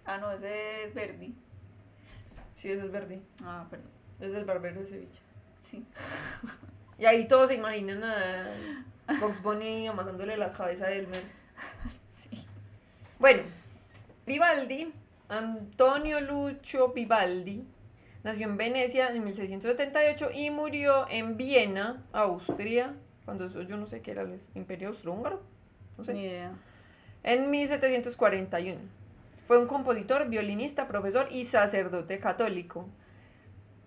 Ah, 0.05 0.18
no, 0.18 0.33
ese 0.33 0.85
es 0.85 0.95
Verdi. 0.95 1.35
Sí, 2.55 2.71
ese 2.71 2.85
es 2.85 2.91
Verdi. 2.91 3.23
Ah, 3.45 3.66
perdón. 3.71 3.91
Es 4.21 4.35
el 4.35 4.45
barbero 4.45 4.81
de 4.81 4.87
Sevilla. 4.87 5.21
Sí. 5.61 5.85
Y 6.99 7.07
ahí 7.07 7.27
todos 7.27 7.49
se 7.49 7.55
imaginan 7.55 8.05
a 8.05 8.51
Box 9.21 9.43
Bunny 9.43 9.87
amasándole 9.87 10.37
la 10.37 10.53
cabeza 10.53 10.85
a 10.85 10.93
Elmer. 10.93 11.23
Sí. 12.09 12.29
Bueno, 13.19 13.43
Vivaldi, 14.27 14.93
Antonio 15.31 16.21
Lucio 16.21 16.89
Vivaldi, 16.93 17.65
nació 18.23 18.47
en 18.47 18.59
Venecia 18.59 19.09
en 19.09 19.25
1678 19.25 20.31
y 20.35 20.51
murió 20.51 21.07
en 21.09 21.39
Viena, 21.39 22.03
Austria, 22.13 22.95
cuando 23.25 23.47
eso 23.47 23.63
yo 23.63 23.77
no 23.77 23.87
sé 23.87 24.03
qué 24.03 24.11
era 24.11 24.23
el 24.23 24.39
Imperio 24.55 24.89
Austrohúngaro. 24.89 25.41
No 25.97 26.05
sé. 26.05 26.13
Ni 26.13 26.25
idea. 26.25 26.53
En 27.23 27.51
1741. 27.51 28.79
Fue 29.47 29.59
un 29.59 29.67
compositor, 29.67 30.29
violinista, 30.29 30.87
profesor 30.87 31.29
y 31.31 31.45
sacerdote 31.45 32.19
católico. 32.19 32.89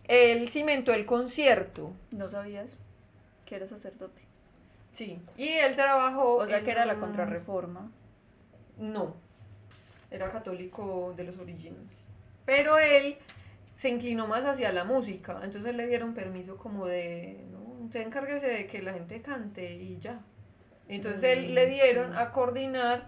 Él 0.08 0.50
cimentó 0.50 0.94
el 0.94 1.06
concierto. 1.06 1.94
¿No 2.12 2.28
sabías 2.30 2.76
que 3.46 3.56
era 3.56 3.68
sacerdote? 3.68 4.22
Sí. 4.94 5.20
Y 5.38 5.48
él 5.48 5.76
trabajó. 5.76 6.36
O 6.36 6.48
sea 6.48 6.64
que 6.64 6.72
era 6.72 6.86
la 6.86 6.96
contrarreforma. 6.96 7.92
No. 8.78 9.16
Era 10.12 10.30
católico 10.32 11.14
de 11.16 11.24
los 11.24 11.38
orígenes. 11.38 11.82
Pero 12.46 12.78
él 12.78 13.18
se 13.76 13.90
inclinó 13.90 14.28
más 14.28 14.44
hacia 14.46 14.72
la 14.72 14.84
música. 14.84 15.40
Entonces 15.44 15.76
le 15.76 15.88
dieron 15.88 16.14
permiso 16.14 16.58
como 16.58 16.86
de. 16.86 17.44
No, 17.52 17.86
usted 17.86 18.02
encárguese 18.02 18.48
de 18.48 18.68
que 18.68 18.82
la 18.82 18.94
gente 18.94 19.22
cante 19.22 19.74
y 19.74 19.98
ya. 20.00 20.20
Entonces 20.88 21.24
él 21.24 21.56
le 21.56 21.66
dieron 21.68 22.16
a 22.16 22.32
coordinar 22.32 23.08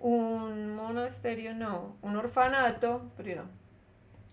un 0.00 0.74
monasterio, 0.74 1.54
no, 1.54 1.96
un 2.02 2.16
orfanato, 2.16 3.10
pero 3.16 3.44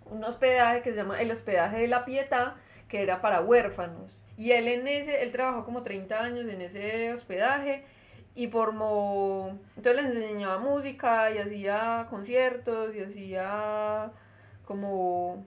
un 0.06 0.24
hospedaje 0.24 0.82
que 0.82 0.92
se 0.92 0.98
llama 0.98 1.20
el 1.22 1.32
hospedaje 1.32 1.78
de 1.78 1.88
la 1.88 2.06
Pietà, 2.06 2.56
que 2.88 3.02
era 3.02 3.22
para 3.22 3.42
huérfanos. 3.42 4.18
Y 4.38 4.52
él 4.52 4.68
en 4.68 4.88
ese, 4.88 5.24
él 5.24 5.32
trabajó 5.32 5.66
como 5.66 5.84
30 5.84 6.22
años 6.22 6.46
en 6.48 6.62
ese 6.62 7.14
hospedaje 7.14 7.84
y 8.36 8.48
formó, 8.48 9.60
entonces 9.76 10.04
les 10.04 10.16
enseñaba 10.16 10.58
música 10.58 11.30
y 11.32 11.38
hacía 11.38 12.08
conciertos 12.10 12.96
y 12.96 13.02
hacía 13.02 14.12
como 14.66 15.46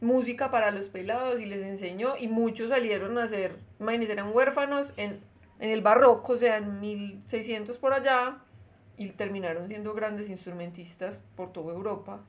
música 0.00 0.50
para 0.50 0.70
los 0.70 0.86
pelados 0.88 1.40
y 1.40 1.46
les 1.46 1.62
enseñó 1.62 2.14
y 2.18 2.28
muchos 2.28 2.70
salieron 2.70 3.18
a 3.18 3.24
hacer, 3.24 3.56
imagínense, 3.80 4.12
eran 4.12 4.34
huérfanos 4.34 4.92
en, 4.96 5.20
en 5.58 5.70
el 5.70 5.82
barroco, 5.82 6.34
o 6.34 6.36
sea, 6.36 6.56
en 6.58 6.80
1600 6.80 7.76
por 7.78 7.92
allá 7.92 8.38
y 8.96 9.08
terminaron 9.10 9.66
siendo 9.66 9.92
grandes 9.92 10.30
instrumentistas 10.30 11.20
por 11.34 11.52
toda 11.52 11.74
Europa 11.74 12.20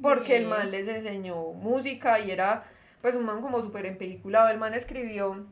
porque 0.00 0.36
el 0.36 0.46
man 0.46 0.70
les 0.70 0.88
enseñó 0.88 1.52
música 1.52 2.20
y 2.20 2.30
era 2.30 2.64
pues 3.00 3.14
un 3.14 3.24
man 3.24 3.40
como 3.40 3.60
súper 3.60 3.86
empeliculado. 3.86 4.48
El 4.48 4.58
man 4.58 4.74
escribió 4.74 5.46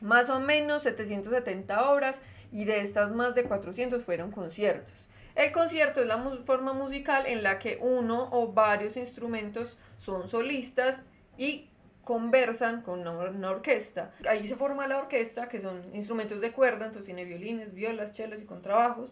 más 0.00 0.30
o 0.30 0.40
menos 0.40 0.82
770 0.82 1.90
obras 1.90 2.20
y 2.52 2.64
de 2.64 2.80
estas 2.80 3.12
más 3.12 3.34
de 3.34 3.44
400 3.44 4.02
fueron 4.02 4.30
conciertos. 4.30 4.94
El 5.34 5.52
concierto 5.52 6.00
es 6.00 6.06
la 6.06 6.18
forma 6.46 6.72
musical 6.72 7.26
en 7.26 7.42
la 7.42 7.58
que 7.58 7.78
uno 7.80 8.28
o 8.32 8.52
varios 8.52 8.96
instrumentos 8.96 9.76
son 9.98 10.28
solistas 10.28 11.02
y 11.36 11.68
conversan 12.04 12.82
con 12.82 13.00
una, 13.00 13.10
una, 13.10 13.50
orquesta. 13.50 14.14
Ahí 14.28 14.48
se 14.48 14.56
forma 14.56 14.86
la 14.86 14.96
orquesta, 14.96 15.48
que 15.48 15.60
son 15.60 15.82
instrumentos 15.92 16.40
de 16.40 16.52
cuerda, 16.52 16.86
entonces 16.86 17.06
tiene 17.06 17.24
violines, 17.24 17.74
violas, 17.74 18.12
chelos 18.12 18.40
y 18.40 18.44
contrabajos. 18.44 19.10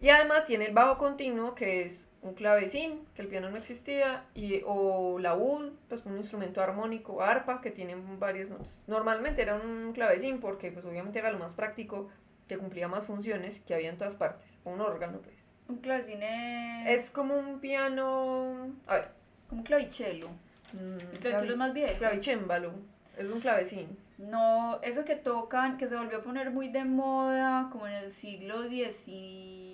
Y 0.00 0.08
además 0.08 0.46
tiene 0.46 0.66
el 0.66 0.72
bajo 0.72 0.96
continuo, 0.96 1.54
que 1.54 1.82
es 1.82 2.08
un 2.22 2.34
clavecín, 2.34 3.06
que 3.14 3.22
el 3.22 3.28
piano 3.28 3.50
no 3.50 3.56
existía, 3.56 4.24
y, 4.34 4.62
o 4.66 5.18
la 5.18 5.34
ud, 5.34 5.72
pues 5.88 6.04
un 6.04 6.18
instrumento 6.18 6.60
armónico, 6.60 7.22
arpa, 7.22 7.60
que 7.60 7.70
tiene 7.70 7.96
varias 8.18 8.50
notas. 8.50 8.82
Normalmente 8.86 9.42
era 9.42 9.56
un 9.56 9.92
clavecín 9.92 10.38
porque 10.38 10.70
pues 10.70 10.84
obviamente 10.84 11.18
era 11.18 11.30
lo 11.30 11.38
más 11.38 11.52
práctico, 11.52 12.08
que 12.46 12.58
cumplía 12.58 12.88
más 12.88 13.04
funciones 13.04 13.60
que 13.60 13.74
había 13.74 13.90
en 13.90 13.96
todas 13.96 14.14
partes, 14.14 14.58
o 14.64 14.70
un 14.70 14.80
órgano 14.80 15.18
pues. 15.20 15.36
Un 15.68 15.78
clavecín 15.78 16.22
es... 16.22 17.04
Es 17.04 17.10
como 17.10 17.36
un 17.36 17.60
piano... 17.60 18.74
A 18.86 18.94
ver. 18.96 19.08
Un 19.50 19.62
clavicelo. 19.62 20.28
Mm, 20.72 21.12
el 21.12 21.18
clavicelo 21.20 21.52
es 21.52 21.58
más 21.58 21.72
viejo. 21.72 21.98
Clavicémbalo. 21.98 22.72
Es 23.16 23.26
un 23.26 23.40
clavecín. 23.40 23.96
No, 24.18 24.80
eso 24.82 25.04
que 25.04 25.14
tocan, 25.14 25.78
que 25.78 25.86
se 25.86 25.96
volvió 25.96 26.18
a 26.18 26.22
poner 26.22 26.50
muy 26.50 26.68
de 26.68 26.84
moda, 26.84 27.68
como 27.70 27.86
en 27.86 27.94
el 27.94 28.10
siglo 28.10 28.68
XIX 28.68 29.69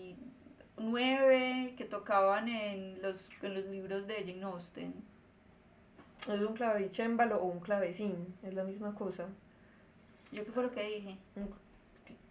nueve 0.78 1.74
que 1.76 1.84
tocaban 1.84 2.48
en 2.48 3.00
los, 3.02 3.28
en 3.42 3.54
los 3.54 3.64
libros 3.66 4.06
de 4.06 4.16
Jane 4.16 4.42
Austen. 4.42 4.94
Es 6.20 6.40
un 6.40 6.54
clavicémbalo 6.54 7.40
o 7.40 7.46
un 7.46 7.60
clavecín, 7.60 8.34
es 8.42 8.54
la 8.54 8.64
misma 8.64 8.94
cosa. 8.94 9.26
¿Yo 10.32 10.44
qué 10.44 10.50
fue 10.50 10.64
lo 10.64 10.72
que 10.72 10.82
dije? 10.82 11.16
Un 11.36 11.54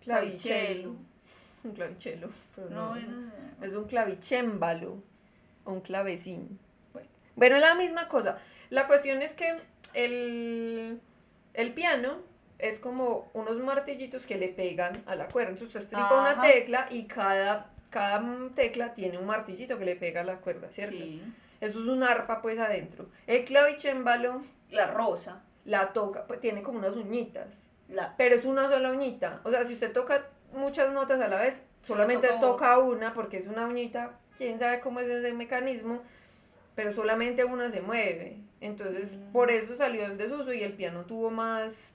clavicelo. 0.02 0.96
Un 1.64 1.72
clavicelo. 1.72 2.30
no, 2.70 2.96
es 3.60 3.74
un 3.74 3.86
clavicémbalo 3.86 5.02
o 5.64 5.72
un 5.72 5.82
clavecín. 5.82 6.60
Bueno. 6.93 7.10
bueno, 7.36 7.56
es 7.56 7.62
la 7.64 7.74
misma 7.74 8.08
cosa. 8.08 8.38
La 8.70 8.86
cuestión 8.86 9.24
es 9.24 9.34
que 9.34 9.58
el, 9.96 11.02
el 11.56 11.74
piano 11.74 12.20
es 12.60 12.78
como 12.78 13.32
unos 13.34 13.58
martillitos 13.58 14.28
que 14.28 14.38
le 14.38 14.50
pegan 14.50 15.02
a 15.08 15.16
la 15.16 15.28
cuerda. 15.28 15.54
Entonces 15.54 15.70
usted 15.70 15.82
estripa 15.82 16.22
una 16.22 16.39
tecla 16.39 16.86
y 16.91 17.06
cada 17.06 17.72
cada 17.90 18.22
tecla 18.56 18.94
tiene 18.94 19.18
un 19.18 19.26
martillito 19.26 19.78
que 19.78 19.86
le 19.86 19.96
pega 19.96 20.22
a 20.22 20.24
la 20.26 20.38
cuerda, 20.38 20.70
¿cierto? 20.72 20.98
Sí. 20.98 21.22
Eso 21.62 21.80
es 21.82 21.88
un 21.88 22.04
arpa 22.04 22.42
pues 22.42 22.60
adentro. 22.60 23.08
El 23.28 23.44
clavicémbalo, 23.46 24.44
la 24.72 24.88
rosa, 24.88 25.42
la 25.64 25.94
toca, 25.94 26.26
pues 26.28 26.40
tiene 26.42 26.62
como 26.62 26.80
unas 26.80 26.96
uñitas. 26.96 27.68
La... 27.88 28.16
Pero 28.18 28.36
es 28.36 28.46
una 28.46 28.70
sola 28.70 28.92
uñita. 28.92 29.40
O 29.44 29.50
sea, 29.52 29.64
si 29.66 29.74
usted 29.74 29.92
toca 29.94 30.28
muchas 30.54 30.92
notas 30.92 31.22
a 31.22 31.28
la 31.28 31.38
vez, 31.42 31.64
solamente 31.84 32.28
toca 32.42 32.78
una 32.80 33.14
porque 33.14 33.38
es 33.38 33.48
una 33.48 33.66
uñita, 33.66 34.12
quién 34.38 34.60
sabe 34.60 34.80
cómo 34.82 35.00
es 35.00 35.10
ese 35.10 35.34
mecanismo. 35.34 36.02
pero 36.76 36.92
solamente 36.92 37.46
una 37.46 37.72
se 37.72 37.80
mueve. 37.80 38.36
Entonces, 38.60 39.16
Mm. 39.16 39.32
por 39.32 39.50
eso 39.50 39.78
salió 39.78 40.04
en 40.04 40.18
desuso 40.18 40.52
y 40.52 40.62
el 40.62 40.74
piano 40.74 41.06
tuvo 41.06 41.30
más... 41.32 41.94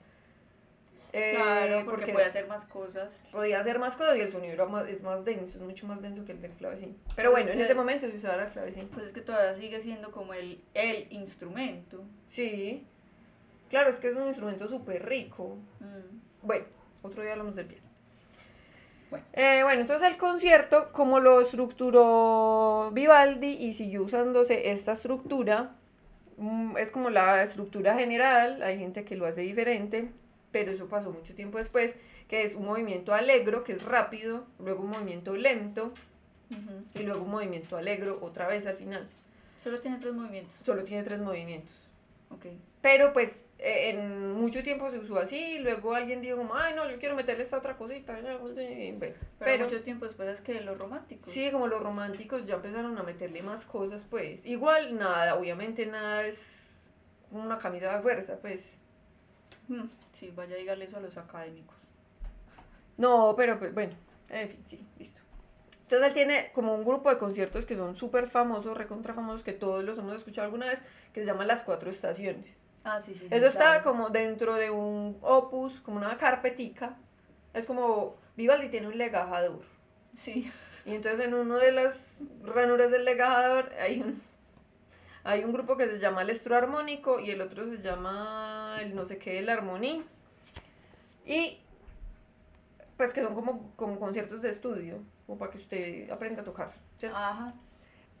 eh, 1.13 1.33
claro, 1.35 1.85
porque, 1.85 2.13
puede 2.13 2.25
hacer 2.25 2.47
más 2.47 2.65
cosas. 2.65 3.23
podía 3.31 3.59
hacer 3.59 3.79
más 3.79 3.95
cosas 3.95 4.17
y 4.17 4.21
el 4.21 4.31
sonido 4.31 4.67
más, 4.67 4.87
es 4.87 5.01
más 5.03 5.25
denso, 5.25 5.57
es 5.57 5.63
mucho 5.63 5.85
más 5.87 6.01
denso 6.01 6.23
que 6.25 6.31
el 6.31 6.41
del 6.41 6.51
clavecín. 6.51 6.97
Pero 7.15 7.31
Pues 7.31 7.43
bueno, 7.43 7.51
en 7.53 7.57
que- 7.59 7.65
ese 7.65 7.75
momento 7.75 8.07
se 8.09 8.15
usaba 8.15 8.43
el 8.43 8.49
clavecín. 8.49 8.87
Pues 8.89 9.07
es 9.07 9.11
que 9.11 9.21
todavía 9.21 9.53
sigue 9.53 9.79
siendo 9.81 10.11
como 10.11 10.33
el, 10.33 10.61
el 10.73 11.07
instrumento. 11.11 12.03
Sí, 12.27 12.85
claro, 13.69 13.89
es 13.89 13.97
que 13.99 14.09
es 14.09 14.15
un 14.15 14.27
instrumento 14.27 14.67
súper 14.67 15.05
rico. 15.07 15.57
Mm. 15.79 16.45
Bueno, 16.47 16.65
otro 17.01 17.21
día 17.23 17.33
hablamos 17.33 17.55
del 17.55 17.65
piano. 17.67 17.87
Bueno. 19.09 19.25
Eh, 19.33 19.59
bueno, 19.63 19.81
entonces 19.81 20.07
el 20.07 20.15
concierto, 20.17 20.91
como 20.93 21.19
lo 21.19 21.41
estructuró 21.41 22.91
Vivaldi 22.93 23.49
y 23.59 23.73
siguió 23.73 24.03
usándose 24.03 24.71
esta 24.71 24.93
estructura, 24.93 25.75
mm, 26.37 26.77
es 26.77 26.91
como 26.91 27.09
la 27.09 27.43
estructura 27.43 27.95
general, 27.95 28.61
hay 28.63 28.79
gente 28.79 29.03
que 29.03 29.15
lo 29.17 29.25
hace 29.25 29.41
diferente, 29.41 30.09
pero 30.51 30.71
eso 30.71 30.87
pasó 30.87 31.11
mucho 31.11 31.33
tiempo 31.33 31.57
después, 31.57 31.95
que 32.27 32.43
es 32.43 32.55
un 32.55 32.65
movimiento 32.65 33.13
alegro, 33.13 33.63
que 33.63 33.73
es 33.73 33.83
rápido, 33.83 34.45
luego 34.59 34.83
un 34.83 34.89
movimiento 34.91 35.35
lento 35.35 35.93
Ujú. 36.51 36.83
y 36.95 37.03
luego 37.03 37.23
un 37.23 37.31
movimiento 37.31 37.77
alegro 37.77 38.19
otra 38.21 38.47
vez 38.47 38.65
al 38.65 38.75
final. 38.75 39.07
Solo 39.63 39.79
tiene 39.79 39.97
tres 39.99 40.13
movimientos. 40.13 40.53
Solo 40.65 40.83
tiene 40.83 41.03
tres 41.03 41.19
movimientos. 41.19 41.71
Ok. 42.29 42.45
Pero 42.81 43.13
pues 43.13 43.45
eh, 43.59 43.91
en 43.91 44.31
mucho 44.31 44.63
tiempo 44.63 44.89
se 44.89 44.97
usó 44.97 45.17
así, 45.19 45.59
luego 45.59 45.93
alguien 45.93 46.21
dijo 46.21 46.37
como, 46.37 46.55
ay 46.55 46.73
no, 46.75 46.89
yo 46.89 46.97
quiero 46.97 47.15
meterle 47.15 47.43
esta 47.43 47.57
otra 47.57 47.77
cosita. 47.77 48.13
bueno, 48.13 48.39
Pero, 48.99 49.15
pero 49.37 49.65
mucho 49.65 49.81
tiempo 49.83 50.05
después 50.05 50.29
es 50.29 50.41
que 50.41 50.61
los 50.61 50.77
románticos. 50.79 51.31
sí, 51.31 51.51
como 51.51 51.67
los 51.67 51.81
románticos 51.83 52.45
ya 52.45 52.55
empezaron 52.55 52.97
a 52.97 53.03
meterle 53.03 53.43
más 53.43 53.65
cosas, 53.65 54.03
pues. 54.09 54.45
Igual 54.45 54.97
nada, 54.97 55.35
obviamente 55.35 55.85
nada 55.85 56.25
es 56.25 56.75
una 57.29 57.59
camisa 57.59 57.95
de 57.95 58.01
fuerza, 58.01 58.39
pues. 58.41 58.77
Mm, 59.71 59.89
Sí, 60.11 60.31
vaya 60.35 60.55
a 60.55 60.57
dígale 60.59 60.85
eso 60.85 60.97
a 60.97 60.99
los 60.99 61.17
académicos. 61.17 61.75
No, 62.97 63.33
pero 63.37 63.57
pues 63.57 63.73
bueno, 63.73 63.93
en 64.29 64.49
fin, 64.49 64.59
sí, 64.65 64.85
listo. 64.99 65.21
Entonces 65.83 66.07
él 66.09 66.13
tiene 66.13 66.51
como 66.53 66.75
un 66.75 66.83
grupo 66.83 67.09
de 67.09 67.17
conciertos 67.17 67.65
que 67.65 67.75
son 67.75 67.95
súper 67.95 68.27
famosos, 68.27 68.77
recontra 68.77 69.13
famosos, 69.13 69.43
que 69.43 69.53
todos 69.53 69.83
los 69.83 69.97
hemos 69.97 70.15
escuchado 70.15 70.45
alguna 70.45 70.67
vez, 70.67 70.81
que 71.13 71.21
se 71.21 71.25
llaman 71.27 71.47
Las 71.47 71.63
Cuatro 71.63 71.89
Estaciones. 71.89 72.45
Ah, 72.83 72.99
sí, 72.99 73.13
sí. 73.13 73.21
sí, 73.21 73.27
Eso 73.29 73.45
está 73.45 73.81
claro. 73.81 73.83
como 73.83 74.09
dentro 74.09 74.55
de 74.55 74.69
un 74.71 75.17
opus, 75.21 75.79
como 75.79 75.97
una 75.97 76.17
carpetica. 76.17 76.97
Es 77.53 77.65
como 77.65 78.15
Vivaldi 78.35 78.69
tiene 78.69 78.87
un 78.87 78.97
legajador. 78.97 79.61
Sí. 80.13 80.49
Y 80.85 80.95
entonces 80.95 81.25
en 81.25 81.33
uno 81.33 81.57
de 81.59 81.71
las 81.71 82.13
ranuras 82.43 82.91
del 82.91 83.05
legajador 83.05 83.71
hay 83.79 84.01
un, 84.01 84.21
hay 85.23 85.43
un 85.43 85.53
grupo 85.53 85.77
que 85.77 85.87
se 85.87 85.99
llama 85.99 86.23
el 86.23 86.29
estro 86.29 86.55
armónico 86.55 87.19
y 87.19 87.31
el 87.31 87.41
otro 87.41 87.65
se 87.65 87.81
llama 87.81 88.60
el 88.79 88.95
no 88.95 89.05
sé 89.05 89.17
qué, 89.17 89.39
el 89.39 89.49
armonía. 89.49 90.03
Y 91.25 91.59
pues 92.97 93.13
que 93.13 93.23
son 93.23 93.33
como, 93.33 93.73
como 93.75 93.99
conciertos 93.99 94.41
de 94.41 94.49
estudio, 94.49 94.99
como 95.25 95.37
para 95.37 95.51
que 95.51 95.57
usted 95.57 96.09
aprenda 96.11 96.41
a 96.41 96.45
tocar. 96.45 96.71
¿cierto? 96.97 97.17
Ajá. 97.17 97.53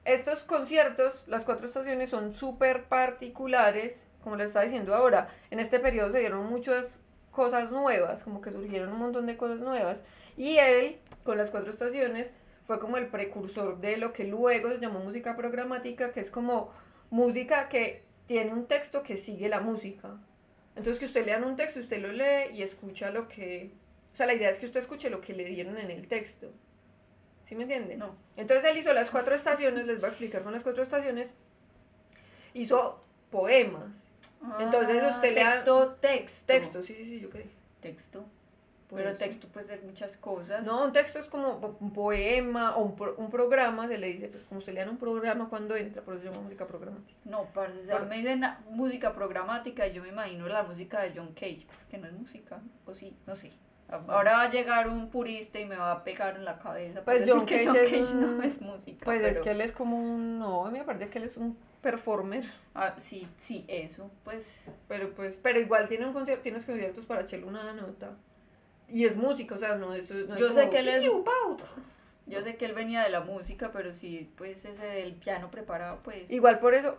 Estos 0.05 0.41
conciertos, 0.43 1.23
las 1.27 1.45
cuatro 1.45 1.67
estaciones, 1.67 2.09
son 2.09 2.33
súper 2.33 2.85
particulares, 2.85 4.07
como 4.23 4.35
le 4.35 4.45
estaba 4.45 4.65
diciendo 4.65 4.95
ahora. 4.95 5.29
En 5.51 5.59
este 5.59 5.79
periodo 5.79 6.11
se 6.11 6.19
dieron 6.19 6.47
muchas 6.47 6.99
cosas 7.29 7.71
nuevas, 7.71 8.23
como 8.23 8.41
que 8.41 8.51
surgieron 8.51 8.91
un 8.91 8.99
montón 8.99 9.27
de 9.27 9.37
cosas 9.37 9.59
nuevas. 9.59 10.01
Y 10.37 10.57
él, 10.57 10.97
con 11.23 11.37
las 11.37 11.51
cuatro 11.51 11.71
estaciones, 11.71 12.31
fue 12.65 12.79
como 12.79 12.97
el 12.97 13.07
precursor 13.07 13.79
de 13.79 13.97
lo 13.97 14.13
que 14.13 14.23
luego 14.23 14.69
se 14.69 14.79
llamó 14.79 14.99
música 14.99 15.35
programática, 15.35 16.11
que 16.11 16.21
es 16.21 16.31
como 16.31 16.71
música 17.11 17.69
que 17.69 18.03
tiene 18.25 18.53
un 18.53 18.65
texto 18.65 19.03
que 19.03 19.17
sigue 19.17 19.49
la 19.49 19.59
música. 19.59 20.17
Entonces 20.75 20.99
que 20.99 21.05
usted 21.05 21.25
lean 21.25 21.43
un 21.43 21.55
texto, 21.55 21.79
usted 21.79 21.99
lo 22.01 22.11
lee 22.11 22.53
y 22.53 22.61
escucha 22.63 23.11
lo 23.11 23.27
que... 23.27 23.71
O 24.13 24.15
sea, 24.15 24.25
la 24.25 24.33
idea 24.33 24.49
es 24.49 24.57
que 24.57 24.65
usted 24.65 24.79
escuche 24.79 25.09
lo 25.09 25.21
que 25.21 25.33
le 25.33 25.45
dieron 25.45 25.77
en 25.77 25.91
el 25.91 26.07
texto. 26.07 26.51
¿Sí 27.45 27.55
me 27.55 27.63
entiende? 27.63 27.97
No. 27.97 28.15
Entonces 28.37 28.69
él 28.69 28.77
hizo 28.77 28.93
las 28.93 29.09
cuatro 29.09 29.35
estaciones, 29.35 29.85
les 29.85 29.97
voy 29.99 30.05
a 30.05 30.09
explicar 30.09 30.43
con 30.43 30.53
las 30.53 30.63
cuatro 30.63 30.83
estaciones. 30.83 31.33
Hizo 32.53 33.03
poemas, 33.29 34.07
Entonces 34.59 35.01
Ah, 35.03 35.09
usted 35.15 35.33
le 35.35 35.41
da- 35.43 35.49
Texto, 35.51 35.87
texto. 36.01 36.45
textos, 36.47 36.85
sí, 36.85 36.95
sí, 36.95 37.05
sí, 37.05 37.19
yo 37.19 37.29
qué 37.29 37.39
dije. 37.39 37.55
Texto. 37.81 38.25
Pero 38.97 39.09
eso. 39.09 39.19
texto 39.19 39.47
puede 39.47 39.67
ser 39.67 39.81
muchas 39.83 40.17
cosas. 40.17 40.65
No, 40.65 40.83
un 40.83 40.91
texto 40.91 41.19
es 41.19 41.27
como 41.29 41.75
un 41.79 41.91
poema 41.93 42.75
o 42.75 42.83
un, 42.83 42.95
pro- 42.95 43.15
un 43.17 43.29
programa, 43.29 43.87
se 43.87 43.97
le 43.97 44.07
dice, 44.07 44.27
pues 44.27 44.43
como 44.43 44.59
se 44.61 44.73
le 44.73 44.79
dan 44.81 44.89
un 44.89 44.97
programa 44.97 45.47
cuando 45.49 45.75
entra, 45.75 46.01
por 46.01 46.15
eso 46.15 46.23
se 46.23 46.29
llama 46.29 46.43
música 46.43 46.67
programática. 46.67 47.19
No, 47.25 47.45
parce, 47.53 47.79
o 47.79 47.83
sea, 47.83 47.99
me 47.99 48.17
dicen 48.17 48.43
música 48.69 49.13
programática 49.13 49.87
y 49.87 49.93
yo 49.93 50.03
me 50.03 50.09
imagino 50.09 50.47
la 50.47 50.63
música 50.63 51.01
de 51.01 51.13
John 51.15 51.33
Cage, 51.33 51.65
pues 51.67 51.85
que 51.85 51.97
no 51.97 52.07
es 52.07 52.13
música, 52.13 52.59
o 52.85 52.93
sí, 52.93 53.15
no 53.25 53.35
sé. 53.35 53.51
Ahora 54.07 54.33
va 54.37 54.43
a 54.43 54.49
llegar 54.49 54.87
un 54.87 55.09
purista 55.09 55.59
y 55.59 55.65
me 55.65 55.75
va 55.75 55.91
a 55.91 56.03
pegar 56.05 56.37
en 56.37 56.45
la 56.45 56.57
cabeza. 56.59 57.01
Pues 57.03 57.29
John 57.29 57.45
Cage 57.45 57.99
es 57.99 58.13
no 58.13 58.41
es 58.41 58.61
música. 58.61 59.03
Pues 59.03 59.21
es 59.21 59.39
que 59.41 59.51
él 59.51 59.59
es 59.59 59.73
como 59.73 59.97
un, 59.97 60.39
no, 60.39 60.65
a 60.65 60.71
mí 60.71 60.79
me 60.79 60.85
parece 60.85 61.09
que 61.09 61.17
él 61.17 61.25
es 61.25 61.35
un 61.35 61.57
performer, 61.81 62.45
Ah, 62.73 62.93
sí, 62.99 63.27
sí, 63.35 63.65
eso, 63.67 64.09
pues. 64.23 64.71
pero 64.87 65.09
pues, 65.13 65.37
pero 65.41 65.59
igual 65.59 65.89
tiene 65.89 66.05
un 66.05 66.13
concierto, 66.13 66.43
tiene 66.43 66.63
conciertos 66.63 67.05
para 67.05 67.21
echarle 67.21 67.45
una 67.47 67.73
nota. 67.73 68.11
Y 68.91 69.05
es 69.05 69.15
música, 69.15 69.55
o 69.55 69.57
sea, 69.57 69.75
no, 69.75 69.93
eso, 69.93 70.13
no 70.13 70.37
Yo 70.37 70.49
es 70.49 70.53
sé 70.55 70.61
como 70.61 70.71
que 70.71 70.79
él 70.79 70.87
es-. 70.89 71.03
Yo 72.27 72.41
sé 72.43 72.55
que 72.55 72.65
él 72.65 72.73
venía 72.73 73.03
de 73.03 73.09
la 73.09 73.21
música, 73.21 73.71
pero 73.73 73.93
sí, 73.93 74.31
pues 74.37 74.63
ese 74.65 74.85
del 74.85 75.13
piano 75.15 75.49
preparado, 75.49 75.99
pues. 76.03 76.31
Igual 76.31 76.59
por 76.59 76.73
eso, 76.73 76.97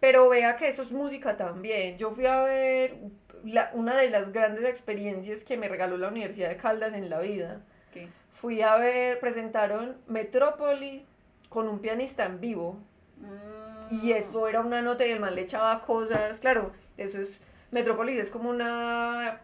pero 0.00 0.28
vea 0.28 0.56
que 0.56 0.68
eso 0.68 0.82
es 0.82 0.92
música 0.92 1.36
también. 1.36 1.98
Yo 1.98 2.10
fui 2.10 2.26
a 2.26 2.42
ver 2.42 2.96
la- 3.44 3.70
una 3.74 3.96
de 3.96 4.10
las 4.10 4.32
grandes 4.32 4.64
experiencias 4.68 5.44
que 5.44 5.56
me 5.56 5.68
regaló 5.68 5.96
la 5.98 6.08
Universidad 6.08 6.48
de 6.48 6.56
Caldas 6.56 6.94
en 6.94 7.10
la 7.10 7.20
vida. 7.20 7.60
¿Qué? 7.92 8.08
Fui 8.32 8.62
a 8.62 8.76
ver, 8.76 9.20
presentaron 9.20 9.98
Metrópolis 10.06 11.02
con 11.48 11.68
un 11.68 11.78
pianista 11.80 12.24
en 12.24 12.40
vivo. 12.40 12.78
Mm. 13.18 13.94
Y 14.04 14.12
esto 14.12 14.48
era 14.48 14.60
una 14.60 14.80
nota 14.80 15.06
y 15.06 15.10
el 15.10 15.20
man 15.20 15.34
le 15.34 15.42
echaba 15.42 15.80
cosas. 15.82 16.40
Claro, 16.40 16.72
eso 16.96 17.20
es. 17.20 17.40
Metrópolis 17.70 18.18
es 18.18 18.30
como 18.30 18.48
una 18.50 19.42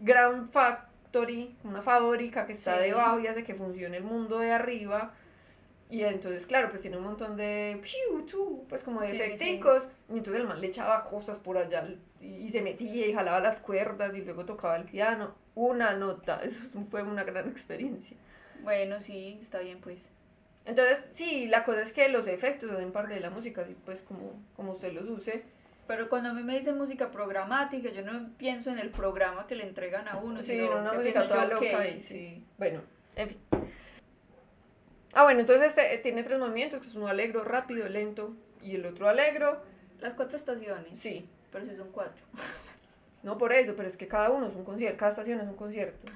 gran 0.00 0.48
factory, 1.14 1.54
una 1.64 1.80
fábrica 1.82 2.46
que 2.46 2.52
está 2.52 2.76
Sí. 2.78 2.84
debajo 2.88 3.20
y 3.20 3.26
hace 3.26 3.44
que 3.44 3.54
funcione 3.54 3.96
el 3.96 4.04
mundo 4.04 4.38
de 4.38 4.52
arriba. 4.52 5.14
Y 5.90 6.02
entonces, 6.02 6.46
claro, 6.46 6.70
pues 6.70 6.80
tiene 6.82 6.96
un 6.96 7.04
montón 7.04 7.36
de. 7.36 7.80
Pues 8.68 8.82
como 8.82 9.00
de 9.00 9.06
Sí, 9.08 9.16
sí, 9.18 9.22
sí. 9.24 9.32
efecticos. 9.32 9.86
Y 10.08 10.16
entonces 10.18 10.40
el 10.40 10.48
man 10.48 10.60
le 10.60 10.66
echaba 10.66 11.04
cosas 11.04 11.38
por 11.38 11.56
allá 11.58 11.86
y, 12.20 12.26
y 12.26 12.48
se 12.48 12.62
metía 12.62 13.06
y 13.06 13.12
jalaba 13.12 13.38
las 13.40 13.60
cuerdas 13.60 14.14
y 14.14 14.22
luego 14.22 14.44
tocaba 14.44 14.76
el 14.76 14.84
piano. 14.84 15.34
Una 15.54 15.92
nota. 15.94 16.40
Eso 16.42 16.64
fue 16.90 17.02
una 17.02 17.22
gran 17.22 17.48
experiencia. 17.48 18.16
Bueno, 18.62 19.00
sí, 19.00 19.38
está 19.40 19.58
bien, 19.60 19.78
pues. 19.80 20.08
Entonces, 20.64 21.02
sí, 21.12 21.46
la 21.46 21.62
cosa 21.62 21.82
es 21.82 21.92
que 21.92 22.08
los 22.08 22.26
efectos 22.26 22.70
hacen 22.72 22.90
parte 22.90 23.12
de 23.14 23.20
la 23.20 23.28
música, 23.28 23.60
así 23.60 23.76
pues 23.84 24.00
como, 24.02 24.32
como 24.56 24.72
usted 24.72 24.92
los 24.94 25.06
use. 25.06 25.42
Pero 25.86 26.08
cuando 26.08 26.30
a 26.30 26.32
mí 26.32 26.42
me 26.42 26.56
dicen 26.56 26.78
música 26.78 27.10
programática, 27.10 27.90
yo 27.90 28.02
no 28.02 28.30
pienso 28.38 28.70
en 28.70 28.78
el 28.78 28.90
programa 28.90 29.46
que 29.46 29.54
le 29.54 29.64
entregan 29.64 30.08
a 30.08 30.16
uno, 30.16 30.40
Sí, 30.40 30.52
sino 30.52 30.80
una 30.80 30.90
que 30.92 30.96
música 30.96 31.26
toda 31.26 31.46
loca 31.46 31.84
sí. 31.84 32.00
sí. 32.00 32.44
Bueno, 32.56 32.80
en 33.16 33.28
fin. 33.28 33.38
Ah, 35.12 35.22
bueno, 35.24 35.40
entonces 35.40 35.76
este, 35.76 35.98
tiene 35.98 36.22
tres 36.22 36.38
movimientos, 36.38 36.80
que 36.80 36.88
es 36.88 36.94
uno 36.94 37.06
alegro, 37.08 37.44
rápido, 37.44 37.88
lento, 37.88 38.34
y 38.62 38.76
el 38.76 38.86
otro 38.86 39.08
alegro. 39.08 39.62
Las 40.00 40.14
cuatro 40.14 40.36
estaciones, 40.36 40.98
Sí, 40.98 41.28
pero 41.52 41.64
sí 41.64 41.76
son 41.76 41.92
cuatro. 41.92 42.24
no 43.24 43.36
por 43.38 43.52
eso, 43.52 43.74
pero 43.76 43.88
es 43.88 43.96
que 43.96 44.06
cada 44.06 44.30
uno 44.30 44.46
es 44.46 44.54
un 44.54 44.64
concierto, 44.64 44.96
cada 44.98 45.10
estación 45.10 45.40
es 45.40 45.48
un 45.48 45.56
concierto. 45.56 46.06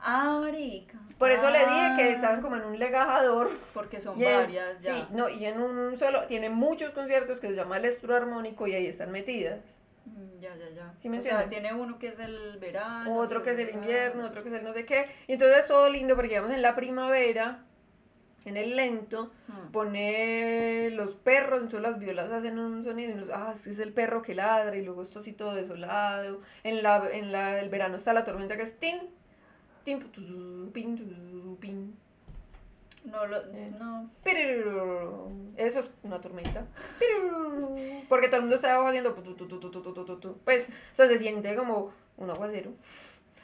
Ah, 0.00 0.38
marica. 0.40 0.98
Por 1.18 1.32
eso 1.32 1.50
le 1.50 1.58
dije 1.58 1.92
que 1.96 2.02
Ah, 2.04 2.08
estaban 2.10 2.40
como 2.40 2.54
en 2.56 2.62
un 2.62 2.78
legajador. 2.78 3.50
Porque 3.74 3.98
son 3.98 4.20
en- 4.22 4.32
varias, 4.36 4.78
ya. 4.80 4.92
Sí, 4.94 5.06
no, 5.10 5.28
y 5.28 5.44
en 5.44 5.60
un 5.60 5.98
solo, 5.98 6.24
tiene 6.26 6.50
muchos 6.50 6.92
conciertos 6.92 7.40
que 7.40 7.48
se 7.48 7.54
llama 7.56 7.78
el 7.78 7.84
estro 7.86 8.14
armónico 8.14 8.66
y 8.68 8.74
ahí 8.74 8.86
están 8.86 9.10
metidas. 9.10 9.58
Mm, 10.04 10.38
Ya, 10.40 10.54
ya, 10.56 10.68
ya. 10.76 10.94
¿Sí 10.98 11.08
me 11.08 11.18
o 11.18 11.22
sea, 11.22 11.48
tiene 11.48 11.74
uno 11.74 11.98
que 11.98 12.08
es 12.08 12.18
el 12.20 12.58
verano. 12.60 13.12
otro 13.16 13.42
que 13.42 13.50
es 13.50 13.58
el 13.58 13.70
invierno, 13.70 14.24
otro 14.26 14.42
que 14.44 14.50
es 14.50 14.54
el 14.54 14.62
no 14.62 14.72
sé 14.72 14.84
qué. 14.86 15.06
Y 15.26 15.32
entonces 15.32 15.66
todo 15.66 15.90
lindo 15.90 16.14
porque 16.14 16.28
digamos 16.28 16.52
en 16.52 16.62
la 16.62 16.76
primavera, 16.76 17.64
en 18.44 18.56
el 18.56 18.76
lento, 18.76 19.30
mm. 19.48 19.72
pone 19.72 20.90
los 20.90 21.12
perros, 21.12 21.62
entonces 21.62 21.82
las 21.82 21.98
violas 21.98 22.30
hacen 22.30 22.58
un 22.58 22.84
sonido, 22.84 23.12
y 23.12 23.14
nos, 23.14 23.30
ah, 23.30 23.52
es 23.54 23.78
el 23.78 23.92
perro 23.92 24.22
que 24.22 24.34
ladra, 24.34 24.76
y 24.76 24.84
luego 24.84 25.02
esto 25.02 25.20
así 25.20 25.32
todo 25.32 25.54
desolado, 25.54 26.40
en 26.64 26.82
la, 26.82 27.08
en 27.10 27.32
la, 27.32 27.60
el 27.60 27.68
verano 27.68 27.96
está 27.96 28.12
la 28.12 28.24
tormenta 28.24 28.56
que 28.56 28.62
es 28.62 28.78
tin, 28.78 28.98
tin, 29.84 30.00
pin, 30.72 31.56
pin, 31.60 31.94
no, 33.04 33.26
lo, 33.26 33.38
eh. 33.38 33.72
no. 33.78 34.10
Eso 35.56 35.80
es 35.80 35.90
una 36.02 36.20
tormenta. 36.20 36.66
Porque 38.08 38.26
todo 38.26 38.36
el 38.36 38.42
mundo 38.42 38.56
está 38.56 38.74
abajo 38.74 38.88
haciendo. 38.88 39.14
Pues, 40.44 40.68
o 40.68 40.94
se 40.94 41.18
siente 41.18 41.54
como 41.56 41.92
un 42.16 42.30
aguacero. 42.30 42.72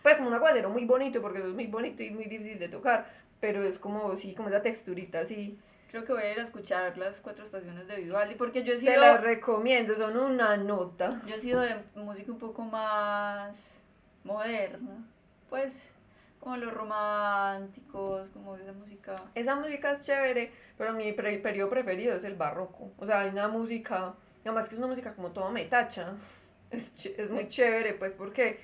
Pues 0.02 0.16
como 0.16 0.28
un 0.28 0.34
aguacero 0.34 0.70
muy 0.70 0.84
bonito, 0.84 1.22
porque 1.22 1.38
es 1.38 1.46
muy 1.46 1.66
bonito 1.66 2.02
y 2.02 2.10
muy 2.10 2.24
difícil 2.24 2.58
de 2.58 2.68
tocar. 2.68 3.06
Pero 3.44 3.62
es 3.62 3.78
como, 3.78 4.16
sí, 4.16 4.34
como 4.34 4.48
esa 4.48 4.62
texturita 4.62 5.20
así. 5.20 5.58
Creo 5.90 6.06
que 6.06 6.14
voy 6.14 6.22
a 6.22 6.32
ir 6.32 6.38
a 6.38 6.42
escuchar 6.44 6.96
las 6.96 7.20
cuatro 7.20 7.44
estaciones 7.44 7.86
de 7.86 7.96
Vivaldi 7.96 8.36
porque 8.36 8.64
yo 8.64 8.72
he 8.72 8.78
sido... 8.78 8.94
Se 8.94 8.98
las 8.98 9.20
recomiendo, 9.20 9.94
son 9.94 10.16
una 10.16 10.56
nota. 10.56 11.10
Yo 11.26 11.34
he 11.34 11.40
sido 11.40 11.60
de 11.60 11.76
música 11.94 12.32
un 12.32 12.38
poco 12.38 12.62
más 12.62 13.82
moderna, 14.24 15.06
pues 15.50 15.92
como 16.40 16.56
los 16.56 16.72
románticos, 16.72 18.30
como 18.30 18.56
esa 18.56 18.72
música. 18.72 19.14
Esa 19.34 19.56
música 19.56 19.90
es 19.90 20.04
chévere, 20.04 20.50
pero 20.78 20.94
mi 20.94 21.12
periodo 21.12 21.68
preferido 21.68 22.16
es 22.16 22.24
el 22.24 22.36
barroco. 22.36 22.92
O 22.96 23.04
sea, 23.04 23.20
hay 23.20 23.28
una 23.28 23.48
música, 23.48 24.14
nada 24.42 24.54
más 24.54 24.70
que 24.70 24.76
es 24.76 24.78
una 24.78 24.86
música 24.86 25.12
como 25.12 25.32
toda 25.32 25.50
metacha. 25.50 26.14
Es, 26.70 27.06
es 27.06 27.30
muy 27.30 27.46
chévere, 27.46 27.92
pues, 27.92 28.14
porque, 28.14 28.58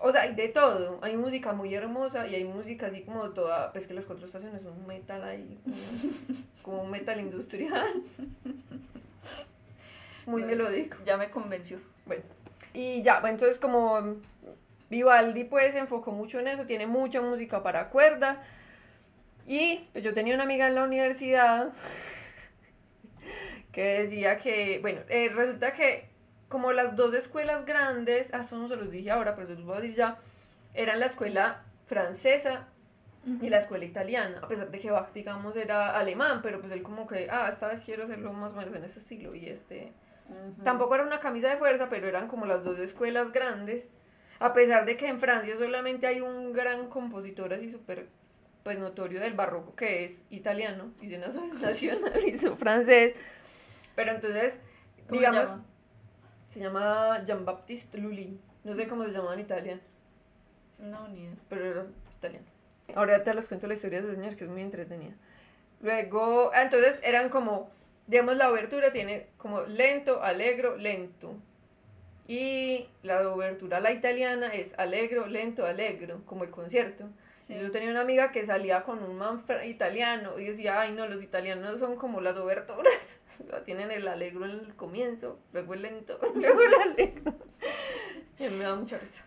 o 0.00 0.12
sea, 0.12 0.22
hay 0.22 0.34
de 0.34 0.48
todo. 0.48 0.98
Hay 1.02 1.16
música 1.16 1.52
muy 1.52 1.74
hermosa 1.74 2.26
y 2.26 2.34
hay 2.34 2.44
música 2.44 2.86
así 2.86 3.02
como 3.02 3.30
toda, 3.30 3.72
pues 3.72 3.86
que 3.86 3.94
las 3.94 4.04
cuatro 4.04 4.26
estaciones 4.26 4.62
son 4.62 4.72
un 4.72 4.86
metal 4.86 5.22
ahí, 5.22 5.58
como, 6.62 6.82
un 6.82 6.90
metal 6.90 7.20
industrial. 7.20 8.02
Muy 10.26 10.42
melódico. 10.42 10.98
Ya 11.04 11.16
me 11.16 11.30
convenció. 11.30 11.78
Bueno, 12.04 12.22
y 12.74 13.02
ya, 13.02 13.20
bueno, 13.20 13.34
entonces 13.34 13.58
como 13.58 14.16
Vivaldi 14.90 15.44
pues 15.44 15.72
se 15.72 15.78
enfocó 15.78 16.12
mucho 16.12 16.40
en 16.40 16.48
eso, 16.48 16.66
tiene 16.66 16.86
mucha 16.86 17.20
música 17.20 17.62
para 17.62 17.90
cuerda. 17.90 18.42
Y 19.46 19.88
pues 19.92 20.02
yo 20.02 20.12
tenía 20.12 20.34
una 20.34 20.44
amiga 20.44 20.66
en 20.66 20.74
la 20.74 20.82
universidad 20.82 21.72
que 23.72 24.00
decía 24.00 24.38
que, 24.38 24.80
bueno, 24.80 25.00
eh, 25.08 25.28
resulta 25.28 25.72
que 25.72 26.15
como 26.48 26.72
las 26.72 26.96
dos 26.96 27.14
escuelas 27.14 27.64
grandes, 27.64 28.32
ah, 28.32 28.40
eso 28.40 28.56
no 28.56 28.68
se 28.68 28.76
los 28.76 28.90
dije 28.90 29.10
ahora, 29.10 29.34
pero 29.34 29.48
se 29.48 29.54
los 29.54 29.64
voy 29.64 29.76
a 29.76 29.80
decir 29.80 29.96
ya, 29.96 30.18
eran 30.74 31.00
la 31.00 31.06
escuela 31.06 31.64
francesa 31.86 32.68
y 33.42 33.48
la 33.48 33.58
escuela 33.58 33.84
italiana, 33.84 34.38
a 34.40 34.46
pesar 34.46 34.70
de 34.70 34.78
que 34.78 34.90
Bach, 34.90 35.12
digamos, 35.12 35.56
era 35.56 35.98
alemán, 35.98 36.42
pero 36.42 36.60
pues 36.60 36.72
él 36.72 36.82
como 36.82 37.08
que, 37.08 37.28
ah, 37.28 37.48
esta 37.50 37.66
vez 37.66 37.84
quiero 37.84 38.04
hacerlo 38.04 38.32
más 38.32 38.52
o 38.52 38.56
menos 38.56 38.74
en 38.76 38.84
ese 38.84 39.00
estilo, 39.00 39.34
y 39.34 39.46
este, 39.48 39.92
tampoco 40.62 40.94
era 40.94 41.04
una 41.04 41.18
camisa 41.18 41.48
de 41.48 41.56
fuerza, 41.56 41.88
pero 41.88 42.06
eran 42.06 42.28
como 42.28 42.46
las 42.46 42.62
dos 42.62 42.78
escuelas 42.78 43.32
grandes, 43.32 43.88
a 44.38 44.52
pesar 44.52 44.84
de 44.84 44.96
que 44.96 45.08
en 45.08 45.18
Francia 45.18 45.56
solamente 45.56 46.06
hay 46.06 46.20
un 46.20 46.52
gran 46.52 46.88
compositor 46.88 47.52
así 47.52 47.72
súper 47.72 48.08
pues 48.62 48.80
notorio 48.80 49.20
del 49.20 49.34
barroco 49.34 49.76
que 49.76 50.04
es 50.04 50.24
italiano 50.28 50.92
y 51.00 51.08
se 51.08 51.18
nacionalizó 51.62 52.56
francés. 52.56 53.14
Pero 53.94 54.10
entonces, 54.10 54.58
digamos, 55.08 55.48
se 56.56 56.62
llama 56.62 57.22
Jean-Baptiste 57.22 57.98
Lully. 57.98 58.40
No 58.64 58.74
sé 58.74 58.88
cómo 58.88 59.04
se 59.04 59.10
llama 59.10 59.34
en 59.34 59.40
Italia. 59.40 59.80
No, 60.78 61.06
ni 61.08 61.24
idea. 61.24 61.34
Pero 61.50 61.64
era 61.66 61.86
italiano. 62.16 62.46
Ahora 62.94 63.22
te 63.22 63.34
les 63.34 63.46
cuento 63.46 63.66
la 63.66 63.74
historia 63.74 64.00
de 64.00 64.06
ese 64.06 64.16
señor 64.16 64.36
que 64.36 64.44
es 64.44 64.50
muy 64.50 64.62
entretenida. 64.62 65.12
Luego, 65.82 66.50
ah, 66.54 66.62
entonces 66.62 66.98
eran 67.02 67.28
como, 67.28 67.70
digamos, 68.06 68.38
la 68.38 68.50
obertura 68.50 68.90
tiene 68.90 69.26
como 69.36 69.64
lento, 69.64 70.22
alegro, 70.22 70.78
lento. 70.78 71.34
Y 72.26 72.88
la 73.02 73.28
obertura, 73.28 73.80
la 73.80 73.92
italiana, 73.92 74.46
es 74.46 74.72
alegro, 74.78 75.26
lento, 75.26 75.66
alegro, 75.66 76.22
como 76.24 76.44
el 76.44 76.50
concierto. 76.50 77.10
Yo 77.48 77.70
tenía 77.70 77.90
una 77.90 78.00
amiga 78.00 78.32
que 78.32 78.44
salía 78.44 78.82
con 78.82 79.02
un 79.04 79.16
man 79.16 79.44
italiano 79.64 80.38
y 80.38 80.46
decía, 80.46 80.80
ay 80.80 80.92
no, 80.92 81.06
los 81.06 81.22
italianos 81.22 81.78
son 81.78 81.96
como 81.96 82.20
las 82.20 82.36
oberturas. 82.36 83.20
O 83.44 83.48
sea, 83.48 83.62
tienen 83.64 83.90
el 83.90 84.08
alegro 84.08 84.46
en 84.46 84.52
el 84.52 84.74
comienzo, 84.74 85.38
luego 85.52 85.74
el 85.74 85.82
lento, 85.82 86.18
luego 86.34 86.60
el 86.62 86.74
alegro. 86.74 87.34
Y 88.38 88.48
me 88.48 88.64
da 88.64 88.74
mucha 88.74 88.98
risa. 88.98 89.24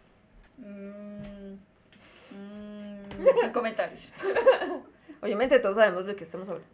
Mm, 0.58 1.54
mm, 2.32 3.40
sin 3.40 3.52
comentarios. 3.52 4.12
Obviamente 5.22 5.58
todos 5.60 5.78
sabemos 5.78 6.06
de 6.06 6.16
qué 6.16 6.24
estamos 6.26 6.48
hablando. 6.48 6.70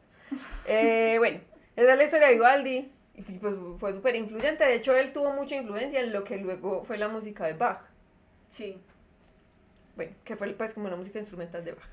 Eh, 0.67 1.15
bueno, 1.17 1.39
esa 1.77 1.91
es 1.93 1.97
la 1.97 2.03
historia 2.03 2.27
de 2.27 2.33
Vivaldi. 2.33 2.91
Y 3.15 3.21
pues 3.39 3.55
fue 3.79 3.93
súper 3.93 4.15
influyente. 4.17 4.65
De 4.65 4.75
hecho, 4.75 4.95
él 4.95 5.13
tuvo 5.13 5.31
mucha 5.31 5.55
influencia 5.55 6.01
en 6.01 6.11
lo 6.11 6.25
que 6.25 6.37
luego 6.37 6.83
fue 6.83 6.97
la 6.97 7.07
música 7.07 7.45
de 7.45 7.53
Bach. 7.53 7.83
Sí. 8.49 8.77
Bueno, 9.95 10.13
que 10.23 10.35
fue 10.35 10.51
pues 10.53 10.73
como 10.73 10.87
una 10.87 10.95
música 10.95 11.19
instrumental 11.19 11.63
de 11.63 11.73
Bach. 11.73 11.89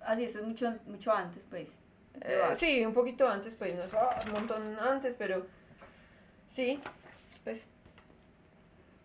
Así, 0.00 0.24
esto 0.24 0.40
es 0.40 0.44
mucho, 0.44 0.74
mucho 0.86 1.12
antes, 1.12 1.46
pues. 1.48 1.80
Eh, 2.20 2.40
sí, 2.56 2.84
un 2.84 2.94
poquito 2.94 3.28
antes, 3.28 3.54
pues, 3.54 3.74
no 3.74 3.82
es 3.82 3.94
ah, 3.94 4.22
un 4.26 4.32
montón 4.32 4.78
antes, 4.78 5.14
pero 5.14 5.46
sí, 6.46 6.80
pues. 7.44 7.66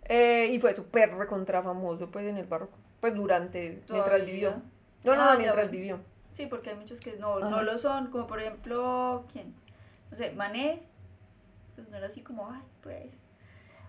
Eh, 0.03 0.49
y 0.51 0.59
fue 0.59 0.73
súper 0.73 1.13
recontra 1.15 1.61
famoso, 1.63 2.09
pues, 2.09 2.25
en 2.25 2.37
el 2.37 2.45
barroco. 2.45 2.77
Pues 2.99 3.15
durante, 3.15 3.81
mientras 3.89 4.25
vivió. 4.25 4.61
No, 5.03 5.15
no, 5.15 5.23
ah, 5.23 5.35
mientras 5.37 5.71
vivió. 5.71 5.99
Sí, 6.31 6.45
porque 6.45 6.69
hay 6.69 6.75
muchos 6.75 6.99
que 6.99 7.13
no, 7.17 7.39
no 7.39 7.63
lo 7.63 7.77
son, 7.77 8.11
como 8.11 8.27
por 8.27 8.39
ejemplo, 8.39 9.25
¿quién? 9.31 9.53
No 10.11 10.17
sé, 10.17 10.31
Manet, 10.31 10.81
pues 11.75 11.89
no 11.89 11.97
era 11.97 12.07
así 12.07 12.21
como, 12.21 12.49
ay, 12.49 12.61
pues. 12.81 13.21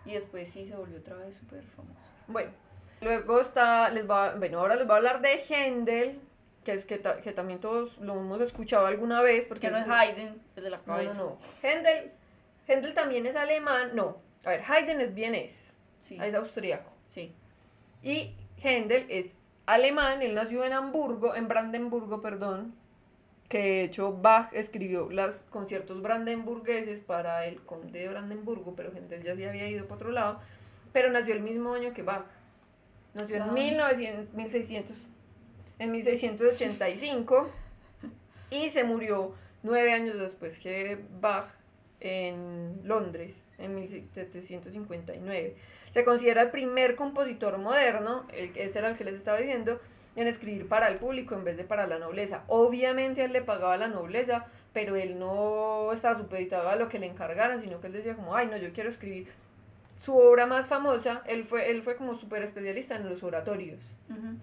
Y 0.04 0.14
después 0.14 0.48
sí 0.48 0.66
se 0.66 0.74
volvió 0.74 0.98
otra 0.98 1.16
vez 1.16 1.36
súper 1.36 1.62
famoso. 1.62 2.00
Bueno, 2.26 2.50
luego 3.02 3.40
está, 3.40 3.90
les 3.90 4.08
va, 4.08 4.34
bueno, 4.34 4.60
ahora 4.60 4.76
les 4.76 4.86
voy 4.86 4.94
a 4.94 4.96
hablar 4.96 5.20
de 5.20 5.42
Händel, 5.48 6.20
que 6.64 6.72
es 6.72 6.84
que, 6.84 7.00
que 7.00 7.32
también 7.32 7.60
todos 7.60 7.98
lo 7.98 8.14
hemos 8.14 8.40
escuchado 8.40 8.86
alguna 8.86 9.20
vez. 9.20 9.46
Porque 9.46 9.70
no 9.70 9.78
es 9.78 9.88
Haydn, 9.88 10.40
el 10.56 10.64
de 10.64 10.70
la 10.70 10.80
cabeza. 10.80 11.14
No, 11.14 11.24
no, 11.24 11.30
no. 11.30 11.38
Händel, 11.62 12.12
Händel 12.66 12.94
también 12.94 13.26
es 13.26 13.36
alemán, 13.36 13.90
no. 13.94 14.18
A 14.44 14.50
ver, 14.50 14.62
Haydn 14.66 15.00
es 15.00 15.14
vienés, 15.14 15.74
sí. 16.00 16.18
es 16.22 16.34
austríaco. 16.34 16.90
Sí. 17.06 17.34
Y 18.02 18.34
Händel 18.62 19.06
es 19.08 19.36
alemán, 19.66 20.22
él 20.22 20.34
nació 20.34 20.64
en 20.64 20.72
Hamburgo, 20.72 21.34
en 21.34 21.48
Brandenburgo, 21.48 22.20
perdón, 22.20 22.74
que 23.48 23.58
de 23.58 23.84
hecho 23.84 24.12
Bach 24.12 24.52
escribió 24.52 25.08
los 25.10 25.42
conciertos 25.50 26.00
brandenburgueses 26.00 27.00
para 27.00 27.46
el 27.46 27.60
conde 27.62 28.00
de 28.00 28.08
Brandenburgo, 28.08 28.74
pero 28.74 28.90
Händel 28.90 29.22
ya 29.22 29.36
se 29.36 29.48
había 29.48 29.68
ido 29.68 29.84
para 29.84 29.96
otro 29.96 30.10
lado, 30.10 30.40
pero 30.92 31.10
nació 31.10 31.34
el 31.34 31.40
mismo 31.40 31.74
año 31.74 31.92
que 31.92 32.02
Bach. 32.02 32.24
Nació 33.14 33.36
en 33.36 33.52
1900, 33.52 34.34
1600, 34.34 34.96
en 35.78 35.90
1685 35.92 37.50
y 38.50 38.70
se 38.70 38.84
murió 38.84 39.34
nueve 39.62 39.92
años 39.92 40.18
después 40.18 40.58
que 40.58 40.98
Bach 41.20 41.46
en 42.00 42.80
Londres, 42.84 43.48
en 43.58 43.74
1759. 43.76 45.56
Se 45.90 46.04
considera 46.04 46.42
el 46.42 46.50
primer 46.50 46.96
compositor 46.96 47.58
moderno, 47.58 48.26
el, 48.32 48.50
ese 48.56 48.80
era 48.80 48.90
el 48.90 48.96
que 48.96 49.04
les 49.04 49.14
estaba 49.14 49.38
diciendo, 49.38 49.80
en 50.16 50.26
escribir 50.26 50.68
para 50.68 50.88
el 50.88 50.96
público 50.96 51.34
en 51.34 51.44
vez 51.44 51.56
de 51.56 51.64
para 51.64 51.86
la 51.86 51.98
nobleza. 51.98 52.44
Obviamente 52.48 53.24
él 53.24 53.32
le 53.32 53.40
pagaba 53.40 53.76
la 53.76 53.88
nobleza, 53.88 54.46
pero 54.72 54.96
él 54.96 55.18
no 55.18 55.92
estaba 55.92 56.18
supeditado 56.18 56.68
a 56.68 56.76
lo 56.76 56.88
que 56.88 56.98
le 56.98 57.06
encargaran, 57.06 57.60
sino 57.60 57.80
que 57.80 57.86
él 57.86 57.92
decía 57.92 58.16
como, 58.16 58.34
ay, 58.34 58.48
no, 58.48 58.56
yo 58.56 58.72
quiero 58.72 58.90
escribir. 58.90 59.28
Su 60.02 60.16
obra 60.16 60.46
más 60.46 60.66
famosa, 60.66 61.22
él 61.26 61.44
fue, 61.44 61.70
él 61.70 61.82
fue 61.82 61.96
como 61.96 62.18
súper 62.18 62.42
especialista 62.42 62.96
en 62.96 63.08
los 63.08 63.22
oratorios. 63.22 63.80
Uh 64.08 64.36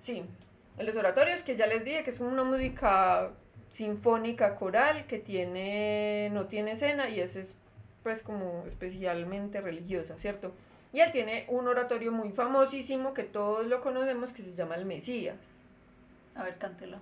Sí, 0.00 0.24
en 0.78 0.86
los 0.86 0.96
oratorios, 0.96 1.42
que 1.42 1.54
ya 1.54 1.66
les 1.66 1.84
dije 1.84 2.02
que 2.02 2.10
es 2.10 2.18
como 2.18 2.30
una 2.30 2.42
música 2.42 3.30
sinfónica 3.70 4.56
coral 4.56 5.06
que 5.06 5.18
tiene, 5.18 6.30
no 6.32 6.46
tiene 6.46 6.72
escena 6.72 7.08
y 7.08 7.20
es 7.20 7.54
pues 8.02 8.22
como 8.22 8.64
especialmente 8.66 9.60
religiosa, 9.60 10.18
¿cierto? 10.18 10.52
Y 10.92 11.00
él 11.00 11.12
tiene 11.12 11.46
un 11.48 11.68
oratorio 11.68 12.10
muy 12.12 12.30
famosísimo 12.30 13.14
que 13.14 13.22
todos 13.22 13.66
lo 13.66 13.80
conocemos 13.80 14.32
que 14.32 14.42
se 14.42 14.52
llama 14.52 14.74
el 14.74 14.86
Mesías. 14.86 15.36
A 16.34 16.44
ver, 16.44 16.58
cántelo. 16.58 16.98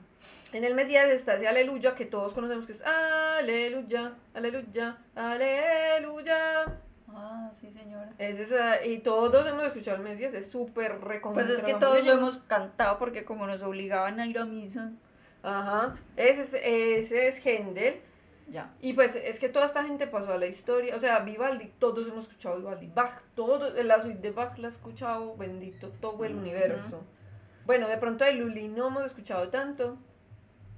En 0.53 0.65
el 0.65 0.75
Mesías 0.75 1.09
está 1.09 1.37
ese 1.37 1.47
aleluya 1.47 1.95
que 1.95 2.05
todos 2.05 2.35
conocemos 2.35 2.67
que 2.67 2.73
es 2.73 2.83
aleluya, 2.83 4.15
aleluya, 4.35 4.99
aleluya. 5.15 6.65
Ah, 7.09 7.51
sí, 7.53 7.71
señora. 7.71 8.13
Es 8.19 8.39
esa, 8.39 8.85
y 8.85 8.99
todos 8.99 9.47
hemos 9.47 9.65
escuchado 9.65 9.97
el 9.97 10.03
Mesías, 10.03 10.35
es 10.35 10.51
súper 10.51 11.01
reconocido. 11.01 11.47
Pues 11.47 11.59
es 11.59 11.65
que 11.65 11.75
todos 11.75 12.05
lo 12.05 12.13
hemos 12.13 12.39
cantado 12.39 12.99
porque 12.99 13.25
como 13.25 13.47
nos 13.47 13.63
obligaban 13.63 14.19
a 14.21 14.27
ir 14.27 14.39
a 14.39 14.45
misa. 14.45 14.93
Ajá, 15.43 15.97
ese 16.17 16.43
es, 16.43 16.55
ese 16.55 17.29
es 17.29 17.45
Händel. 17.45 18.01
Ya. 18.49 18.75
Y 18.81 18.95
pues 18.95 19.15
es 19.15 19.39
que 19.39 19.49
toda 19.49 19.65
esta 19.65 19.85
gente 19.85 20.09
pasó 20.09 20.33
a 20.33 20.39
la 20.39 20.47
historia, 20.47 20.97
o 20.97 20.99
sea, 20.99 21.21
Vivaldi, 21.21 21.73
todos 21.79 22.09
hemos 22.09 22.27
escuchado 22.27 22.57
Vivaldi, 22.59 22.89
Bach, 22.93 23.23
todo, 23.37 23.71
la 23.85 24.01
suite 24.03 24.21
de 24.21 24.33
Bach 24.33 24.59
la 24.59 24.67
ha 24.67 24.71
escuchado, 24.71 25.37
bendito 25.37 25.91
todo 26.01 26.25
el 26.25 26.35
universo. 26.35 27.05
Bueno, 27.67 27.89
de 27.89 27.97
pronto 27.99 28.25
de 28.25 28.33
Luli 28.33 28.69
no 28.69 28.89
hemos 28.89 29.05
escuchado 29.05 29.49
tanto, 29.49 29.99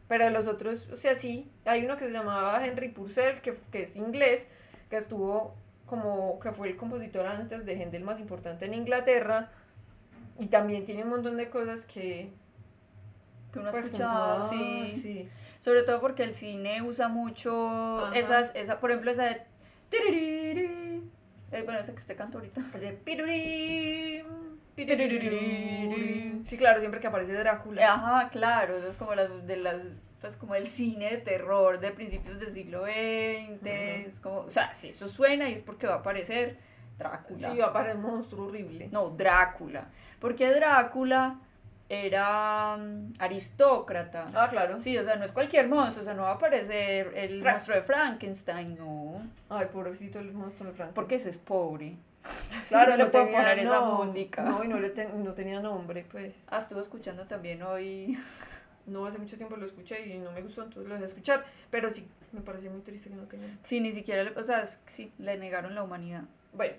pero 0.09 0.24
de 0.24 0.30
los 0.30 0.47
otros, 0.47 0.89
o 0.93 0.97
sea, 0.97 1.14
sí, 1.14 1.51
hay 1.64 1.85
uno 1.85 1.97
que 1.97 2.05
se 2.05 2.11
llamaba 2.11 2.64
Henry 2.64 2.89
Purcell, 2.89 3.41
que, 3.41 3.59
que 3.70 3.83
es 3.83 3.97
inglés, 3.97 4.47
que 4.91 4.97
estuvo 4.97 5.55
como, 5.87 6.39
que 6.41 6.53
fue 6.53 6.68
el 6.68 6.76
compositor 6.76 7.26
antes 7.26 7.64
de 7.64 7.74
Händel 7.74 8.05
más 8.05 8.20
importante 8.20 8.66
en 8.66 8.74
Inglaterra, 8.74 9.51
y 10.39 10.47
también 10.47 10.85
tiene 10.85 11.05
un 11.05 11.11
montón 11.11 11.37
de 11.37 11.49
cosas 11.49 11.85
que... 11.85 12.30
Que 13.53 13.59
uno 13.59 13.68
ha 13.68 13.72
pues, 13.72 13.85
escuchado, 13.85 14.49
sí. 14.49 14.57
Ah, 14.59 14.89
sí 14.91 15.28
sobre 15.62 15.85
todo 15.85 16.01
porque 16.01 16.24
el 16.24 16.35
cine 16.35 16.83
usa 16.83 17.07
mucho 17.07 18.12
esas, 18.14 18.51
esa, 18.57 18.80
por 18.80 18.91
ejemplo, 18.91 19.12
esa 19.12 19.26
de... 19.26 19.43
Eh, 21.53 21.62
bueno, 21.64 21.78
esa 21.78 21.93
que 21.93 21.99
usted 21.99 22.16
canta 22.16 22.39
ahorita. 22.39 22.61
De 22.80 22.93
Sí, 24.77 26.57
claro, 26.57 26.81
siempre 26.81 27.01
que 27.01 27.07
aparece 27.07 27.35
Drácula. 27.35 27.93
Ajá, 27.93 28.29
claro, 28.31 28.77
eso 28.77 28.89
es 28.89 28.97
como 28.97 29.14
las, 29.14 29.47
de 29.47 29.57
las 29.57 29.77
pues 30.20 30.37
como 30.37 30.55
el 30.55 30.66
cine 30.66 31.11
de 31.11 31.18
terror 31.18 31.81
de 31.81 31.91
principios 31.91 32.39
del 32.39 32.53
siglo 32.53 32.85
XX, 32.85 33.66
es 33.66 34.20
como, 34.20 34.43
o 34.43 34.51
sea, 34.51 34.73
si 34.73 34.91
eso 34.91 35.09
suena 35.09 35.49
y 35.49 35.53
es 35.55 35.62
porque 35.62 35.89
va 35.89 35.95
a 35.95 35.99
aparecer 35.99 36.59
Drácula. 36.97 37.51
Sí, 37.51 37.59
va 37.59 37.66
a 37.66 37.68
aparecer 37.70 37.97
un 37.97 38.03
monstruo 38.03 38.47
horrible. 38.47 38.89
No, 38.93 39.11
Drácula, 39.11 39.89
porque 40.20 40.49
Drácula 40.55 41.41
era 41.89 42.77
mm, 42.77 43.14
aristócrata. 43.18 44.27
Ah, 44.35 44.47
claro. 44.49 44.79
Sí, 44.79 44.97
o 44.97 45.03
sea, 45.03 45.16
no 45.16 45.25
es 45.25 45.33
cualquier 45.33 45.68
monstruo, 45.68 46.03
o 46.03 46.05
sea, 46.05 46.14
no 46.14 46.23
va 46.23 46.31
a 46.31 46.35
aparecer 46.35 47.12
el 47.16 47.43
monstruo 47.43 47.77
de 47.77 47.83
Frankenstein, 47.83 48.77
no, 48.79 49.23
Ay, 49.51 49.66
pobrecito 49.73 50.20
el 50.20 50.33
monstruo 50.33 50.70
de 50.70 50.77
Frank. 50.77 50.93
porque 50.93 51.16
ese 51.16 51.31
es 51.31 51.37
pobre. 51.37 51.97
Claro, 52.68 52.93
no 52.93 52.97
le 53.05 53.07
puedo 53.07 53.25
tenía- 53.25 53.41
poner 53.41 53.59
esa 53.59 53.81
no, 53.81 53.95
música. 53.97 54.43
No, 54.43 54.64
y 54.64 54.68
no, 54.68 54.79
le 54.81 54.91
ten- 54.91 55.23
no 55.25 55.33
tenía 55.35 55.61
nombre, 55.61 56.05
pues. 56.11 56.33
Ah, 56.49 56.59
estuve 56.59 56.81
escuchando 56.81 57.27
también 57.27 57.62
hoy. 57.62 58.16
No, 58.85 59.07
hace 59.07 59.16
mucho 59.18 59.37
tiempo 59.37 59.55
lo 59.57 59.64
escuché 59.64 60.05
y 60.09 60.18
no 60.18 60.33
me 60.33 60.43
gustó, 60.43 60.64
entonces 60.64 60.89
lo 60.89 60.95
dejé 60.97 61.07
escuchar. 61.07 61.45
Pero 61.70 61.93
sí, 61.95 62.05
me 62.33 62.41
parecía 62.41 62.68
muy 62.68 62.81
triste 62.81 63.11
que 63.11 63.14
no 63.14 63.23
tenía. 63.29 63.57
Sí, 63.62 63.79
ni 63.79 63.93
siquiera, 63.93 64.25
le- 64.25 64.33
o 64.33 64.43
sea, 64.43 64.64
sí, 64.64 65.12
le 65.18 65.39
negaron 65.39 65.77
la 65.77 65.85
humanidad. 65.85 66.25
Bueno. 66.53 66.75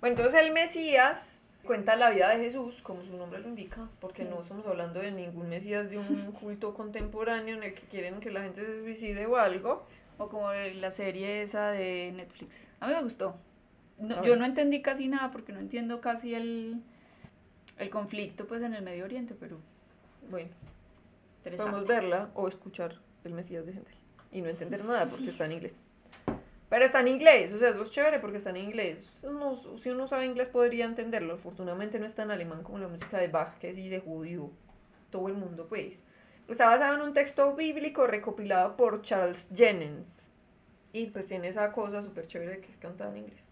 Bueno, 0.00 0.16
entonces 0.16 0.40
el 0.40 0.50
Mesías 0.50 1.42
cuenta 1.62 1.94
la 1.96 2.08
vida 2.08 2.30
de 2.30 2.38
Jesús, 2.42 2.80
como 2.80 3.04
su 3.04 3.14
nombre 3.18 3.38
lo 3.40 3.48
indica, 3.50 3.86
porque 4.00 4.22
Sí. 4.22 4.30
no 4.30 4.40
estamos 4.40 4.66
hablando 4.66 4.98
de 5.00 5.12
ningún 5.12 5.50
Mesías 5.50 5.90
de 5.90 5.98
un 5.98 6.06
culto 6.40 6.72
contemporáneo 6.72 7.54
en 7.54 7.64
el 7.64 7.74
que 7.74 7.82
quieren 7.82 8.18
que 8.20 8.30
la 8.30 8.40
gente 8.40 8.64
se 8.64 8.80
suicide 8.80 9.26
o 9.26 9.36
algo. 9.36 9.84
O 10.16 10.30
como 10.30 10.50
la 10.52 10.90
serie 10.90 11.42
esa 11.42 11.70
de 11.70 12.12
Netflix. 12.16 12.66
A 12.80 12.86
mí 12.86 12.94
me 12.94 13.02
gustó. 13.02 13.36
No, 14.00 14.22
yo 14.22 14.36
no 14.36 14.44
entendí 14.44 14.82
casi 14.82 15.08
nada 15.08 15.30
porque 15.30 15.52
no 15.52 15.60
entiendo 15.60 16.00
casi 16.00 16.34
el, 16.34 16.80
el 17.78 17.90
conflicto 17.90 18.46
pues 18.46 18.62
en 18.62 18.74
el 18.74 18.82
Medio 18.82 19.04
Oriente, 19.04 19.34
pero 19.38 19.58
Bueno, 20.30 20.50
podemos 21.56 21.80
verla 21.88 22.30
o 22.34 22.48
escuchar 22.48 22.96
el 23.24 23.32
Mesías 23.34 23.66
de 23.66 23.72
gente 23.74 23.90
y 24.32 24.40
no 24.42 24.48
entender 24.48 24.84
nada 24.84 25.06
porque 25.06 25.28
está 25.30 25.46
en 25.46 25.52
inglés. 25.52 25.80
Pero 26.68 26.84
está 26.84 27.00
en 27.00 27.08
inglés, 27.08 27.52
o 27.52 27.58
sea, 27.58 27.70
eso 27.70 27.82
es 27.82 27.90
chévere 27.90 28.20
porque 28.20 28.36
está 28.36 28.50
en 28.50 28.58
inglés. 28.58 29.10
Uno- 29.24 29.76
si 29.76 29.90
uno 29.90 30.06
sabe 30.06 30.24
inglés 30.26 30.48
podría 30.48 30.84
entenderlo. 30.84 31.34
Afortunadamente 31.34 31.98
no 31.98 32.06
está 32.06 32.22
en 32.22 32.30
alemán 32.30 32.62
como 32.62 32.78
la 32.78 32.86
música 32.86 33.18
de 33.18 33.26
Bach, 33.26 33.58
que 33.58 33.74
se 33.74 34.00
judío 34.00 34.50
todo 35.10 35.26
el 35.26 35.34
mundo, 35.34 35.66
pues. 35.68 36.00
Está 36.46 36.66
basado 36.66 36.94
en 36.94 37.02
un 37.02 37.12
texto 37.12 37.54
bíblico 37.56 38.06
recopilado 38.06 38.76
por 38.76 39.02
Charles 39.02 39.48
Jennings. 39.52 40.28
Y 40.92 41.06
pues 41.06 41.26
tiene 41.26 41.48
esa 41.48 41.72
cosa 41.72 42.02
súper 42.02 42.26
chévere 42.28 42.52
de 42.52 42.60
que 42.60 42.68
es 42.70 42.76
cantada 42.76 43.10
en 43.10 43.18
inglés. 43.18 43.46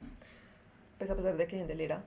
Pues 0.99 1.11
a 1.11 1.15
pesar 1.17 1.37
de 1.37 1.47
que 1.47 1.57
Händel 1.59 1.81
era 1.81 2.05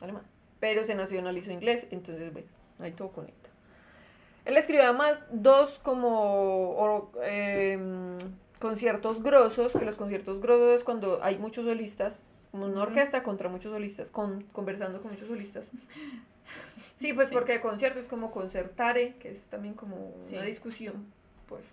alemán. 0.00 0.24
Pero 0.60 0.84
se 0.84 0.94
nacionalizó 0.94 1.50
inglés, 1.52 1.86
entonces 1.90 2.32
bueno, 2.32 2.48
ahí 2.78 2.92
todo 2.92 3.10
conecta. 3.12 3.50
Él 4.44 4.56
escribió 4.56 4.84
además 4.84 5.20
dos 5.30 5.78
como 5.78 6.70
or- 6.76 7.10
em, 7.24 8.16
conciertos 8.58 9.22
grosos, 9.22 9.72
que 9.72 9.84
los 9.84 9.94
conciertos 9.96 10.40
grosos 10.40 10.70
es 10.76 10.84
cuando 10.84 11.22
hay 11.22 11.38
muchos 11.38 11.64
solistas, 11.64 12.24
como 12.50 12.66
una 12.66 12.82
orquesta 12.82 13.22
contra 13.22 13.48
muchos 13.48 13.72
solistas, 13.72 14.10
con, 14.10 14.42
conversando 14.52 15.00
con 15.00 15.10
muchos 15.12 15.28
solistas. 15.28 15.70
Sí, 16.96 17.12
pues 17.14 17.28
Sí. 17.28 17.34
porque 17.34 17.60
concierto 17.60 17.98
es 17.98 18.06
como 18.06 18.30
concertare, 18.30 19.14
que 19.18 19.30
es 19.30 19.44
también 19.46 19.74
como 19.74 20.12
Sí. 20.20 20.36
una 20.36 20.44
discusión. 20.44 21.06
Pues 21.46 21.64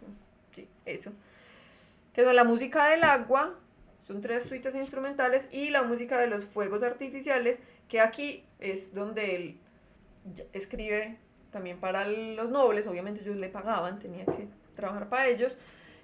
sí, 0.53 0.67
eso. 0.85 1.11
Que 2.13 2.23
son 2.23 2.35
la 2.35 2.43
música 2.43 2.87
del 2.89 3.03
agua, 3.03 3.55
son 4.09 4.21
tres 4.21 4.45
suites 4.45 4.73
instrumentales, 4.73 5.47
y 5.51 5.69
la 5.69 5.83
música 5.83 6.19
de 6.19 6.25
los 6.25 6.43
fuegos 6.43 6.81
artificiales, 6.81 7.59
que 7.87 8.01
aquí 8.01 8.43
es 8.57 8.95
donde 8.95 9.35
él 9.35 9.59
escribe 10.51 11.19
también 11.51 11.79
para 11.79 12.07
los 12.07 12.49
nobles, 12.49 12.87
obviamente 12.87 13.21
ellos 13.21 13.35
le 13.35 13.49
pagaban, 13.49 13.99
tenía 13.99 14.25
que 14.25 14.47
trabajar 14.75 15.09
para 15.09 15.27
ellos. 15.27 15.55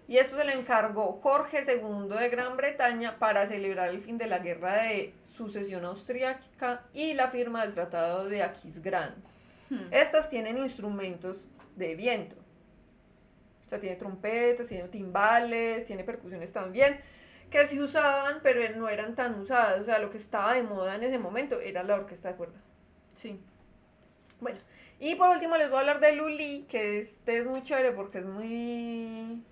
Y 0.08 0.18
esto 0.18 0.38
se 0.38 0.46
le 0.46 0.54
encargó 0.54 1.20
Jorge 1.24 1.64
II 1.68 2.16
de 2.16 2.30
Gran 2.30 2.56
Bretaña 2.58 3.18
para 3.18 3.48
celebrar 3.48 3.90
el 3.90 4.02
fin 4.02 4.20
de 4.20 4.28
la 4.28 4.38
guerra 4.38 4.84
de 4.84 5.12
sucesión 5.36 5.84
austríaca 5.84 6.84
y 6.94 7.16
la 7.16 7.30
firma 7.32 7.66
del 7.66 7.74
Tratado 7.74 8.30
de 8.30 8.44
Aquisgrán. 8.44 9.16
Hmm. 9.72 9.88
Estas 9.90 10.30
tienen 10.30 10.60
instrumentos 10.60 11.48
de 11.76 11.96
viento. 11.96 12.36
O 13.66 13.70
sea, 13.70 13.80
tiene 13.80 13.96
trompetas, 13.96 14.68
tiene 14.68 14.88
timbales, 14.90 15.86
tiene 15.86 16.04
percusiones 16.04 16.54
también, 16.54 17.00
que 17.50 17.66
sí 17.68 17.80
usaban, 17.80 18.40
pero 18.44 18.62
no 18.78 18.90
eran 18.90 19.16
tan 19.16 19.40
usadas. 19.40 19.82
O 19.82 19.86
sea, 19.86 20.00
lo 20.00 20.10
que 20.10 20.18
estaba 20.18 20.54
de 20.54 20.64
moda 20.64 20.96
en 20.96 21.04
ese 21.04 21.20
momento 21.20 21.60
era 21.60 21.84
la 21.84 21.96
orquesta 21.96 22.30
de 22.30 22.36
cuerda. 22.36 22.60
Sí. 23.12 23.40
Bueno, 24.42 24.60
y 25.00 25.16
por 25.16 25.30
último 25.30 25.58
les 25.58 25.70
voy 25.70 25.78
a 25.78 25.80
hablar 25.82 26.00
de 26.00 26.14
Lully, 26.14 26.66
que 26.70 27.00
este 27.00 27.38
es 27.38 27.46
muy 27.46 27.64
chévere 27.64 27.92
porque 27.92 28.20
es 28.20 28.26
muy 28.26 29.44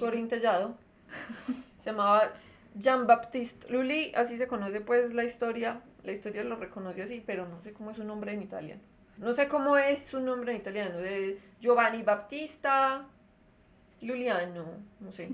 corintellado. 0.00 0.76
Se 1.82 1.90
llamaba 1.90 2.32
Jean-Baptiste 2.74 3.70
Lully, 3.70 4.12
así 4.14 4.38
se 4.38 4.46
conoce 4.46 4.80
pues 4.80 5.12
la 5.12 5.24
historia. 5.24 5.82
La 6.04 6.12
historia 6.12 6.42
lo 6.44 6.56
reconoce 6.56 7.02
así, 7.02 7.22
pero 7.24 7.46
no 7.46 7.60
sé 7.62 7.72
cómo 7.72 7.90
es 7.90 7.96
su 7.96 8.04
nombre 8.04 8.32
en 8.32 8.42
italiano. 8.42 8.80
No 9.18 9.34
sé 9.34 9.46
cómo 9.46 9.76
es 9.76 10.06
su 10.06 10.20
nombre 10.20 10.52
en 10.52 10.58
italiano, 10.58 10.98
de 10.98 11.38
Giovanni 11.60 12.02
Battista 12.02 13.06
Luliano, 14.00 14.64
no 15.00 15.12
sé. 15.12 15.28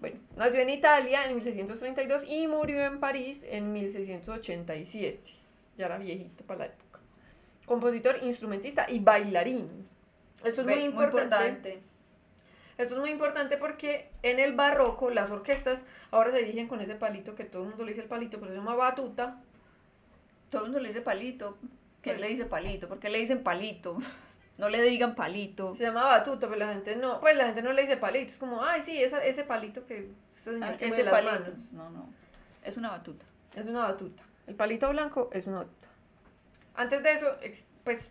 Bueno, 0.00 0.18
nació 0.36 0.60
en 0.60 0.70
Italia 0.70 1.24
en 1.24 1.34
1632 1.36 2.24
y 2.28 2.46
murió 2.46 2.84
en 2.84 3.00
París 3.00 3.40
en 3.48 3.72
1687. 3.72 5.32
Ya 5.76 5.86
era 5.86 5.98
viejito 5.98 6.44
para 6.44 6.60
la 6.60 6.66
época. 6.66 7.00
Compositor, 7.66 8.18
instrumentista 8.22 8.86
y 8.88 9.00
bailarín. 9.00 9.88
Esto 10.44 10.60
es 10.60 10.66
Ve- 10.66 10.74
muy 10.76 10.84
importante. 10.84 11.80
Esto 12.76 12.94
es 12.94 13.00
muy 13.00 13.10
importante 13.10 13.56
porque 13.56 14.08
en 14.22 14.38
el 14.38 14.54
barroco 14.54 15.10
las 15.10 15.30
orquestas 15.30 15.84
ahora 16.12 16.30
se 16.30 16.38
dirigen 16.38 16.68
con 16.68 16.80
ese 16.80 16.94
palito 16.94 17.34
que 17.34 17.44
todo 17.44 17.62
el 17.64 17.70
mundo 17.70 17.84
le 17.84 17.90
dice 17.90 18.02
el 18.02 18.08
palito, 18.08 18.38
pero 18.38 18.52
se 18.52 18.56
llama 18.58 18.76
batuta. 18.76 19.42
Todo 20.50 20.62
el 20.62 20.68
mundo 20.68 20.80
le 20.80 20.88
dice 20.90 21.00
palito. 21.00 21.58
¿Qué 22.02 22.10
Pues- 22.10 22.20
le 22.20 22.28
dice 22.28 22.44
palito? 22.44 22.88
¿Por 22.88 23.00
qué 23.00 23.08
le 23.08 23.18
dicen 23.18 23.42
palito? 23.42 23.98
No 24.58 24.68
le 24.68 24.82
digan 24.82 25.14
palito. 25.14 25.72
Se 25.72 25.84
llama 25.84 26.04
batuta, 26.04 26.48
pero 26.48 26.58
la 26.58 26.68
gente 26.72 26.96
no, 26.96 27.20
pues 27.20 27.36
la 27.36 27.46
gente 27.46 27.62
no 27.62 27.72
le 27.72 27.82
dice 27.82 27.96
palito, 27.96 28.26
es 28.32 28.38
como, 28.38 28.62
ay, 28.64 28.82
sí, 28.84 29.00
esa- 29.02 29.24
ese 29.24 29.44
palito 29.44 29.86
que 29.86 30.10
señor 30.28 30.64
Ah, 30.64 30.76
que 30.76 30.88
ese 30.88 31.04
las 31.04 31.24
manos". 31.24 31.70
No, 31.72 31.88
no. 31.90 32.08
Es 32.64 32.76
una 32.76 32.90
batuta. 32.90 33.24
Es 33.54 33.64
una 33.64 33.80
batuta. 33.80 34.22
El 34.48 34.56
palito 34.56 34.88
blanco 34.90 35.30
es 35.32 35.46
una 35.46 35.58
batuta. 35.58 35.88
Antes 36.74 37.02
de 37.02 37.12
eso, 37.12 37.36
pues 37.84 38.10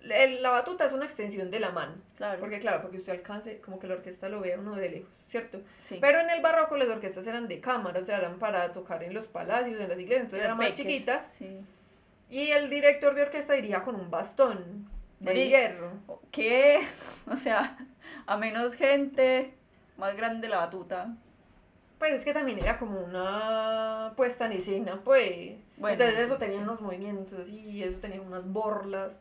el- 0.00 0.42
la 0.42 0.50
batuta 0.50 0.86
es 0.86 0.92
una 0.92 1.04
extensión 1.04 1.50
de 1.50 1.60
la 1.60 1.70
mano. 1.70 1.94
Claro. 2.16 2.40
Porque 2.40 2.58
claro, 2.58 2.80
porque 2.80 2.96
usted 2.98 3.12
alcance, 3.12 3.60
como 3.60 3.78
que 3.78 3.86
la 3.86 3.94
orquesta 3.94 4.28
lo 4.30 4.40
vea 4.40 4.58
uno 4.58 4.74
de 4.76 4.88
lejos, 4.88 5.10
¿cierto? 5.26 5.60
sí. 5.80 5.98
Pero 6.00 6.20
en 6.20 6.30
el 6.30 6.40
barroco 6.40 6.76
las 6.78 6.88
orquestas 6.88 7.26
eran 7.26 7.48
de 7.48 7.60
cámara, 7.60 8.00
o 8.00 8.04
sea, 8.04 8.16
eran 8.18 8.38
para 8.38 8.72
tocar 8.72 9.02
en 9.02 9.12
los 9.12 9.26
palacios, 9.26 9.78
en 9.80 9.88
las 9.88 9.98
iglesias, 9.98 10.24
entonces 10.24 10.44
eran 10.44 10.56
más 10.56 10.68
peques. 10.68 10.86
chiquitas. 10.86 11.32
Sí. 11.32 11.60
Y 12.30 12.48
el 12.52 12.70
director 12.70 13.14
de 13.14 13.22
orquesta 13.22 13.52
dirigía 13.52 13.82
con 13.82 13.94
un 13.96 14.10
bastón 14.10 14.88
de 15.34 15.48
hierro. 15.48 15.92
¿Qué? 16.30 16.80
O 17.30 17.36
sea, 17.36 17.76
a 18.26 18.36
menos 18.36 18.74
gente, 18.74 19.52
más 19.98 20.16
grande 20.16 20.48
la 20.48 20.58
batuta. 20.58 21.16
Pues 21.98 22.12
es 22.12 22.24
que 22.24 22.32
también 22.32 22.58
era 22.60 22.78
como 22.78 23.00
una 23.00 24.12
puesta 24.16 24.46
en 24.46 24.52
escena, 24.52 25.00
pues. 25.02 25.56
Bueno, 25.76 25.94
Entonces 25.94 26.18
eso 26.26 26.36
tenía 26.36 26.58
sí. 26.58 26.62
unos 26.62 26.80
movimientos 26.80 27.48
y 27.48 27.82
eso 27.82 27.98
tenía 27.98 28.20
unas 28.20 28.46
borlas. 28.46 29.18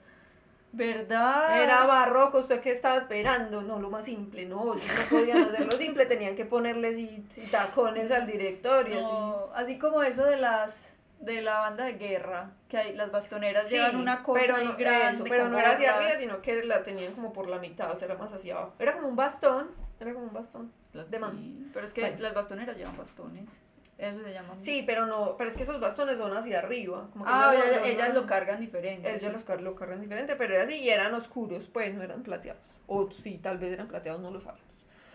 ¿Verdad? 0.71 1.63
Era 1.63 1.85
barroco, 1.85 2.39
¿usted 2.39 2.59
qué 2.59 2.71
estaba 2.71 2.97
esperando? 2.97 3.61
No, 3.61 3.79
lo 3.79 3.89
más 3.89 4.03
simple, 4.03 4.45
no, 4.45 4.75
no 4.75 4.81
podían 5.09 5.43
hacerlo 5.43 5.71
simple, 5.71 6.05
tenían 6.05 6.35
que 6.35 6.43
ponerle 6.43 6.93
sí, 6.93 7.25
sí, 7.33 7.47
tacones 7.49 8.11
al 8.11 8.27
director 8.27 8.87
y 8.89 8.93
así. 8.93 9.01
No, 9.01 9.47
así 9.55 9.79
como 9.79 10.03
eso 10.03 10.25
de 10.25 10.35
las 10.35 10.91
de 11.19 11.41
la 11.41 11.59
banda 11.59 11.85
de 11.85 11.93
guerra, 11.93 12.51
que 12.69 12.77
hay, 12.77 12.93
las 12.95 13.11
bastoneras 13.11 13.67
Sí, 13.67 13.75
llevan 13.75 13.95
una 13.95 14.21
cosa 14.23 14.41
pero 14.41 14.57
no, 14.63 14.75
grande. 14.77 15.09
eso, 15.15 15.23
pero 15.27 15.49
no 15.49 15.57
era 15.59 15.71
hacia 15.71 15.95
arriba, 15.95 16.11
sino 16.19 16.41
que 16.41 16.63
la 16.63 16.83
tenían 16.83 17.13
como 17.13 17.33
por 17.33 17.47
la 17.49 17.57
mitad, 17.59 17.91
o 17.91 17.95
sea, 17.95 18.07
era 18.07 18.15
más 18.17 18.31
hacia 18.31 18.55
abajo. 18.55 18.73
Era 18.79 18.93
como 18.93 19.07
un 19.07 19.15
bastón, 19.15 19.71
era 19.99 20.13
como 20.13 20.25
un 20.27 20.33
bastón. 20.33 20.71
Las- 20.93 21.11
de 21.11 21.19
mano. 21.19 21.33
sí, 21.39 21.69
pero 21.73 21.85
es 21.85 21.93
que 21.93 22.01
Bueno. 22.01 22.17
las 22.19 22.33
bastoneras 22.33 22.77
llevan 22.77 22.95
bastones. 22.97 23.61
Eso 23.97 24.21
se 24.23 24.33
llama. 24.33 24.53
Sí, 24.57 24.83
pero 24.85 25.05
no, 25.05 25.35
pero 25.37 25.49
es 25.49 25.55
que 25.55 25.63
esos 25.63 25.79
bastones 25.79 26.17
son 26.17 26.35
hacia 26.35 26.59
arriba. 26.59 27.07
Como 27.13 27.23
que 27.25 27.31
Ah, 27.33 27.51
ellas 27.53 27.65
ellas, 27.67 27.79
lo- 27.81 27.85
ellas 27.87 28.15
lo 28.15 28.25
cargan 28.25 28.59
diferente. 28.59 29.09
Ellos 29.09 29.21
sí. 29.23 29.29
los 29.31 29.43
car- 29.43 29.61
lo 29.61 29.73
cargan 29.75 30.01
diferente, 30.01 30.35
pero 30.35 30.53
era 30.53 30.63
así 30.63 30.75
y 30.79 30.89
eran 30.89 31.13
oscuros, 31.13 31.69
pues 31.71 31.93
no 31.95 32.03
eran 32.03 32.21
plateados. 32.23 32.61
O 32.87 33.09
sí, 33.09 33.37
tal 33.41 33.57
vez 33.57 33.71
eran 33.73 33.87
plateados, 33.87 34.21
no 34.21 34.31
lo 34.31 34.41
sabemos. 34.41 34.65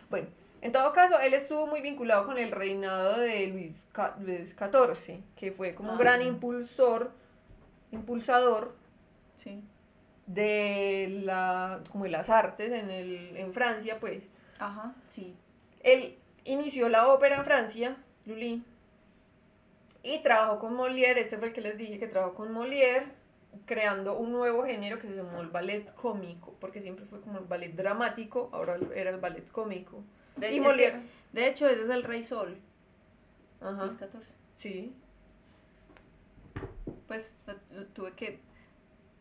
Bueno, 0.08 0.28
en 0.62 0.72
todo 0.72 0.92
caso, 0.92 1.18
él 1.20 1.34
estuvo 1.34 1.66
muy 1.66 1.80
vinculado 1.80 2.26
con 2.26 2.38
el 2.38 2.50
reinado 2.50 3.18
de 3.18 3.46
Luis, 3.46 3.86
Luis 4.20 4.56
XIV, 4.56 5.22
que 5.36 5.52
fue 5.52 5.74
como 5.74 5.90
un 5.92 5.96
Ah. 5.96 6.00
gran 6.00 6.22
impulsor, 6.22 7.12
impulsador 7.92 8.74
Sí. 9.36 9.62
de 10.26 11.20
la, 11.24 11.82
como 11.90 12.04
de 12.04 12.10
las 12.10 12.30
artes 12.30 12.70
en, 12.72 12.90
el, 12.90 13.36
en 13.36 13.52
Francia, 13.52 13.98
pues. 13.98 14.22
Ajá, 14.58 14.94
sí. 15.06 15.34
Él 15.82 16.18
inició 16.44 16.88
la 16.88 17.08
ópera 17.08 17.36
en 17.36 17.44
Francia, 17.44 17.96
Lully, 18.26 18.62
y 20.02 20.18
trabajó 20.22 20.58
con 20.58 20.76
Molière, 20.76 21.18
este 21.18 21.36
fue 21.38 21.48
el 21.48 21.52
que 21.52 21.60
les 21.60 21.76
dije 21.76 21.98
que 21.98 22.06
trabajó 22.06 22.34
con 22.34 22.54
Molière, 22.54 23.04
creando 23.66 24.16
un 24.16 24.30
nuevo 24.32 24.64
género 24.64 24.98
que 24.98 25.08
se 25.08 25.14
llamó 25.16 25.40
el 25.40 25.48
ballet 25.48 25.92
cómico, 25.94 26.54
porque 26.60 26.80
siempre 26.80 27.04
fue 27.04 27.20
como 27.20 27.38
el 27.38 27.44
ballet 27.44 27.74
dramático, 27.74 28.48
ahora 28.52 28.78
era 28.94 29.10
el 29.10 29.18
ballet 29.18 29.50
cómico. 29.50 30.02
De, 30.36 30.52
y 30.54 30.60
que, 30.60 30.94
de 31.32 31.46
hecho, 31.48 31.68
ese 31.68 31.82
es 31.82 31.90
el 31.90 32.02
Rey 32.02 32.22
Sol, 32.22 32.56
Ajá. 33.60 33.84
Luis 33.86 33.98
XIV. 33.98 34.22
Sí. 34.56 34.92
Pues 37.06 37.36
lo, 37.46 37.54
lo 37.80 37.86
tuve 37.88 38.12
que 38.12 38.38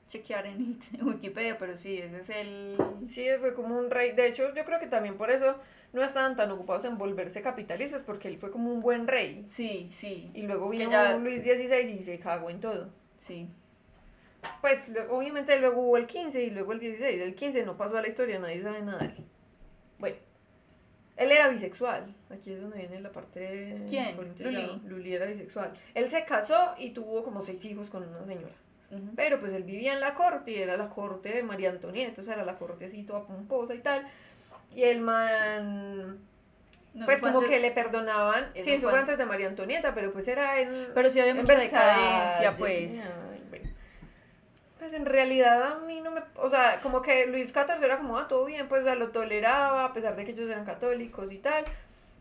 chequear 0.07 0.45
en 0.47 0.80
Wikipedia, 1.01 1.57
pero 1.57 1.76
sí, 1.78 1.97
ese 1.97 2.20
es 2.20 2.30
el... 2.30 2.78
Sí, 3.03 3.26
fue 3.39 3.53
como 3.53 3.78
un 3.78 3.89
rey. 3.91 4.12
De 4.14 4.28
hecho, 4.28 4.53
yo 4.55 4.66
creo 4.66 4.80
que 4.80 4.88
también 4.88 5.18
por 5.18 5.30
eso 5.32 5.55
no 5.93 6.03
estaban 6.03 6.36
tan 6.36 6.51
ocupados 6.51 6.86
en 6.86 6.97
volverse 6.97 7.41
capitalistas, 7.41 8.03
porque 8.03 8.28
él 8.28 8.38
fue 8.38 8.51
como 8.51 8.72
un 8.72 8.82
buen 8.82 9.07
rey. 9.07 9.43
Sí, 9.47 9.88
sí, 9.91 10.30
Y 10.34 10.43
luego 10.43 10.70
vino 10.70 10.89
ya- 10.89 11.18
Luis 11.18 11.43
XVI 11.43 11.91
y 11.99 12.03
se 12.03 12.20
cagó 12.20 12.49
en 12.49 12.60
todo. 12.60 12.89
sí. 13.18 13.47
Pues 14.62 14.88
luego, 14.88 15.18
obviamente 15.18 15.60
luego 15.60 15.82
hubo 15.82 15.97
el 15.97 16.07
15 16.07 16.41
y 16.41 16.49
luego 16.51 16.72
el 16.72 16.80
16. 16.80 17.22
El 17.22 17.36
15 17.36 17.66
no 17.66 17.76
pasó 17.76 17.97
a 17.97 18.01
la 18.01 18.07
historia, 18.07 18.39
nadie 18.39 18.62
sabe 18.64 18.82
nada 18.82 18.99
de 18.99 19.05
él. 19.07 19.26
Él 21.20 21.34
era 21.34 21.49
bisexual. 21.49 22.15
Aquí 22.30 22.53
es 22.53 22.61
donde 22.61 22.78
viene 22.78 23.01
la 23.01 23.11
parte... 23.11 23.82
¿Quién? 23.89 24.15
Luli. 24.86 25.13
era 25.13 25.26
bisexual. 25.26 25.74
Él 25.93 26.09
se 26.09 26.24
casó 26.24 26.76
y 26.78 26.91
tuvo 26.91 27.24
como 27.24 27.41
seis 27.41 27.63
hijos 27.65 27.89
con 27.89 28.07
una 28.07 28.26
señora. 28.26 28.53
Pero 29.15 29.39
pues 29.39 29.53
él 29.53 29.63
vivía 29.63 29.93
en 29.93 29.99
la 29.99 30.15
corte 30.15 30.51
y 30.51 30.55
era 30.55 30.78
la 30.78 30.89
corte 30.89 31.30
de 31.32 31.43
María 31.43 31.70
Antonieta, 31.70 32.22
o 32.22 32.24
sea, 32.24 32.34
era 32.36 32.43
la 32.43 32.57
corte 32.57 32.86
así 32.86 33.03
toda 33.03 33.28
pomposa 33.28 33.76
y 33.76 33.80
tal. 33.80 34.07
Y 34.74 34.82
el 34.84 35.01
man, 35.01 36.17
No 36.95 37.05
pues 37.05 37.22
como 37.22 37.41
que 37.41 37.59
le 37.59 37.70
perdonaban, 37.70 38.49
sí, 38.55 38.72
eso 38.72 38.89
fue 38.89 38.97
antes 38.97 39.17
de 39.17 39.26
María 39.26 39.47
Antonieta, 39.47 39.93
pero 39.93 40.11
pues 40.11 40.28
era 40.28 40.59
en... 40.59 40.88
Pero 40.95 41.09
sí 41.11 41.20
había 41.20 41.34
en 41.34 41.38
mucha 41.41 41.53
decadencia, 41.53 42.55
pues. 42.55 42.95
bueno. 42.95 43.39
Pues 44.80 44.93
en 44.93 45.05
realidad 45.05 45.73
a 45.73 45.80
mí 45.80 45.99
no 45.99 46.09
me... 46.11 46.23
O 46.36 46.49
sea, 46.49 46.80
como 46.82 47.01
que 47.01 47.27
Luis 47.27 47.49
XIV 47.49 47.84
era 47.84 47.97
como, 47.97 48.17
ah, 48.17 48.27
todo 48.30 48.45
bien, 48.45 48.69
pues 48.69 48.84
o 48.84 48.86
sea, 48.86 48.95
lo 48.95 49.11
toleraba, 49.11 49.86
a 49.86 49.93
pesar 49.93 50.15
de 50.15 50.23
que 50.25 50.32
ellos 50.32 50.49
eran 50.49 50.65
católicos 50.65 51.32
y 51.32 51.38
tal, 51.39 51.65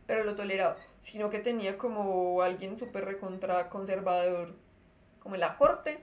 pero 0.07 0.25
lo 0.25 0.35
toleraba. 0.35 0.77
Sino 1.01 1.31
que 1.31 1.39
tenía 1.39 1.79
como 1.79 2.43
alguien 2.43 2.77
súper 2.77 3.05
recontra 3.05 3.69
conservador, 3.69 4.57
como 5.21 5.37
en 5.37 5.41
la 5.41 5.57
corte. 5.57 6.01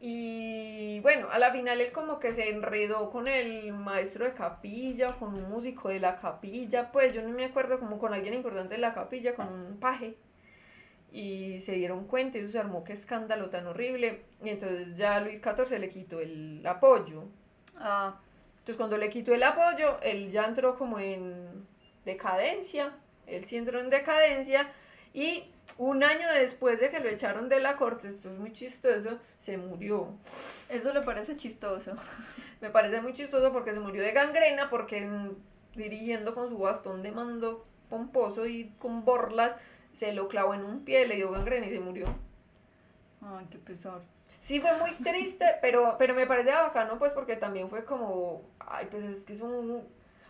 Y 0.00 1.00
bueno, 1.00 1.28
a 1.30 1.38
la 1.38 1.52
final 1.52 1.80
él 1.80 1.92
como 1.92 2.18
que 2.18 2.34
se 2.34 2.50
enredó 2.50 3.10
con 3.10 3.28
el 3.28 3.72
maestro 3.72 4.24
de 4.24 4.34
capilla, 4.34 5.16
con 5.18 5.34
un 5.34 5.48
músico 5.48 5.88
de 5.88 6.00
la 6.00 6.16
capilla, 6.16 6.90
pues 6.92 7.14
yo 7.14 7.22
no 7.22 7.30
me 7.30 7.44
acuerdo, 7.46 7.78
como 7.78 7.98
con 7.98 8.12
alguien 8.12 8.34
importante 8.34 8.74
de 8.74 8.80
la 8.80 8.92
capilla, 8.92 9.34
con 9.34 9.48
un 9.48 9.78
paje 9.78 10.16
y 11.12 11.60
se 11.60 11.72
dieron 11.72 12.06
cuenta 12.06 12.38
y 12.38 12.42
eso 12.42 12.52
se 12.52 12.58
armó 12.58 12.84
qué 12.84 12.92
escándalo 12.92 13.50
tan 13.50 13.66
horrible. 13.66 14.22
Y 14.42 14.50
entonces 14.50 14.96
ya 14.96 15.20
Luis 15.20 15.40
XIV 15.42 15.78
le 15.78 15.88
quitó 15.88 16.20
el 16.20 16.66
apoyo. 16.66 17.24
Ah, 17.78 18.20
entonces 18.58 18.76
cuando 18.76 18.96
le 18.96 19.10
quitó 19.10 19.34
el 19.34 19.42
apoyo 19.42 19.98
él 20.02 20.30
ya 20.30 20.46
entró 20.46 20.76
como 20.76 20.98
en 20.98 21.66
decadencia 22.04 22.94
él 23.26 23.44
sí 23.44 23.56
entró 23.56 23.80
en 23.80 23.90
decadencia 23.90 24.72
y 25.12 25.44
un 25.78 26.02
año 26.02 26.26
después 26.32 26.80
de 26.80 26.90
que 26.90 27.00
lo 27.00 27.08
echaron 27.08 27.48
de 27.48 27.60
la 27.60 27.76
corte 27.76 28.08
esto 28.08 28.30
es 28.30 28.38
muy 28.38 28.52
chistoso 28.52 29.18
se 29.38 29.58
murió. 29.58 30.08
Eso 30.68 30.92
le 30.92 31.02
parece 31.02 31.36
chistoso. 31.36 31.92
me 32.60 32.70
parece 32.70 33.00
muy 33.00 33.12
chistoso 33.12 33.52
porque 33.52 33.74
se 33.74 33.80
murió 33.80 34.02
de 34.02 34.12
gangrena 34.12 34.70
porque 34.70 35.08
dirigiendo 35.74 36.34
con 36.34 36.48
su 36.48 36.58
bastón 36.58 37.02
de 37.02 37.12
mando 37.12 37.66
pomposo 37.90 38.46
y 38.46 38.72
con 38.78 39.04
borlas 39.04 39.54
se 39.96 40.12
lo 40.12 40.28
clavó 40.28 40.52
en 40.52 40.62
un 40.62 40.84
pie, 40.84 41.06
le 41.06 41.16
dio 41.16 41.30
gangrena 41.30 41.66
y 41.66 41.70
se 41.70 41.80
murió. 41.80 42.06
Ay, 43.22 43.46
qué 43.50 43.58
pesar. 43.58 44.02
Sí 44.40 44.60
fue 44.60 44.76
muy 44.78 44.90
triste, 45.02 45.46
pero, 45.62 45.96
pero 45.98 46.14
me 46.14 46.26
parece 46.26 46.50
bacano 46.52 46.98
pues 46.98 47.12
porque 47.12 47.36
también 47.36 47.70
fue 47.70 47.84
como, 47.84 48.42
ay 48.60 48.86
pues 48.90 49.04
es 49.04 49.24
que 49.24 49.32
es 49.32 49.40
un, 49.40 49.82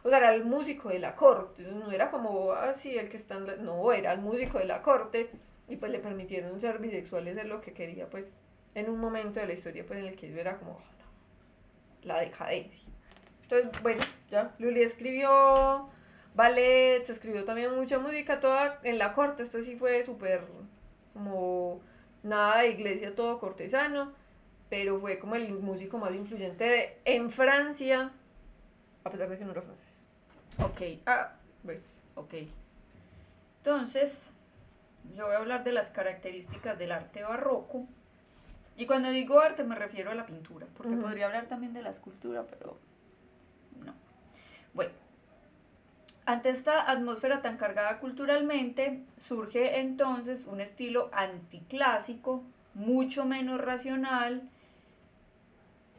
o 0.05 0.09
sea, 0.09 0.19
era 0.19 0.33
el 0.35 0.45
músico 0.45 0.89
de 0.89 1.01
la 1.01 1.17
corte, 1.17 1.63
no 1.63 1.91
era 1.91 2.11
como, 2.13 2.53
ah 2.53 2.75
sí, 2.75 2.97
el 2.97 3.09
que 3.09 3.17
está 3.17 3.35
en 3.35 3.47
la- 3.49 3.57
no, 3.57 3.93
era 3.93 4.13
el 4.13 4.21
músico 4.21 4.59
de 4.59 4.67
la 4.67 4.83
corte 4.83 5.31
y 5.69 5.77
pues 5.77 5.91
le 5.91 5.99
permitieron 5.99 6.61
ser 6.61 6.79
bisexual 6.79 7.27
hacer 7.27 7.47
lo 7.47 7.61
que 7.61 7.73
quería 7.73 8.09
pues 8.09 8.33
en 8.77 8.89
un 8.89 8.99
momento 9.01 9.41
de 9.41 9.47
la 9.49 9.53
historia 9.55 9.85
pues 9.85 9.99
en 9.99 10.07
el 10.07 10.15
que 10.17 10.29
eso 10.29 10.39
era 10.39 10.57
como, 10.59 10.79
ah, 10.81 10.93
no, 11.01 12.09
la 12.09 12.21
decadencia. 12.21 12.85
Entonces, 13.43 13.83
bueno, 13.83 14.03
ya, 14.31 14.55
Luli 14.59 14.83
escribió 14.83 15.89
ballet, 16.37 17.03
se 17.05 17.13
escribió 17.13 17.45
también 17.45 17.75
mucha 17.75 17.99
música, 17.99 18.39
toda 18.41 18.79
en 18.85 18.99
la 18.99 19.13
corte, 19.15 19.43
esto 19.43 19.61
sí 19.61 19.75
fue 19.77 20.03
súper 20.05 20.43
como 21.15 21.81
nada 22.23 22.61
de 22.61 22.69
iglesia, 22.71 23.15
todo 23.15 23.39
cortesano, 23.41 24.13
pero 24.69 25.01
fue 25.01 25.19
como 25.19 25.35
el 25.35 25.51
músico 25.55 25.99
más 25.99 26.15
influyente 26.15 26.65
de- 26.65 26.99
en 27.05 27.31
Francia, 27.31 28.13
a 29.05 29.11
pesar 29.11 29.29
de 29.31 29.39
que 29.39 29.45
no 29.45 29.53
era 29.53 29.63
francés. 29.63 30.05
Ok, 30.59 31.01
ah, 31.07 31.33
Bueno, 31.63 31.81
ok. 32.15 32.35
Entonces, 33.59 34.31
yo 35.15 35.27
voy 35.27 35.35
a 35.35 35.39
hablar 35.39 35.65
de 35.65 35.73
las 35.73 35.91
características 35.91 36.79
del 36.79 36.93
arte 36.93 37.23
barroco. 37.23 37.87
Y 38.77 38.87
cuando 38.87 39.11
digo 39.11 39.41
arte 39.41 39.65
me 39.65 39.75
refiero 39.75 40.11
a 40.11 40.15
la 40.15 40.27
pintura, 40.27 40.67
porque 40.77 40.95
podría 40.97 41.27
hablar 41.27 41.47
también 41.47 41.73
de 41.73 41.83
la 41.83 41.91
escultura, 41.91 42.45
pero 42.49 42.79
no. 43.85 43.95
Bueno, 44.75 44.93
ante 46.27 46.51
esta 46.51 46.91
atmósfera 46.91 47.41
tan 47.41 47.57
cargada 47.57 47.99
culturalmente, 47.99 49.03
surge 49.17 49.79
entonces 49.81 50.45
un 50.47 50.61
estilo 50.61 51.09
anticlásico, 51.13 52.43
mucho 52.75 53.25
menos 53.25 53.61
racional 53.61 54.49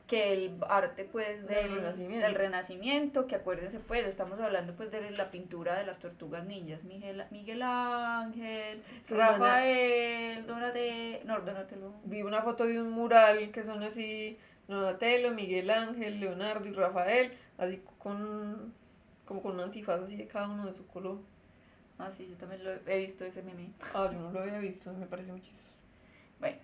que 0.08 0.34
el 0.34 0.58
arte 0.70 1.04
pues 1.04 1.46
Del 1.48 1.56
del, 1.64 1.76
Renacimiento. 1.76 2.26
del 2.26 2.36
Renacimiento, 2.36 3.28
que 3.28 3.36
acuérdense 3.36 3.80
pues, 3.80 4.06
estamos 4.06 4.40
hablando 4.40 4.74
pues 4.74 4.90
de 4.92 5.12
la 5.12 5.32
pintura 5.32 5.76
de 5.78 5.86
las 5.86 6.00
tortugas 6.00 6.46
ninjas, 6.46 6.84
Miguel, 6.84 7.24
Miguel 7.30 7.62
Ángel, 7.62 8.84
Sí, 9.04 9.14
Rafael, 9.14 10.46
Donatello, 10.46 11.20
no, 11.26 11.40
Donatello, 11.42 11.94
vi 12.06 12.22
una 12.22 12.42
foto 12.42 12.66
de 12.66 12.82
un 12.82 12.90
mural 12.92 13.52
que 13.52 13.64
son 13.64 13.84
así, 13.84 14.38
Donatello, 14.68 15.32
Miguel 15.32 15.70
Ángel, 15.70 16.20
Leonardo 16.20 16.68
y 16.68 16.72
Rafael, 16.72 17.34
así 17.58 17.82
con, 17.98 18.74
como 19.28 19.42
con 19.44 19.54
un 19.56 19.60
antifaz 19.62 20.02
así 20.02 20.16
de 20.16 20.28
cada 20.28 20.48
uno 20.50 20.66
de 20.66 20.74
su 20.74 20.88
color. 20.88 21.20
ah 22.00 22.10
sí, 22.12 22.28
yo 22.30 22.36
también 22.38 22.64
lo 22.64 22.72
he 22.72 22.98
visto 23.00 23.26
ese 23.26 23.44
meme. 23.44 23.70
Ah, 23.94 24.10
yo 24.12 24.20
no 24.20 24.32
lo 24.32 24.40
había 24.40 24.60
visto, 24.60 24.92
me 24.94 25.06
parece 25.06 25.32
muy 25.32 25.42
chistoso. 25.42 25.68
Bueno, 26.40 26.58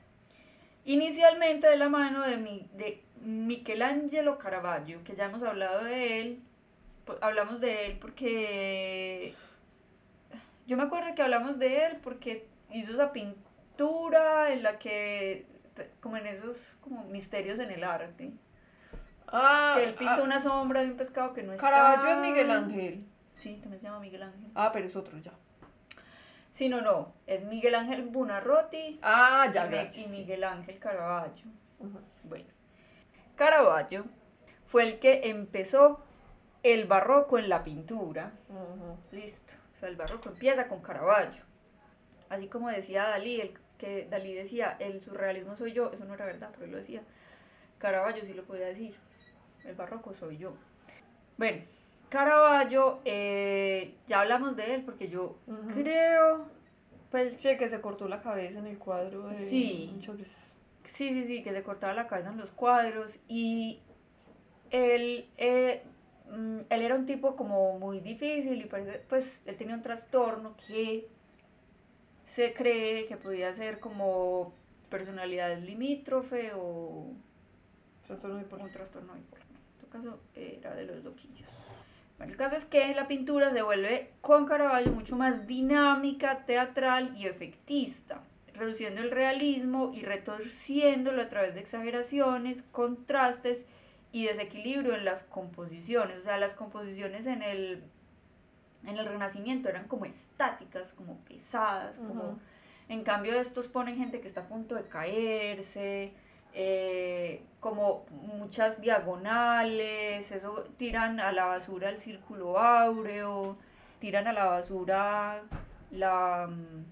inicialmente 0.85 1.67
de 1.67 1.77
la 1.77 1.89
mano 1.89 2.21
de, 2.21 2.37
mi, 2.37 2.69
de 2.73 3.03
Michelangelo 3.21 4.37
Caravaggio, 4.37 5.03
que 5.03 5.15
ya 5.15 5.25
hemos 5.25 5.43
hablado 5.43 5.83
de 5.83 6.21
él, 6.21 6.39
po- 7.05 7.17
hablamos 7.21 7.59
de 7.59 7.87
él 7.87 7.97
porque 7.99 9.33
yo 10.67 10.77
me 10.77 10.83
acuerdo 10.83 11.13
que 11.15 11.21
hablamos 11.21 11.59
de 11.59 11.85
él 11.85 11.97
porque 12.03 12.47
hizo 12.71 12.91
esa 12.93 13.11
pintura 13.11 14.51
en 14.53 14.63
la 14.63 14.79
que, 14.79 15.45
como 15.99 16.17
en 16.17 16.27
esos 16.27 16.75
como 16.81 17.03
misterios 17.05 17.59
en 17.59 17.71
el 17.71 17.83
arte, 17.83 18.31
Ah, 19.33 19.73
que 19.75 19.83
él 19.83 19.95
pinta 19.95 20.17
ah, 20.17 20.23
una 20.23 20.39
sombra 20.39 20.81
de 20.81 20.91
un 20.91 20.95
pescado 20.95 21.33
que 21.33 21.41
no 21.41 21.53
está. 21.53 21.67
Caravaggio 21.67 22.09
es 22.11 22.17
Miguel 22.19 22.51
Ángel. 22.51 23.05
Sí, 23.33 23.57
también 23.61 23.81
se 23.81 23.87
llama 23.87 23.99
Miguel 23.99 24.23
Ángel. 24.23 24.51
Ah, 24.53 24.71
pero 24.71 24.85
es 24.87 24.95
otro 24.95 25.17
ya. 25.17 25.33
Sí, 26.51 26.69
no, 26.69 26.81
no, 26.81 27.13
es 27.25 27.43
Miguel 27.43 27.73
Ángel 27.73 28.03
Bunarroti 28.03 28.99
Ah, 29.01 29.47
y 29.49 29.53
ya, 29.53 29.65
gracias. 29.65 30.05
y 30.05 30.07
Miguel 30.07 30.43
Ángel 30.43 30.77
Caravaggio. 30.77 31.47
Bueno, 32.23 32.45
Caravaggio 33.35 34.05
fue 34.63 34.83
el 34.83 34.99
que 34.99 35.21
empezó 35.29 36.03
el 36.61 36.85
barroco 36.85 37.39
en 37.39 37.49
la 37.49 37.63
pintura. 37.63 38.33
Listo. 39.11 39.53
O 39.73 39.77
sea, 39.79 39.89
el 39.89 39.95
barroco 39.95 40.29
empieza 40.29 40.67
con 40.67 40.81
Caravaggio. 40.81 41.43
Así 42.29 42.47
como 42.47 42.69
decía 42.69 43.05
Dalí, 43.07 43.41
el, 43.41 43.57
que 43.79 44.07
Dalí 44.09 44.33
decía, 44.33 44.77
el 44.79 45.01
surrealismo 45.01 45.57
soy 45.57 45.73
yo, 45.73 45.91
eso 45.91 46.05
no 46.05 46.13
era 46.13 46.25
verdad, 46.25 46.49
pero 46.53 46.65
él 46.65 46.71
lo 46.71 46.77
decía. 46.77 47.01
Caravaggio 47.79 48.23
sí 48.23 48.33
lo 48.33 48.43
podía 48.45 48.67
decir, 48.67 48.95
el 49.65 49.75
barroco 49.75 50.13
soy 50.13 50.37
yo. 50.37 50.53
Bueno, 51.37 51.61
Caravaggio, 52.09 52.99
eh, 53.05 53.95
ya 54.07 54.21
hablamos 54.21 54.55
de 54.55 54.75
él 54.75 54.83
porque 54.83 55.07
yo 55.07 55.37
creo, 55.73 56.45
pues 57.09 57.37
Sí, 57.37 57.57
que 57.57 57.67
se 57.69 57.81
cortó 57.81 58.07
la 58.07 58.21
cabeza 58.21 58.59
en 58.59 58.67
el 58.67 58.77
cuadro 58.77 59.27
de 59.27 59.33
Sí. 59.35 59.97
Sí, 60.83 61.11
sí, 61.13 61.23
sí, 61.23 61.43
que 61.43 61.53
se 61.53 61.63
cortaba 61.63 61.93
la 61.93 62.07
cabeza 62.07 62.29
en 62.29 62.37
los 62.37 62.51
cuadros 62.51 63.19
y 63.27 63.81
él, 64.69 65.29
eh, 65.37 65.83
mm, 66.29 66.59
él 66.69 66.81
era 66.81 66.95
un 66.95 67.05
tipo 67.05 67.35
como 67.35 67.79
muy 67.79 67.99
difícil 67.99 68.61
y 68.61 68.65
parece, 68.65 68.99
pues 69.07 69.41
él 69.45 69.55
tenía 69.55 69.75
un 69.75 69.81
trastorno 69.81 70.55
que 70.67 71.07
se 72.25 72.53
cree 72.53 73.05
que 73.05 73.17
podía 73.17 73.53
ser 73.53 73.79
como 73.79 74.53
personalidad 74.89 75.57
limítrofe 75.57 76.51
o 76.55 77.13
Trastorno 78.05 78.37
bipolar. 78.37 78.65
un 78.65 78.71
trastorno 78.71 79.13
bipolar. 79.13 79.42
Caso 79.93 80.19
era 80.35 80.73
de 80.73 80.85
los 80.85 81.03
loquillos. 81.03 81.47
Bueno, 82.17 82.31
el 82.31 82.37
caso 82.37 82.55
es 82.55 82.65
que 82.65 82.95
la 82.95 83.07
pintura 83.07 83.51
se 83.51 83.61
vuelve 83.61 84.09
con 84.21 84.47
Caravaggio 84.47 84.91
mucho 84.91 85.15
más 85.15 85.45
dinámica, 85.45 86.45
teatral 86.45 87.15
y 87.15 87.27
efectista. 87.27 88.23
reduciendo 88.55 89.01
el 89.01 89.11
realismo 89.11 89.91
y 89.93 90.01
retorciéndolo 90.01 91.21
a 91.21 91.29
través 91.29 91.53
de 91.53 91.59
exageraciones, 91.59 92.63
contrastes 92.71 93.65
y 94.11 94.25
desequilibrio 94.25 94.95
en 94.95 95.05
las 95.05 95.23
composiciones. 95.23 96.19
O 96.19 96.21
sea, 96.21 96.37
las 96.37 96.53
composiciones 96.53 97.25
en 97.25 97.41
el, 97.41 97.83
en 98.85 98.97
el 98.97 99.05
Renacimiento 99.05 99.69
eran 99.69 99.87
como 99.87 100.05
estáticas, 100.05 100.93
como 100.93 101.17
pesadas, 101.19 101.99
como... 101.99 102.39
En 102.89 103.03
cambio, 103.03 103.33
estos 103.39 103.67
ponen 103.67 103.95
gente 103.95 104.19
que 104.19 104.27
está 104.27 104.41
a 104.41 104.47
punto 104.47 104.75
de 104.75 104.83
caerse, 104.83 106.13
eh, 106.53 107.41
como 107.59 108.05
muchas 108.11 108.81
diagonales, 108.81 110.31
eso 110.31 110.65
tiran 110.77 111.19
a 111.19 111.31
la 111.31 111.45
basura 111.45 111.89
el 111.89 111.99
círculo 111.99 112.59
áureo, 112.59 113.57
tiran 113.99 114.27
a 114.27 114.33
la 114.33 114.45
basura 114.45 115.43
la 115.91 116.47
mm, 116.47 116.85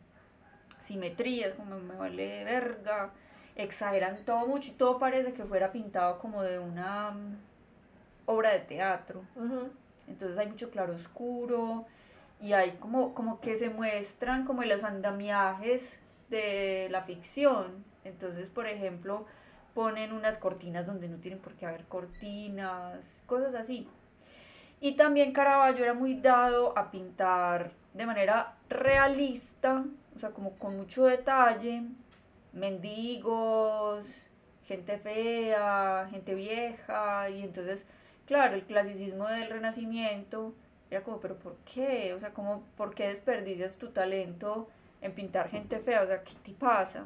simetría, 0.80 1.48
es 1.48 1.54
como 1.54 1.78
me 1.78 1.96
vale 1.96 2.44
verga, 2.44 3.12
exageran 3.56 4.24
todo 4.26 4.48
mucho 4.48 4.72
y 4.72 4.76
todo 4.76 4.98
parece 4.98 5.34
que 5.34 5.44
fuera 5.44 5.72
pintado 5.72 6.20
como 6.20 6.42
de 6.42 6.58
una 6.58 7.12
mm, 7.12 7.36
obra 8.26 8.52
de 8.52 8.60
teatro. 8.60 9.24
Entonces 10.08 10.38
hay 10.38 10.48
mucho 10.48 10.72
claroscuro 10.72 11.86
y 12.40 12.54
hay 12.54 12.72
como, 12.80 13.14
como 13.14 13.40
que 13.42 13.56
se 13.56 13.70
muestran 13.70 14.46
como 14.46 14.64
los 14.64 14.84
andamiajes 14.84 16.00
de 16.30 16.88
la 16.90 17.04
ficción. 17.04 17.84
Entonces, 18.04 18.50
por 18.50 18.66
ejemplo, 18.66 19.26
ponen 19.74 20.12
unas 20.12 20.38
cortinas 20.38 20.86
donde 20.86 21.08
no 21.08 21.18
tienen 21.18 21.40
por 21.40 21.54
qué 21.54 21.66
haber 21.66 21.86
cortinas, 21.86 23.22
cosas 23.26 23.56
así. 23.56 23.88
Y 24.80 24.94
también 24.94 25.32
Caravaggio 25.32 25.84
era 25.84 25.94
muy 25.94 26.16
dado 26.16 26.78
a 26.78 26.90
pintar 26.92 27.72
de 27.94 28.06
manera 28.06 28.56
realista, 28.70 29.86
o 30.16 30.20
sea, 30.20 30.32
como 30.32 30.58
con 30.58 30.78
mucho 30.78 31.06
detalle, 31.06 31.84
mendigos, 32.54 34.26
gente 34.66 34.98
fea, 34.98 36.08
gente 36.10 36.34
vieja, 36.36 37.30
y 37.30 37.44
entonces, 37.44 37.86
claro, 38.26 38.56
el 38.56 38.64
clasicismo 38.64 39.28
del 39.28 39.50
Renacimiento 39.50 40.54
era 40.90 41.04
como, 41.04 41.20
pero 41.20 41.38
¿por 41.38 41.56
qué? 41.58 42.14
O 42.14 42.20
sea, 42.20 42.34
como, 42.34 42.64
¿por 42.76 42.96
qué 42.96 43.08
desperdicias 43.08 43.76
tu 43.76 43.90
talento 43.90 44.68
en 45.02 45.14
pintar 45.14 45.50
gente 45.50 45.80
fea? 45.80 46.02
O 46.02 46.08
sea, 46.08 46.24
¿qué 46.24 46.34
te 46.44 46.54
pasa? 46.54 47.06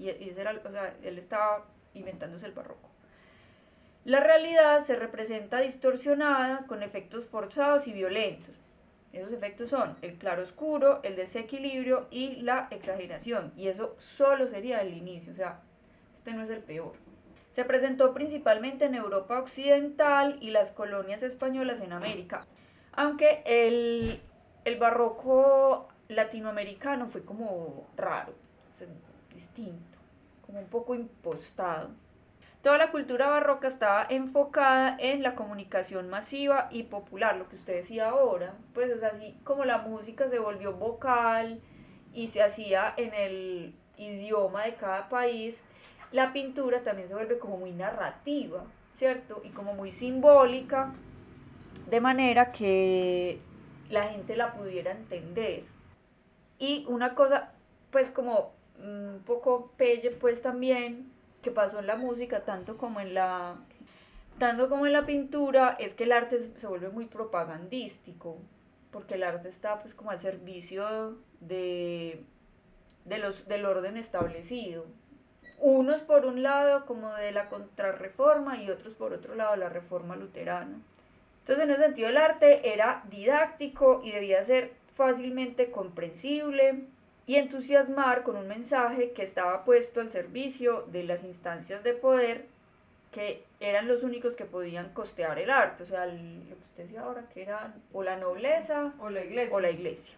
Y, 0.00 0.08
ese 0.08 0.40
era, 0.40 0.58
o 0.64 0.70
sea, 0.70 0.96
él 1.02 1.18
estaba 1.18 1.66
inventándose 1.92 2.46
el 2.46 2.52
barroco. 2.52 2.88
La 4.04 4.20
realidad 4.20 4.82
se 4.82 4.96
representa 4.96 5.60
distorsionada 5.60 6.66
con 6.66 6.82
efectos 6.82 7.28
forzados 7.28 7.86
y 7.86 7.92
violentos. 7.92 8.56
Esos 9.12 9.32
efectos 9.32 9.68
son 9.68 9.96
el 10.00 10.16
claro 10.16 10.42
oscuro, 10.42 11.00
el 11.02 11.16
desequilibrio 11.16 12.06
y 12.10 12.36
la 12.36 12.68
exageración. 12.70 13.52
Y 13.56 13.68
eso 13.68 13.94
solo 13.98 14.46
sería 14.46 14.80
el 14.80 14.94
inicio, 14.94 15.32
o 15.32 15.36
sea, 15.36 15.60
este 16.14 16.32
no 16.32 16.42
es 16.42 16.48
el 16.48 16.62
peor. 16.62 16.94
Se 17.50 17.64
presentó 17.64 18.14
principalmente 18.14 18.86
en 18.86 18.94
Europa 18.94 19.38
Occidental 19.38 20.38
y 20.40 20.50
las 20.50 20.70
colonias 20.70 21.22
españolas 21.22 21.80
en 21.80 21.92
América. 21.92 22.46
Aunque 22.92 23.42
el, 23.44 24.22
el 24.64 24.78
barroco 24.78 25.88
latinoamericano 26.08 27.08
fue 27.08 27.24
como 27.24 27.86
raro, 27.96 28.32
distinto, 29.34 29.89
un 30.58 30.66
poco 30.66 30.94
impostado. 30.94 31.90
Toda 32.62 32.76
la 32.76 32.90
cultura 32.90 33.28
barroca 33.28 33.68
estaba 33.68 34.06
enfocada 34.10 34.96
en 34.98 35.22
la 35.22 35.34
comunicación 35.34 36.10
masiva 36.10 36.68
y 36.70 36.82
popular, 36.82 37.36
lo 37.36 37.48
que 37.48 37.56
usted 37.56 37.76
decía 37.76 38.10
ahora, 38.10 38.54
pues 38.74 38.94
o 38.94 38.98
sea, 38.98 39.08
así 39.08 39.34
como 39.44 39.64
la 39.64 39.78
música 39.78 40.28
se 40.28 40.38
volvió 40.38 40.74
vocal 40.74 41.62
y 42.12 42.28
se 42.28 42.42
hacía 42.42 42.92
en 42.98 43.14
el 43.14 43.74
idioma 43.96 44.64
de 44.64 44.74
cada 44.74 45.08
país, 45.08 45.62
la 46.12 46.34
pintura 46.34 46.82
también 46.82 47.08
se 47.08 47.14
vuelve 47.14 47.38
como 47.38 47.56
muy 47.56 47.72
narrativa, 47.72 48.64
¿cierto? 48.92 49.40
Y 49.42 49.50
como 49.50 49.72
muy 49.72 49.90
simbólica, 49.90 50.92
de 51.88 52.00
manera 52.00 52.52
que 52.52 53.40
la 53.88 54.04
gente 54.04 54.36
la 54.36 54.52
pudiera 54.52 54.90
entender. 54.90 55.64
Y 56.58 56.84
una 56.88 57.14
cosa, 57.14 57.52
pues 57.90 58.10
como 58.10 58.52
un 58.82 59.22
poco 59.24 59.72
pelle, 59.76 60.10
pues 60.10 60.42
también, 60.42 61.10
que 61.42 61.50
pasó 61.50 61.78
en 61.78 61.86
la 61.86 61.96
música, 61.96 62.44
tanto 62.44 62.76
como 62.76 63.00
en 63.00 63.14
la, 63.14 63.56
tanto 64.38 64.68
como 64.68 64.86
en 64.86 64.92
la 64.92 65.06
pintura, 65.06 65.76
es 65.78 65.94
que 65.94 66.04
el 66.04 66.12
arte 66.12 66.40
se 66.40 66.66
vuelve 66.66 66.90
muy 66.90 67.06
propagandístico, 67.06 68.38
porque 68.90 69.14
el 69.14 69.22
arte 69.22 69.48
está 69.48 69.78
pues 69.80 69.94
como 69.94 70.10
al 70.10 70.20
servicio 70.20 71.18
de, 71.40 72.24
de 73.04 73.18
los, 73.18 73.46
del 73.46 73.66
orden 73.66 73.96
establecido. 73.96 74.86
Unos 75.58 76.00
por 76.00 76.24
un 76.24 76.42
lado 76.42 76.86
como 76.86 77.12
de 77.14 77.32
la 77.32 77.50
contrarreforma 77.50 78.62
y 78.62 78.70
otros 78.70 78.94
por 78.94 79.12
otro 79.12 79.34
lado 79.34 79.56
la 79.56 79.68
reforma 79.68 80.16
luterana. 80.16 80.80
Entonces 81.40 81.64
en 81.64 81.70
ese 81.70 81.82
sentido 81.82 82.08
el 82.08 82.16
arte 82.16 82.72
era 82.72 83.04
didáctico 83.10 84.00
y 84.02 84.12
debía 84.12 84.42
ser 84.42 84.72
fácilmente 84.94 85.70
comprensible, 85.70 86.86
y 87.30 87.36
entusiasmar 87.36 88.24
con 88.24 88.36
un 88.36 88.48
mensaje 88.48 89.12
que 89.12 89.22
estaba 89.22 89.64
puesto 89.64 90.00
al 90.00 90.10
servicio 90.10 90.84
de 90.90 91.04
las 91.04 91.22
instancias 91.22 91.84
de 91.84 91.92
poder 91.92 92.46
que 93.12 93.44
eran 93.60 93.86
los 93.86 94.02
únicos 94.02 94.34
que 94.34 94.46
podían 94.46 94.92
costear 94.94 95.38
el 95.38 95.48
arte, 95.48 95.84
o 95.84 95.86
sea, 95.86 96.06
lo 96.06 96.16
que 96.16 96.64
usted 96.64 96.82
decía 96.82 97.02
ahora, 97.02 97.28
que 97.32 97.42
eran 97.42 97.80
o 97.92 98.02
la 98.02 98.16
nobleza 98.16 98.94
o 98.98 99.10
la 99.10 99.22
iglesia. 99.22 99.54
O 99.54 99.60
la 99.60 99.70
iglesia. 99.70 100.16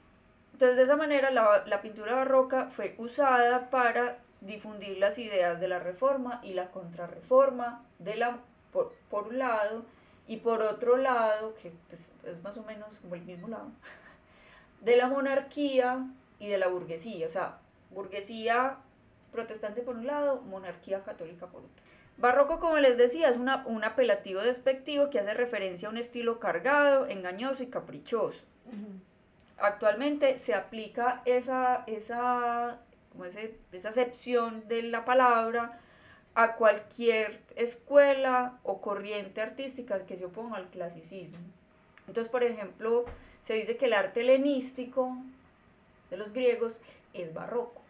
Entonces, 0.54 0.78
de 0.78 0.84
esa 0.84 0.96
manera, 0.96 1.30
la, 1.30 1.64
la 1.66 1.82
pintura 1.82 2.14
barroca 2.14 2.70
fue 2.70 2.94
usada 2.96 3.68
para 3.68 4.16
difundir 4.40 4.96
las 4.96 5.18
ideas 5.18 5.60
de 5.60 5.68
la 5.68 5.80
reforma 5.80 6.40
y 6.42 6.54
la 6.54 6.70
contrarreforma, 6.70 7.84
de 7.98 8.16
la, 8.16 8.38
por, 8.72 8.94
por 9.10 9.28
un 9.28 9.38
lado, 9.38 9.84
y 10.26 10.38
por 10.38 10.62
otro 10.62 10.96
lado, 10.96 11.54
que 11.56 11.72
pues, 11.90 12.10
es 12.24 12.42
más 12.42 12.56
o 12.56 12.62
menos 12.62 13.00
como 13.00 13.16
el 13.16 13.22
mismo 13.22 13.48
lado, 13.48 13.70
de 14.80 14.96
la 14.96 15.08
monarquía 15.08 16.06
y 16.42 16.48
de 16.48 16.58
la 16.58 16.66
burguesía, 16.66 17.28
o 17.28 17.30
sea, 17.30 17.58
burguesía 17.90 18.78
protestante 19.30 19.80
por 19.80 19.94
un 19.94 20.08
lado, 20.08 20.40
monarquía 20.40 21.04
católica 21.04 21.46
por 21.46 21.60
otro. 21.60 21.84
Barroco, 22.18 22.58
como 22.58 22.78
les 22.80 22.98
decía, 22.98 23.28
es 23.28 23.36
una, 23.36 23.64
un 23.64 23.84
apelativo 23.84 24.40
despectivo 24.40 25.08
que 25.08 25.20
hace 25.20 25.34
referencia 25.34 25.86
a 25.86 25.92
un 25.92 25.98
estilo 25.98 26.40
cargado, 26.40 27.06
engañoso 27.06 27.62
y 27.62 27.68
caprichoso. 27.68 28.44
Actualmente 29.56 30.36
se 30.36 30.52
aplica 30.52 31.22
esa, 31.26 31.84
esa, 31.86 32.80
como 33.12 33.24
ese, 33.24 33.56
esa 33.70 33.90
acepción 33.90 34.66
de 34.66 34.82
la 34.82 35.04
palabra 35.04 35.78
a 36.34 36.56
cualquier 36.56 37.40
escuela 37.54 38.58
o 38.64 38.80
corriente 38.80 39.40
artística 39.40 40.04
que 40.04 40.16
se 40.16 40.24
oponga 40.24 40.56
al 40.56 40.70
clasicismo. 40.70 41.38
Entonces, 42.08 42.32
por 42.32 42.42
ejemplo, 42.42 43.04
se 43.42 43.54
dice 43.54 43.76
que 43.76 43.84
el 43.84 43.92
arte 43.92 44.22
helenístico 44.22 45.16
de 46.12 46.18
los 46.18 46.32
griegos 46.32 46.76
es 47.14 47.32
barroco, 47.32 47.80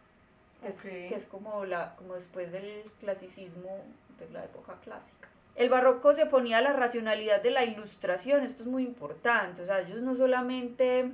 que, 0.80 1.12
es, 1.14 1.26
como, 1.26 1.64
la, 1.64 1.96
como 1.96 2.14
después 2.14 2.52
del 2.52 2.84
clasicismo 3.00 3.84
de 4.18 4.30
la 4.30 4.44
época 4.44 4.76
clásica. 4.82 5.28
El 5.56 5.68
barroco 5.68 6.14
se 6.14 6.22
oponía 6.22 6.58
a 6.58 6.62
la 6.62 6.72
racionalidad 6.72 7.42
de 7.42 7.50
la 7.50 7.64
ilustración, 7.64 8.44
esto 8.44 8.62
es 8.62 8.68
muy 8.68 8.84
importante, 8.84 9.62
o 9.62 9.66
sea, 9.66 9.80
ellos 9.80 10.00
no 10.00 10.14
solamente 10.14 11.10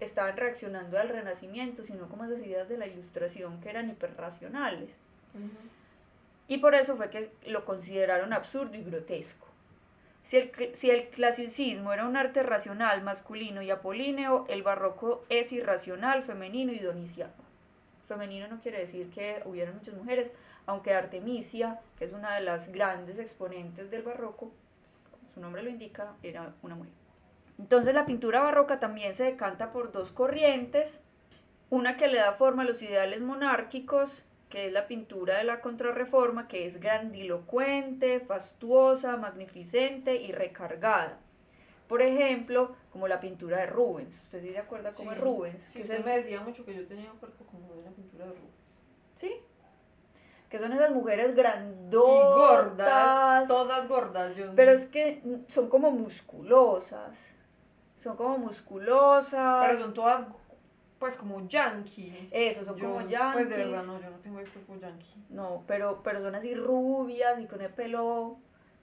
estaban 0.00 0.36
reaccionando 0.36 0.98
al 0.98 1.08
renacimiento, 1.08 1.84
sino 1.84 2.08
como 2.08 2.24
esas 2.24 2.42
ideas 2.42 2.68
de 2.68 2.76
la 2.76 2.88
ilustración 2.88 3.60
que 3.60 3.70
eran 3.70 3.88
hiperracionales. 3.88 4.98
Y 6.48 6.58
por 6.58 6.74
eso 6.74 6.96
fue 6.96 7.08
que 7.08 7.30
lo 7.46 7.64
consideraron 7.64 8.32
absurdo 8.32 8.76
y 8.76 8.82
grotesco. 8.82 9.46
Si 10.28 10.90
el, 10.90 11.08
clasicismo 11.08 11.90
era 11.94 12.06
un 12.06 12.14
arte 12.14 12.42
racional, 12.42 13.00
masculino 13.00 13.62
y 13.62 13.70
apolíneo, 13.70 14.44
el 14.50 14.62
barroco 14.62 15.24
es 15.30 15.54
irracional, 15.54 16.22
femenino 16.22 16.70
y 16.70 16.80
doniciaco. 16.80 17.42
Femenino 18.06 18.46
no 18.46 18.60
quiere 18.60 18.80
decir 18.80 19.08
que 19.08 19.40
hubiera 19.46 19.72
muchas 19.72 19.94
mujeres, 19.94 20.34
aunque 20.66 20.92
Artemisia, 20.92 21.80
que 21.98 22.04
es 22.04 22.12
una 22.12 22.34
de 22.34 22.42
las 22.42 22.70
grandes 22.70 23.18
exponentes 23.18 23.90
del 23.90 24.02
barroco, 24.02 24.52
pues, 24.82 25.08
como 25.10 25.30
su 25.30 25.40
nombre 25.40 25.62
lo 25.62 25.70
indica, 25.70 26.12
era 26.22 26.52
una 26.60 26.74
mujer. 26.74 26.92
Entonces 27.58 27.94
la 27.94 28.04
pintura 28.04 28.42
barroca 28.42 28.78
también 28.78 29.14
se 29.14 29.24
decanta 29.24 29.72
por 29.72 29.92
dos 29.92 30.10
corrientes, 30.10 31.00
una 31.70 31.96
que 31.96 32.06
le 32.06 32.18
da 32.18 32.34
forma 32.34 32.64
a 32.64 32.66
los 32.66 32.82
ideales 32.82 33.22
monárquicos 33.22 34.24
que 34.48 34.66
es 34.66 34.72
la 34.72 34.86
pintura 34.86 35.38
de 35.38 35.44
la 35.44 35.60
contrarreforma, 35.60 36.48
que 36.48 36.64
es 36.66 36.80
grandilocuente, 36.80 38.20
fastuosa, 38.20 39.16
magnificente 39.16 40.16
y 40.16 40.32
recargada. 40.32 41.18
Por 41.86 42.02
ejemplo, 42.02 42.74
como 42.92 43.08
la 43.08 43.20
pintura 43.20 43.58
de 43.58 43.66
Rubens. 43.66 44.20
¿Usted 44.22 44.42
sí 44.42 44.52
se 44.52 44.58
acuerda 44.58 44.92
cómo 44.92 45.12
es 45.12 45.18
Rubens? 45.18 45.62
Sí, 45.72 45.82
usted 45.82 46.04
me 46.04 46.16
decía 46.16 46.40
mucho 46.40 46.64
que 46.64 46.74
yo 46.74 46.86
tenía 46.86 47.10
un 47.10 47.18
cuerpo 47.18 47.44
como 47.46 47.74
de 47.74 47.82
la 47.82 47.90
pintura 47.90 48.26
de 48.26 48.32
Rubens. 48.32 48.54
¿Sí? 49.14 49.32
Que 50.50 50.58
son 50.58 50.72
esas 50.72 50.90
mujeres 50.90 51.34
grandotas. 51.34 52.74
gordas, 52.74 53.48
todas 53.48 53.88
gordas. 53.88 54.32
Pero 54.54 54.70
es 54.70 54.86
que 54.86 55.22
son 55.48 55.68
como 55.68 55.90
musculosas. 55.90 57.34
Son 57.96 58.16
como 58.16 58.38
musculosas. 58.38 59.66
Pero 59.66 59.78
son 59.78 59.94
todas 59.94 60.26
pues 60.98 61.16
como 61.16 61.46
yankees. 61.46 62.14
Eso, 62.30 62.64
son 62.64 62.78
como 62.78 63.00
yankees. 63.02 63.46
Pues 63.46 63.48
de 63.48 63.56
verdad, 63.56 63.86
no, 63.86 64.00
yo 64.00 64.10
no 64.10 64.18
tengo 64.18 64.40
el 64.40 64.50
cuerpo 64.50 64.76
yankee. 64.76 65.24
No, 65.30 65.64
pero, 65.66 66.02
pero 66.02 66.20
son 66.20 66.34
así 66.34 66.54
rubias 66.54 67.38
y 67.38 67.46
con 67.46 67.60
el 67.60 67.70
pelo 67.70 68.38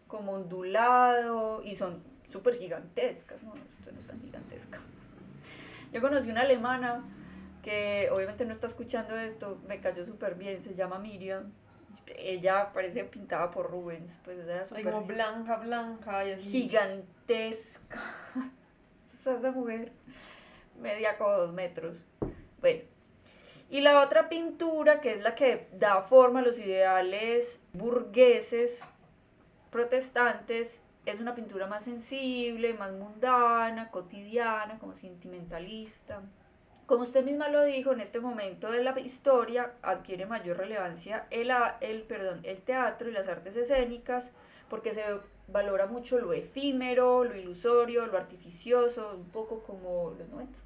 como 0.07 0.33
ondulado 0.33 1.61
y 1.63 1.75
son 1.75 2.03
súper 2.25 2.57
gigantescas. 2.57 3.43
No, 3.43 3.53
usted 3.79 3.91
no 3.91 3.99
es 3.99 4.07
tan 4.07 4.21
gigantesca. 4.21 4.79
Yo 5.91 6.01
conocí 6.01 6.29
una 6.29 6.41
alemana 6.41 7.03
que 7.61 8.09
obviamente 8.11 8.45
no 8.45 8.51
está 8.51 8.67
escuchando 8.67 9.17
esto, 9.17 9.59
me 9.67 9.79
cayó 9.79 10.05
súper 10.05 10.35
bien, 10.35 10.61
se 10.61 10.75
llama 10.75 10.99
Miriam. 10.99 11.51
Ella 12.17 12.71
parece 12.71 13.03
pintada 13.05 13.49
por 13.49 13.71
Rubens, 13.71 14.19
pues 14.23 14.37
era 14.37 14.63
súper... 14.63 14.83
Como 14.83 15.01
blanca, 15.05 15.57
blanca 15.57 16.23
y 16.25 16.31
así. 16.33 16.61
Gigantesca. 16.61 17.99
esa 19.07 19.51
mujer 19.51 19.91
media 20.79 21.17
como 21.17 21.31
dos 21.31 21.53
metros. 21.53 22.03
Bueno, 22.61 22.81
y 23.69 23.81
la 23.81 24.01
otra 24.01 24.29
pintura, 24.29 25.01
que 25.01 25.11
es 25.11 25.21
la 25.21 25.35
que 25.35 25.67
da 25.73 26.01
forma 26.01 26.39
a 26.39 26.43
los 26.43 26.59
ideales 26.59 27.61
burgueses 27.73 28.87
protestantes, 29.71 30.81
es 31.05 31.19
una 31.19 31.35
pintura 31.35 31.67
más 31.67 31.83
sensible, 31.83 32.73
más 32.73 32.91
mundana, 32.91 33.91
cotidiana, 33.91 34.79
como 34.79 34.95
sentimentalista. 34.95 36.21
Como 36.85 37.03
usted 37.03 37.23
misma 37.23 37.49
lo 37.49 37.63
dijo, 37.63 37.91
en 37.91 37.99
este 37.99 38.19
momento 38.19 38.71
de 38.71 38.83
la 38.83 38.97
historia 38.99 39.73
adquiere 39.81 40.27
mayor 40.27 40.57
relevancia 40.57 41.25
el, 41.31 41.51
el, 41.81 42.03
perdón, 42.03 42.41
el 42.43 42.61
teatro 42.61 43.09
y 43.09 43.11
las 43.11 43.27
artes 43.27 43.55
escénicas 43.55 44.31
porque 44.69 44.93
se 44.93 45.03
valora 45.47 45.85
mucho 45.85 46.19
lo 46.19 46.33
efímero, 46.33 47.23
lo 47.23 47.35
ilusorio, 47.35 48.05
lo 48.07 48.17
artificioso, 48.17 49.13
un 49.15 49.29
poco 49.29 49.59
como 49.63 50.13
los 50.17 50.27
90. 50.29 50.59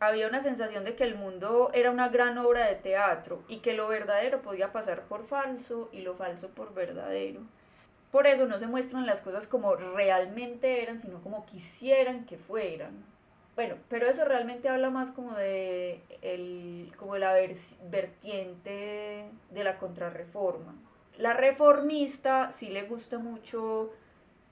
Había 0.00 0.28
una 0.28 0.40
sensación 0.40 0.84
de 0.84 0.96
que 0.96 1.04
el 1.04 1.14
mundo 1.14 1.70
era 1.72 1.90
una 1.90 2.08
gran 2.08 2.36
obra 2.38 2.66
de 2.66 2.74
teatro 2.74 3.42
y 3.48 3.58
que 3.58 3.72
lo 3.72 3.88
verdadero 3.88 4.42
podía 4.42 4.72
pasar 4.72 5.02
por 5.04 5.26
falso 5.26 5.88
y 5.92 6.00
lo 6.00 6.14
falso 6.14 6.48
por 6.48 6.74
verdadero. 6.74 7.40
Por 8.10 8.26
eso 8.26 8.46
no 8.46 8.58
se 8.58 8.66
muestran 8.66 9.06
las 9.06 9.22
cosas 9.22 9.46
como 9.46 9.74
realmente 9.74 10.82
eran, 10.82 11.00
sino 11.00 11.22
como 11.22 11.46
quisieran 11.46 12.26
que 12.26 12.36
fueran. 12.38 12.92
Bueno, 13.56 13.76
pero 13.88 14.06
eso 14.06 14.24
realmente 14.24 14.68
habla 14.68 14.90
más 14.90 15.10
como 15.10 15.34
de, 15.36 16.02
el, 16.22 16.92
como 16.96 17.14
de 17.14 17.20
la 17.20 17.32
vertiente 17.32 19.30
de 19.50 19.64
la 19.64 19.78
contrarreforma. 19.78 20.74
La 21.18 21.32
reformista 21.32 22.50
sí 22.50 22.68
le 22.68 22.82
gusta 22.82 23.18
mucho 23.18 23.92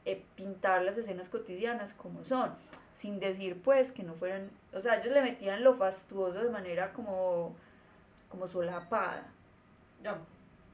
eh, 0.04 0.22
pintar 0.36 0.82
las 0.82 0.96
escenas 0.98 1.28
cotidianas 1.28 1.94
como 1.94 2.24
son, 2.24 2.52
sin 2.92 3.18
decir 3.20 3.60
pues 3.62 3.92
que 3.92 4.02
no 4.02 4.14
fueran, 4.14 4.50
o 4.72 4.80
sea, 4.80 5.00
ellos 5.00 5.12
le 5.12 5.22
metían 5.22 5.64
lo 5.64 5.74
fastuoso 5.74 6.42
de 6.42 6.50
manera 6.50 6.92
como, 6.92 7.54
como 8.28 8.46
solapada. 8.46 9.26
Ya. 10.02 10.18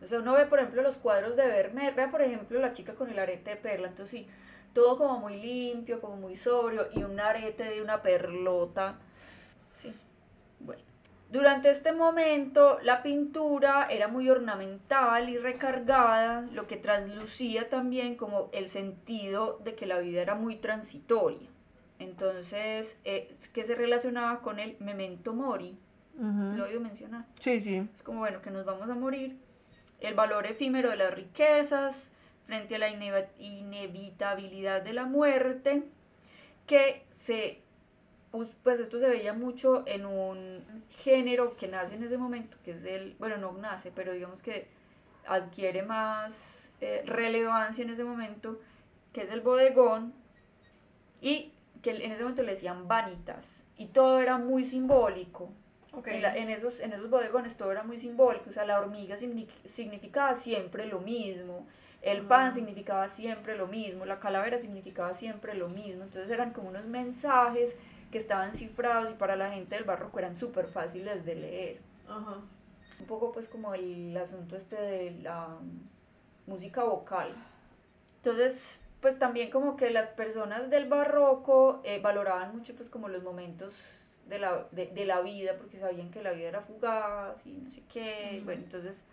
O 0.03 0.07
sea, 0.07 0.21
uno 0.21 0.35
ve, 0.35 0.47
por 0.47 0.61
ejemplo, 0.61 0.83
los 0.83 0.97
cuadros 0.97 1.37
de 1.37 1.47
Vermeer, 1.47 1.95
vea, 1.95 2.11
por 2.11 2.23
ejemplo, 2.23 2.61
la 2.61 2.73
chica 2.73 2.95
con 2.95 3.11
el 3.11 3.19
arete 3.19 3.51
de 3.51 3.57
perla, 3.57 3.89
entonces 3.89 4.21
sí, 4.21 4.29
todo 4.73 4.97
como 4.97 5.19
muy 5.19 5.37
limpio, 5.37 6.01
como 6.01 6.17
muy 6.17 6.37
sobrio, 6.37 6.89
y 6.95 7.03
un 7.03 7.19
arete 7.19 7.65
de 7.65 7.83
una 7.83 8.01
perlota. 8.01 8.99
Sí, 9.73 9.95
bueno. 10.61 10.88
Durante 11.31 11.69
este 11.69 11.93
momento 11.93 12.79
la 12.83 13.03
pintura 13.03 13.87
era 13.91 14.09
muy 14.09 14.31
ornamental 14.31 15.29
y 15.29 15.37
recargada, 15.37 16.41
lo 16.53 16.67
que 16.67 16.77
traslucía 16.77 17.69
también 17.69 18.17
como 18.17 18.49
el 18.53 18.69
sentido 18.69 19.59
de 19.63 19.75
que 19.75 19.85
la 19.85 19.99
vida 19.99 20.23
era 20.23 20.35
muy 20.35 20.57
transitoria. 20.57 21.49
Entonces, 21.99 22.99
eh, 23.05 23.35
que 23.53 23.65
se 23.65 23.75
relacionaba 23.75 24.41
con 24.41 24.59
el 24.59 24.77
memento 24.81 25.35
mori, 25.35 25.77
lo 26.17 26.65
he 26.65 26.69
oído 26.69 26.81
mencionar. 26.81 27.27
Sí, 27.39 27.61
sí. 27.61 27.87
Es 27.95 28.03
como, 28.03 28.21
bueno, 28.21 28.41
que 28.43 28.51
nos 28.51 28.65
vamos 28.65 28.89
a 28.89 28.95
morir. 28.95 29.37
El 30.01 30.15
valor 30.15 30.47
efímero 30.47 30.91
de 30.91 30.97
las 30.97 31.15
riquezas 31.15 32.11
frente 32.47 32.77
a 32.77 32.79
la 32.79 32.89
inevitabilidad 32.89 34.83
de 34.83 34.93
la 34.95 35.05
muerte, 35.05 35.85
que 36.67 37.05
se 37.11 37.63
pues 38.31 38.81
esto 38.81 38.99
se 38.99 39.09
veía 39.09 39.33
mucho 39.33 39.85
en 39.87 40.05
un 40.05 40.63
género 40.91 41.57
que 41.57 41.69
nace 41.69 41.95
en 41.95 42.03
ese 42.03 42.19
momento, 42.19 42.57
que 42.65 42.73
es 42.73 42.85
el, 42.85 43.17
bueno, 43.19 43.39
no 43.39 43.53
nace, 43.53 43.91
pero 43.95 44.13
digamos 44.13 44.43
que 44.43 44.69
adquiere 45.27 45.83
más 45.83 46.73
eh, 46.81 47.03
relevancia 47.07 47.83
en 47.83 47.91
ese 47.91 48.05
momento, 48.05 48.61
que 49.13 49.23
es 49.23 49.31
el 49.31 49.41
bodegón, 49.41 50.13
y 51.21 51.53
que 51.83 51.91
en 51.91 52.13
ese 52.13 52.23
momento 52.23 52.43
le 52.43 52.53
decían 52.53 52.87
vanitas, 52.87 53.65
y 53.77 53.87
todo 53.87 54.21
era 54.21 54.39
muy 54.39 54.65
simbólico. 54.65 55.51
En, 56.05 56.49
esos, 56.49 56.79
en 56.79 56.93
esos 56.93 57.11
bodegones 57.11 57.57
todo 57.57 57.73
era 57.73 57.83
muy 57.83 57.99
simbólico, 57.99 58.51
o 58.51 58.53
sea, 58.53 58.65
la 58.65 58.79
hormiga 58.79 59.17
significaba 59.17 60.35
siempre 60.37 60.87
lo 60.87 61.01
mismo, 61.01 61.67
el 62.03 62.23
pan 62.23 62.53
significaba 62.53 63.09
siempre 63.09 63.57
lo 63.57 63.67
mismo, 63.67 64.05
la 64.05 64.21
calavera 64.21 64.59
significaba 64.59 65.15
siempre 65.15 65.55
lo 65.55 65.69
mismo, 65.69 66.05
entonces 66.05 66.31
eran 66.31 66.53
como 66.53 66.69
unos 66.69 66.85
mensajes 66.85 67.77
que 68.11 68.19
estaban 68.19 68.53
cifrados 68.53 69.11
y 69.11 69.15
para 69.15 69.37
la 69.37 69.51
gente 69.51 69.77
del 69.77 69.85
barroco 69.85 70.19
eran 70.19 70.35
súper 70.35 70.69
fáciles 70.69 71.25
de 71.25 71.35
leer. 71.35 71.81
Un 73.01 73.07
poco 73.07 73.33
pues 73.33 73.49
como 73.49 73.75
el 73.75 74.17
asunto 74.17 74.57
este 74.57 74.77
de 74.77 75.11
la 75.23 75.59
música 76.47 76.85
vocal. 76.85 77.35
Entonces, 78.17 78.81
pues 79.01 79.19
también 79.19 79.51
como 79.51 79.77
que 79.77 79.91
las 79.91 80.09
personas 80.09 80.71
del 80.71 80.89
barroco 80.89 81.81
eh, 81.85 82.01
valoraban 82.01 82.57
mucho 82.57 82.75
pues 82.75 82.89
como 82.89 83.09
los 83.09 83.23
momentos 83.23 84.09
de 84.27 84.39
la, 84.39 84.67
de, 84.73 85.05
la 85.07 85.21
vida, 85.21 85.57
porque 85.57 85.79
sabían 85.79 86.11
que 86.11 86.23
la 86.23 86.33
vida 86.33 86.49
era 86.49 86.61
fugaz 86.63 87.47
y 87.47 87.53
no 87.53 87.71
sé 87.71 87.83
qué. 87.89 88.43
Bueno, 88.45 88.63
entonces 88.65 89.05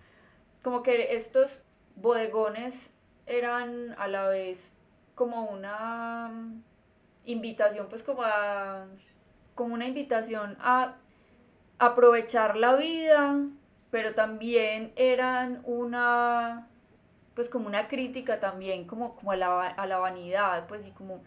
como 0.63 0.83
que 0.83 1.15
estos 1.15 1.61
bodegones 1.95 2.91
eran 3.27 3.95
a 3.97 4.07
la 4.07 4.27
vez 4.27 4.71
como 5.13 5.45
una 5.45 6.31
invitación 7.25 7.87
pues 7.89 8.03
como 8.03 8.23
a, 8.23 8.85
como 9.55 9.73
una 9.73 9.85
invitación 9.85 10.57
a 10.59 10.95
aprovechar 11.79 12.55
la 12.55 12.75
vida, 12.75 13.39
pero 13.91 14.13
también 14.13 14.93
eran 14.95 15.61
una, 15.65 16.67
pues 17.33 17.49
como 17.49 17.67
una 17.67 17.87
crítica 17.87 18.39
también 18.39 18.85
como, 18.85 19.15
como 19.15 19.31
a, 19.31 19.35
la, 19.35 19.67
a 19.67 19.85
la 19.87 19.97
vanidad, 19.97 20.67
pues 20.67 20.87
y 20.87 20.91
como, 20.91 21.21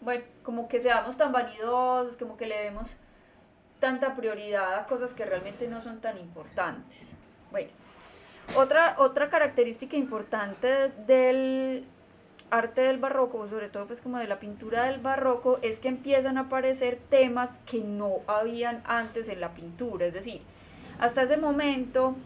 bueno, 0.00 0.24
como 0.42 0.68
que 0.68 0.80
seamos 0.80 1.16
tan 1.16 1.32
vanidosos, 1.32 2.16
como 2.16 2.36
que 2.36 2.46
le 2.46 2.58
demos 2.62 2.96
tanta 3.78 4.14
prioridad 4.14 4.74
a 4.74 4.86
cosas 4.86 5.14
que 5.14 5.24
realmente 5.24 5.66
no 5.68 5.80
son 5.80 6.00
tan 6.00 6.18
importantes. 6.18 7.12
Bueno, 7.50 7.70
otra, 8.56 8.96
otra 8.98 9.28
característica 9.28 9.96
importante 9.96 10.90
del 11.06 11.86
arte 12.50 12.82
del 12.82 12.98
barroco, 12.98 13.46
sobre 13.46 13.68
todo 13.68 13.86
pues 13.86 14.00
como 14.00 14.18
de 14.18 14.26
la 14.26 14.40
pintura 14.40 14.84
del 14.84 15.00
barroco, 15.00 15.58
es 15.62 15.80
que 15.80 15.88
empiezan 15.88 16.38
a 16.38 16.42
aparecer 16.42 16.98
temas 17.08 17.60
que 17.66 17.80
no 17.80 18.20
habían 18.26 18.82
antes 18.84 19.28
en 19.28 19.40
la 19.40 19.54
pintura, 19.54 20.06
es 20.06 20.14
decir, 20.14 20.42
hasta 20.98 21.22
ese 21.22 21.36
momento 21.36 22.16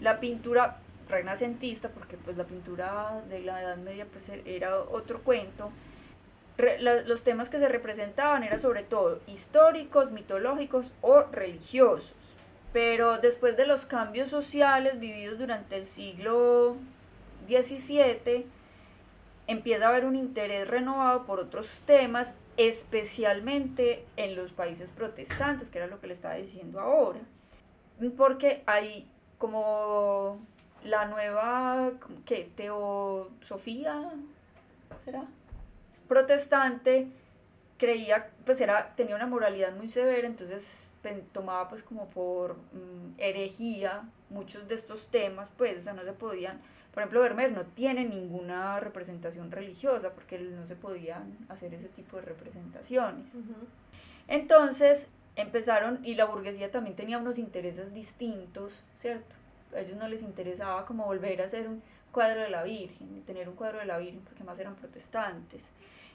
la 0.00 0.20
pintura 0.20 0.78
renacentista, 1.08 1.88
porque 1.88 2.16
pues 2.16 2.36
la 2.36 2.44
pintura 2.44 3.22
de 3.28 3.40
la 3.40 3.62
Edad 3.62 3.76
Media 3.78 4.06
pues 4.10 4.28
e-, 4.28 4.42
era 4.44 4.78
otro 4.80 5.22
cuento, 5.22 5.70
los 6.80 7.22
temas 7.22 7.48
que 7.48 7.58
se 7.58 7.68
representaban 7.68 8.42
eran 8.42 8.58
sobre 8.58 8.82
todo 8.82 9.20
históricos, 9.26 10.10
mitológicos 10.10 10.90
o 11.02 11.22
religiosos. 11.22 12.16
Pero 12.72 13.18
después 13.18 13.56
de 13.56 13.66
los 13.66 13.86
cambios 13.86 14.28
sociales 14.28 14.98
vividos 14.98 15.38
durante 15.38 15.76
el 15.76 15.86
siglo 15.86 16.76
XVII, 17.46 18.44
empieza 19.48 19.86
a 19.86 19.88
haber 19.88 20.04
un 20.04 20.14
interés 20.14 20.68
renovado 20.68 21.24
por 21.24 21.40
otros 21.40 21.80
temas, 21.86 22.36
especialmente 22.56 24.04
en 24.16 24.36
los 24.36 24.52
países 24.52 24.92
protestantes, 24.92 25.70
que 25.70 25.78
era 25.78 25.88
lo 25.88 26.00
que 26.00 26.06
le 26.06 26.12
estaba 26.12 26.34
diciendo 26.34 26.78
ahora. 26.78 27.20
Porque 28.16 28.62
hay 28.66 29.10
como 29.38 30.38
la 30.84 31.06
nueva, 31.06 31.92
¿qué? 32.26 32.50
Teosofía, 32.54 34.12
¿será? 35.04 35.24
Protestante, 36.06 37.08
creía, 37.78 38.30
pues 38.44 38.60
era, 38.60 38.94
tenía 38.96 39.16
una 39.16 39.26
moralidad 39.26 39.74
muy 39.74 39.88
severa, 39.88 40.26
entonces 40.26 40.90
tomaba 41.32 41.68
pues 41.70 41.82
como 41.82 42.10
por 42.10 42.56
mm, 42.56 43.14
herejía 43.16 44.08
muchos 44.28 44.68
de 44.68 44.74
estos 44.74 45.06
temas, 45.06 45.50
pues, 45.56 45.78
o 45.78 45.80
sea, 45.80 45.94
no 45.94 46.04
se 46.04 46.12
podían 46.12 46.60
por 46.92 47.02
ejemplo, 47.02 47.20
Vermeer 47.20 47.52
no 47.52 47.64
tiene 47.64 48.04
ninguna 48.04 48.80
representación 48.80 49.50
religiosa 49.50 50.12
porque 50.12 50.38
no 50.38 50.66
se 50.66 50.74
podían 50.74 51.36
hacer 51.48 51.74
ese 51.74 51.88
tipo 51.88 52.16
de 52.16 52.22
representaciones. 52.22 53.30
Entonces 54.26 55.08
empezaron, 55.36 56.04
y 56.04 56.14
la 56.14 56.24
burguesía 56.24 56.70
también 56.70 56.96
tenía 56.96 57.18
unos 57.18 57.38
intereses 57.38 57.94
distintos, 57.94 58.72
¿cierto? 58.98 59.34
A 59.74 59.80
ellos 59.80 59.96
no 59.96 60.08
les 60.08 60.22
interesaba 60.22 60.84
como 60.86 61.04
volver 61.04 61.40
a 61.42 61.44
hacer 61.44 61.68
un 61.68 61.82
cuadro 62.10 62.40
de 62.40 62.50
la 62.50 62.64
Virgen, 62.64 63.22
tener 63.24 63.48
un 63.48 63.54
cuadro 63.54 63.78
de 63.78 63.86
la 63.86 63.98
Virgen, 63.98 64.22
porque 64.22 64.42
más 64.42 64.58
eran 64.58 64.74
protestantes. 64.74 65.68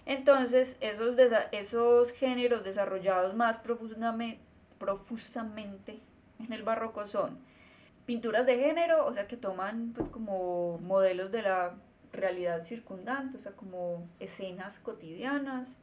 Entonces, 0.05 0.75
esos, 0.81 1.15
esos 1.51 2.11
géneros 2.11 2.63
desarrollados 2.63 3.35
más 3.35 3.59
profusamente 4.77 5.99
en 6.39 6.51
el 6.51 6.63
barroco 6.63 7.05
son 7.05 7.39
pinturas 8.05 8.45
de 8.45 8.57
género, 8.57 9.05
o 9.05 9.13
sea, 9.13 9.27
que 9.27 9.37
toman 9.37 9.93
pues 9.93 10.09
como 10.09 10.77
modelos 10.79 11.31
de 11.31 11.41
la 11.41 11.75
realidad 12.11 12.63
circundante, 12.63 13.37
o 13.37 13.41
sea, 13.41 13.53
como 13.53 14.07
escenas 14.19 14.79
cotidianas, 14.79 15.77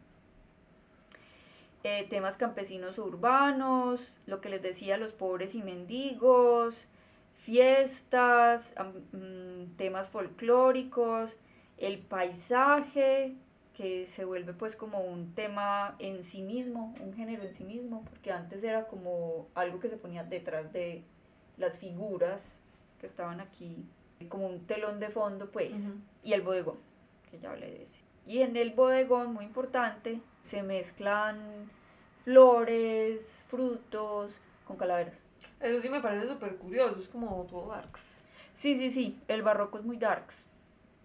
eh, 1.83 2.07
temas 2.09 2.37
campesinos 2.37 2.99
urbanos, 2.99 4.13
lo 4.27 4.41
que 4.41 4.51
les 4.51 4.63
decía, 4.63 4.99
los 4.99 5.13
pobres 5.13 5.55
y 5.55 5.63
mendigos, 5.63 6.87
fiestas, 7.37 8.75
mm, 9.13 9.77
temas 9.77 10.11
folclóricos, 10.11 11.37
el 11.79 11.99
paisaje, 11.99 13.35
que 13.73 14.05
se 14.05 14.27
vuelve 14.27 14.53
pues 14.53 14.77
como 14.77 15.01
un 15.01 15.35
tema 15.35 15.97
en 15.99 16.23
sí 16.23 16.43
mismo, 16.43 16.95
un 17.01 17.15
género 17.15 17.45
en 17.45 17.55
sí 17.55 17.65
mismo, 17.65 18.05
porque 18.05 18.31
antes 18.31 18.63
era 18.63 18.87
como 18.87 19.49
algo 19.55 19.81
que 19.81 19.89
se 19.89 19.97
ponía 19.97 20.23
detrás 20.23 20.71
de 20.71 21.03
las 21.61 21.79
figuras 21.79 22.61
que 22.99 23.07
estaban 23.07 23.41
aquí, 23.41 23.87
como 24.29 24.49
un 24.49 24.67
telón 24.67 25.01
de 25.01 25.09
fondo 25.09 25.51
pues, 25.51 25.93
y 26.25 26.33
el 26.33 26.43
bodegón, 26.43 26.79
que 27.31 27.39
ya 27.39 27.51
hablé 27.51 27.71
de 27.71 27.83
ese. 27.83 28.01
Y 28.27 28.43
en 28.43 28.57
el 28.57 28.73
bodegón, 28.73 29.33
muy 29.33 29.45
importante, 29.45 30.21
se 30.43 30.63
mezclan 30.63 31.71
flores, 32.25 33.45
frutos 33.49 34.33
con 34.67 34.77
calaveras. 34.77 35.23
Eso 35.61 35.81
sí 35.81 35.89
me 35.89 36.01
parece 36.01 36.29
súper 36.29 36.57
curioso, 36.57 36.99
es 36.99 37.09
como 37.09 37.47
todo 37.49 37.69
darks. 37.69 38.25
Sí, 38.53 38.75
sí, 38.75 38.91
sí, 38.91 39.21
el 39.29 39.43
barroco 39.43 39.79
es 39.79 39.85
muy 39.85 39.97
darks. 39.97 40.47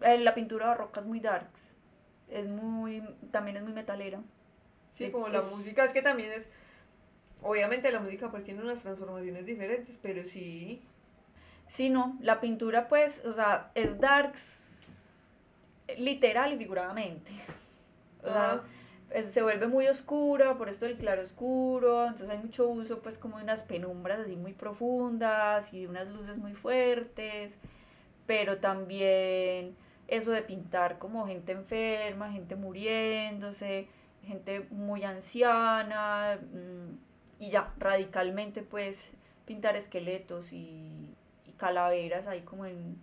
Eh, 0.02 0.18
la 0.18 0.34
pintura 0.34 0.68
barroca 0.68 1.02
es 1.02 1.06
muy 1.06 1.20
darks 1.20 1.76
es 2.30 2.48
muy, 2.48 3.04
también 3.32 3.58
es 3.58 3.64
muy 3.64 3.74
metalera. 3.74 4.22
Sí, 4.94 5.12
como 5.12 5.28
la 5.28 5.42
música, 5.42 5.84
es 5.84 5.94
que 5.94 6.02
también 6.02 6.32
es, 6.32 6.50
obviamente 7.46 7.92
la 7.92 8.00
música 8.00 8.30
pues 8.32 8.44
tiene 8.44 8.62
unas 8.62 8.82
transformaciones 8.82 9.46
diferentes, 9.46 10.00
pero 10.02 10.24
sí. 10.24 10.82
Sí, 11.68 11.90
no, 11.90 12.18
la 12.22 12.42
pintura 12.42 12.88
pues, 12.88 13.24
o 13.26 13.34
sea, 13.34 13.72
es 13.76 14.00
darks 14.00 15.30
literal 15.98 16.54
y 16.54 16.58
figuradamente. 16.58 17.32
O 18.24 18.28
sea, 18.28 18.64
se 19.24 19.44
vuelve 19.44 19.68
muy 19.68 19.88
oscura 19.88 20.58
por 20.58 20.70
esto 20.70 20.86
del 20.86 20.98
claro 20.98 21.22
oscuro, 21.22 22.04
entonces 22.08 22.30
hay 22.30 22.40
mucho 22.40 22.68
uso 22.68 23.00
pues 23.00 23.18
como 23.18 23.38
de 23.38 23.44
unas 23.44 23.62
penumbras 23.62 24.20
así 24.20 24.36
muy 24.36 24.54
profundas 24.54 25.72
y 25.74 25.82
de 25.82 25.88
unas 25.88 26.08
luces 26.08 26.38
muy 26.38 26.54
fuertes, 26.54 27.60
pero 28.26 28.58
también 28.58 29.76
eso 30.08 30.32
de 30.32 30.42
pintar 30.42 30.98
como 30.98 31.28
gente 31.28 31.52
enferma, 31.52 32.32
gente 32.32 32.56
muriéndose, 32.56 33.88
gente 34.24 34.66
muy 34.72 35.04
anciana, 35.04 36.40
mm, 36.42 37.05
y 37.40 37.50
ya 37.50 37.74
radicalmente 37.78 38.62
pues 38.62 39.14
pintar 39.46 39.76
esqueletos 39.76 40.52
y, 40.52 41.10
calaveras 41.58 42.28
ahí 42.28 42.42
como 42.42 42.66
en, 42.66 42.98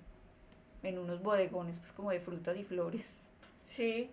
en 0.82 0.98
unos 0.98 1.22
bodegones 1.22 1.78
pues 1.78 1.90
como 1.90 2.10
de 2.10 2.20
frutas 2.20 2.54
y 2.58 2.64
flores. 2.64 3.14
Sí, 3.64 4.10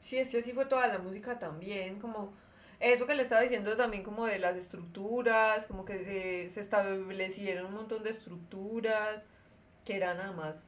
sí, 0.00 0.18
es 0.18 0.30
que 0.30 0.38
así 0.38 0.52
fue 0.52 0.66
toda 0.66 0.86
la 0.86 0.98
música 0.98 1.40
también, 1.40 1.98
como 1.98 2.32
eso 2.78 3.06
que 3.06 3.16
le 3.16 3.22
estaba 3.22 3.40
diciendo 3.40 3.76
también 3.76 4.04
como 4.04 4.26
de 4.26 4.38
las 4.38 4.56
estructuras, 4.56 5.66
como 5.66 5.84
que 5.84 6.04
se, 6.04 6.48
se 6.50 6.60
establecieron 6.60 7.66
un 7.66 7.74
montón 7.74 8.04
de 8.04 8.10
estructuras 8.10 9.24
que 9.84 9.96
eran 9.96 10.18
nada 10.18 10.32
más 10.32 10.64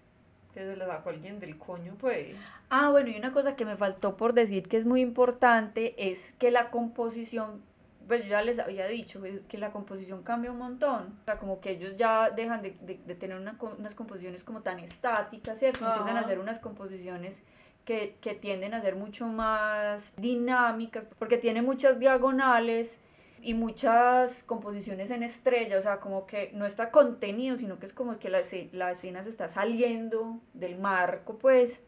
que 0.53 0.61
se 0.61 0.77
le 0.77 0.87
sacó 0.87 1.11
alguien 1.11 1.41
del 1.41 1.59
coño, 1.59 1.97
pues. 1.99 2.37
Ah, 2.69 2.91
bueno, 2.91 3.09
y 3.09 3.17
una 3.17 3.33
cosa 3.33 3.57
que 3.57 3.65
me 3.65 3.77
faltó 3.77 4.17
por 4.17 4.35
decir 4.35 4.69
que 4.69 4.77
es 4.77 4.85
muy 4.85 5.01
importante 5.01 5.95
es 6.11 6.33
que 6.33 6.51
la 6.51 6.71
composición, 6.71 7.63
pues 8.07 8.23
yo 8.25 8.31
ya 8.31 8.43
les 8.43 8.59
había 8.59 8.87
dicho, 8.87 9.25
es 9.25 9.45
que 9.47 9.59
la 9.59 9.73
composición 9.73 10.23
cambia 10.23 10.51
un 10.51 10.59
montón. 10.59 11.19
O 11.23 11.25
sea, 11.25 11.39
como 11.39 11.61
que 11.61 11.71
ellos 11.71 11.97
ya 11.97 12.31
dejan 12.31 12.63
de, 12.63 12.77
de, 12.81 13.15
tener 13.15 13.39
unas 13.39 13.95
composiciones 13.95 14.45
como 14.45 14.63
tan 14.63 14.79
estáticas, 14.79 15.59
¿cierto? 15.59 15.87
Empiezan 15.87 16.17
a 16.17 16.21
hacer 16.21 16.39
unas 16.39 16.59
composiciones 16.59 17.43
que, 17.85 18.17
que 18.21 18.35
tienden 18.35 18.75
a 18.75 18.81
ser 18.81 18.97
mucho 18.97 19.27
más 19.27 20.13
dinámicas, 20.17 21.07
porque 21.19 21.39
tiene 21.39 21.63
muchas 21.63 21.99
diagonales 21.99 22.99
y 23.43 23.55
muchas 23.55 24.45
composiciones 24.45 25.11
en 25.11 25.23
estrella, 25.23 25.79
o 25.79 25.83
sea, 25.83 25.99
como 25.99 26.27
que 26.27 26.51
no 26.55 26.65
está 26.65 26.91
contenido, 26.91 27.57
sino 27.57 27.79
que 27.79 27.87
es 27.87 27.93
como 27.93 28.19
que 28.19 28.29
la, 28.29 28.41
la 28.73 28.93
escena 28.93 29.23
se 29.23 29.31
está 29.31 29.49
saliendo 29.49 30.41
del 30.55 30.79
marco, 30.79 31.39
pues. 31.39 31.83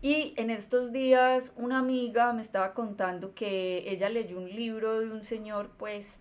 Y 0.00 0.34
en 0.36 0.50
estos 0.50 0.92
días 0.92 1.52
una 1.56 1.78
amiga 1.78 2.32
me 2.32 2.40
estaba 2.40 2.72
contando 2.72 3.34
que 3.34 3.90
ella 3.90 4.08
leyó 4.08 4.38
un 4.38 4.48
libro 4.48 5.00
de 5.00 5.10
un 5.10 5.24
señor, 5.24 5.70
pues, 5.76 6.20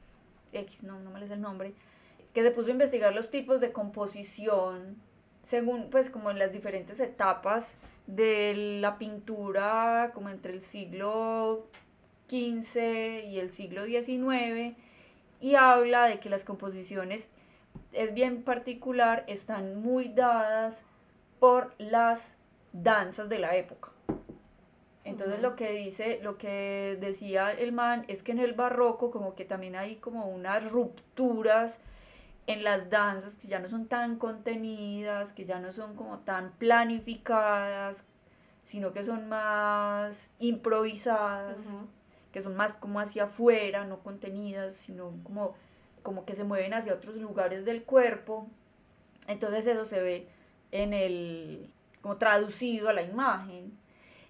X, 0.52 0.84
no, 0.84 0.99
no 0.99 1.12
me 1.12 1.24
el 1.24 1.41
nombre, 1.41 1.74
que 2.34 2.41
se 2.41 2.52
puso 2.52 2.70
a 2.70 2.72
investigar 2.72 3.14
los 3.14 3.30
tipos 3.30 3.60
de 3.60 3.72
composición 3.72 4.98
según, 5.44 5.90
pues, 5.91 6.10
como 6.10 6.32
en 6.32 6.40
las 6.40 6.52
diferentes 6.52 6.99
etapas 6.99 7.78
de 8.08 8.80
la 8.82 8.98
pintura, 8.98 10.12
como 10.14 10.30
entre 10.30 10.54
el 10.54 10.62
siglo 10.62 11.68
XV 12.30 13.26
y 13.28 13.40
el 13.40 13.52
siglo 13.52 13.86
XIX 13.86 14.76
y 15.40 15.56
habla 15.56 16.06
de 16.06 16.20
que 16.20 16.30
las 16.30 16.44
composiciones 16.44 17.30
es 17.91 18.14
bien 18.14 18.41
particular, 18.44 19.24
están 19.28 19.82
muy 19.82 20.10
dadas 20.10 20.84
por 21.40 21.76
las 21.78 22.37
danzas 22.84 23.30
de 23.30 23.40
la 23.40 23.56
época. 23.56 23.91
Entonces 25.04 25.41
lo 25.41 25.56
que 25.56 25.72
dice, 25.72 26.20
lo 26.22 26.38
que 26.38 26.98
decía 26.99 27.52
el 27.52 27.72
man 27.72 28.04
es 28.08 28.24
que 28.24 28.34
en 28.34 28.40
el 28.40 28.54
barroco 28.54 29.10
como 29.10 29.36
que 29.36 29.45
también 29.45 29.76
hay 29.76 29.95
como 29.95 30.28
unas 30.28 30.70
rupturas 30.70 31.80
en 32.45 32.64
las 32.64 32.90
danzas 32.90 33.36
que 33.36 33.48
ya 33.48 33.60
no 33.60 33.70
son 33.70 33.88
tan 33.88 34.18
contenidas, 34.18 35.32
que 35.32 35.45
ya 35.45 35.60
no 35.60 35.72
son 35.72 35.95
como 35.95 36.20
tan 36.20 36.52
planificadas, 36.54 38.06
sino 38.64 38.91
que 38.91 39.04
son 39.06 39.30
más 39.30 40.34
improvisadas 40.40 41.66
que 42.38 42.41
son 42.41 42.56
más 42.56 42.78
como 42.78 42.99
hacia 42.99 43.24
afuera, 43.24 43.86
no 43.86 43.99
contenidas, 43.99 44.76
sino 44.76 45.12
como, 45.24 45.56
como 46.04 46.26
que 46.26 46.36
se 46.36 46.44
mueven 46.44 46.74
hacia 46.74 46.94
otros 46.94 47.16
lugares 47.18 47.66
del 47.66 47.84
cuerpo. 47.84 48.48
Entonces 49.28 49.66
eso 49.66 49.86
se 49.86 50.02
ve 50.02 50.28
en 50.72 50.94
el, 50.94 51.72
como 52.02 52.18
traducido 52.18 52.90
a 52.90 52.94
la 52.94 53.02
imagen. 53.02 53.78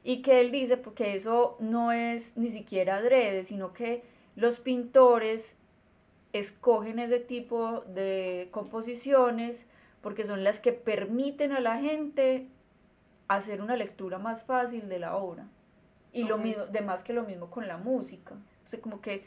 Y 0.03 0.21
que 0.21 0.39
él 0.39 0.51
dice, 0.51 0.77
porque 0.77 1.15
eso 1.15 1.57
no 1.59 1.91
es 1.91 2.37
ni 2.37 2.47
siquiera 2.47 2.97
adrede, 2.97 3.43
sino 3.43 3.73
que 3.73 4.03
los 4.35 4.59
pintores 4.59 5.57
escogen 6.33 6.99
ese 6.99 7.19
tipo 7.19 7.81
de 7.81 8.49
composiciones 8.51 9.65
porque 10.01 10.25
son 10.25 10.43
las 10.43 10.59
que 10.59 10.71
permiten 10.71 11.51
a 11.51 11.59
la 11.59 11.79
gente 11.79 12.47
hacer 13.27 13.61
una 13.61 13.75
lectura 13.75 14.19
más 14.19 14.43
fácil 14.43 14.87
de 14.87 14.99
la 14.99 15.15
obra. 15.17 15.47
Y 16.13 16.23
lo 16.23 16.37
mismo, 16.37 16.65
de 16.65 16.81
más 16.81 17.03
que 17.03 17.13
lo 17.13 17.23
mismo 17.23 17.49
con 17.49 17.67
la 17.67 17.77
música. 17.77 18.35
O 18.65 18.69
sea, 18.69 18.79
como 18.79 19.01
que 19.01 19.25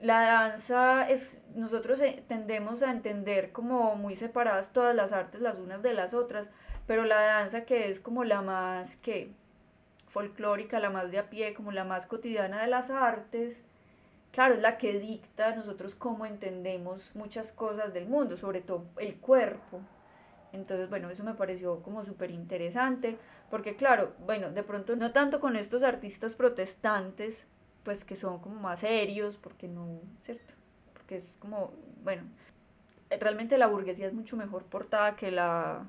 la 0.00 0.22
danza 0.22 1.08
es, 1.08 1.44
nosotros 1.54 2.00
eh, 2.00 2.24
tendemos 2.26 2.82
a 2.82 2.90
entender 2.90 3.52
como 3.52 3.94
muy 3.96 4.16
separadas 4.16 4.72
todas 4.72 4.94
las 4.94 5.12
artes 5.12 5.40
las 5.40 5.58
unas 5.58 5.82
de 5.82 5.94
las 5.94 6.14
otras, 6.14 6.50
pero 6.86 7.04
la 7.04 7.20
danza 7.20 7.64
que 7.64 7.88
es 7.88 8.00
como 8.00 8.24
la 8.24 8.42
más 8.42 8.96
que 8.96 9.30
folclórica, 10.06 10.78
la 10.78 10.90
más 10.90 11.10
de 11.10 11.18
a 11.18 11.30
pie, 11.30 11.54
como 11.54 11.72
la 11.72 11.84
más 11.84 12.06
cotidiana 12.06 12.60
de 12.62 12.68
las 12.68 12.90
artes, 12.90 13.62
claro, 14.32 14.54
es 14.54 14.60
la 14.60 14.78
que 14.78 14.98
dicta 14.98 15.54
nosotros 15.56 15.94
cómo 15.94 16.26
entendemos 16.26 17.10
muchas 17.14 17.52
cosas 17.52 17.92
del 17.92 18.06
mundo, 18.06 18.36
sobre 18.36 18.60
todo 18.60 18.84
el 18.98 19.16
cuerpo. 19.16 19.80
Entonces, 20.52 20.88
bueno, 20.88 21.10
eso 21.10 21.24
me 21.24 21.34
pareció 21.34 21.82
como 21.82 22.04
súper 22.04 22.30
interesante, 22.30 23.18
porque 23.50 23.74
claro, 23.74 24.12
bueno, 24.20 24.52
de 24.52 24.62
pronto 24.62 24.94
no 24.94 25.12
tanto 25.12 25.40
con 25.40 25.56
estos 25.56 25.82
artistas 25.82 26.34
protestantes, 26.34 27.48
pues 27.82 28.04
que 28.04 28.14
son 28.14 28.38
como 28.38 28.60
más 28.60 28.80
serios, 28.80 29.36
porque 29.36 29.66
no, 29.66 30.00
¿cierto? 30.20 30.54
Porque 30.92 31.16
es 31.16 31.36
como, 31.40 31.72
bueno, 32.04 32.22
realmente 33.10 33.58
la 33.58 33.66
burguesía 33.66 34.06
es 34.06 34.14
mucho 34.14 34.36
mejor 34.36 34.64
portada 34.64 35.16
que 35.16 35.32
la 35.32 35.84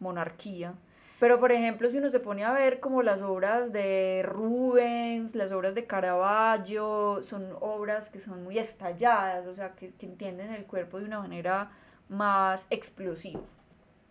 monarquía. 0.00 0.74
Pero 1.20 1.40
por 1.40 1.52
ejemplo, 1.52 1.88
si 1.88 1.98
uno 1.98 2.10
se 2.10 2.20
pone 2.20 2.44
a 2.44 2.52
ver 2.52 2.80
como 2.80 3.02
las 3.02 3.22
obras 3.22 3.72
de 3.72 4.22
Rubens, 4.26 5.34
las 5.34 5.52
obras 5.52 5.74
de 5.74 5.86
Caravaggio, 5.86 7.22
son 7.22 7.56
obras 7.60 8.10
que 8.10 8.20
son 8.20 8.42
muy 8.42 8.58
estalladas, 8.58 9.46
o 9.46 9.54
sea, 9.54 9.72
que, 9.72 9.90
que 9.92 10.06
entienden 10.06 10.52
el 10.52 10.66
cuerpo 10.66 10.98
de 10.98 11.06
una 11.06 11.20
manera 11.20 11.70
más 12.08 12.66
explosiva. 12.70 13.40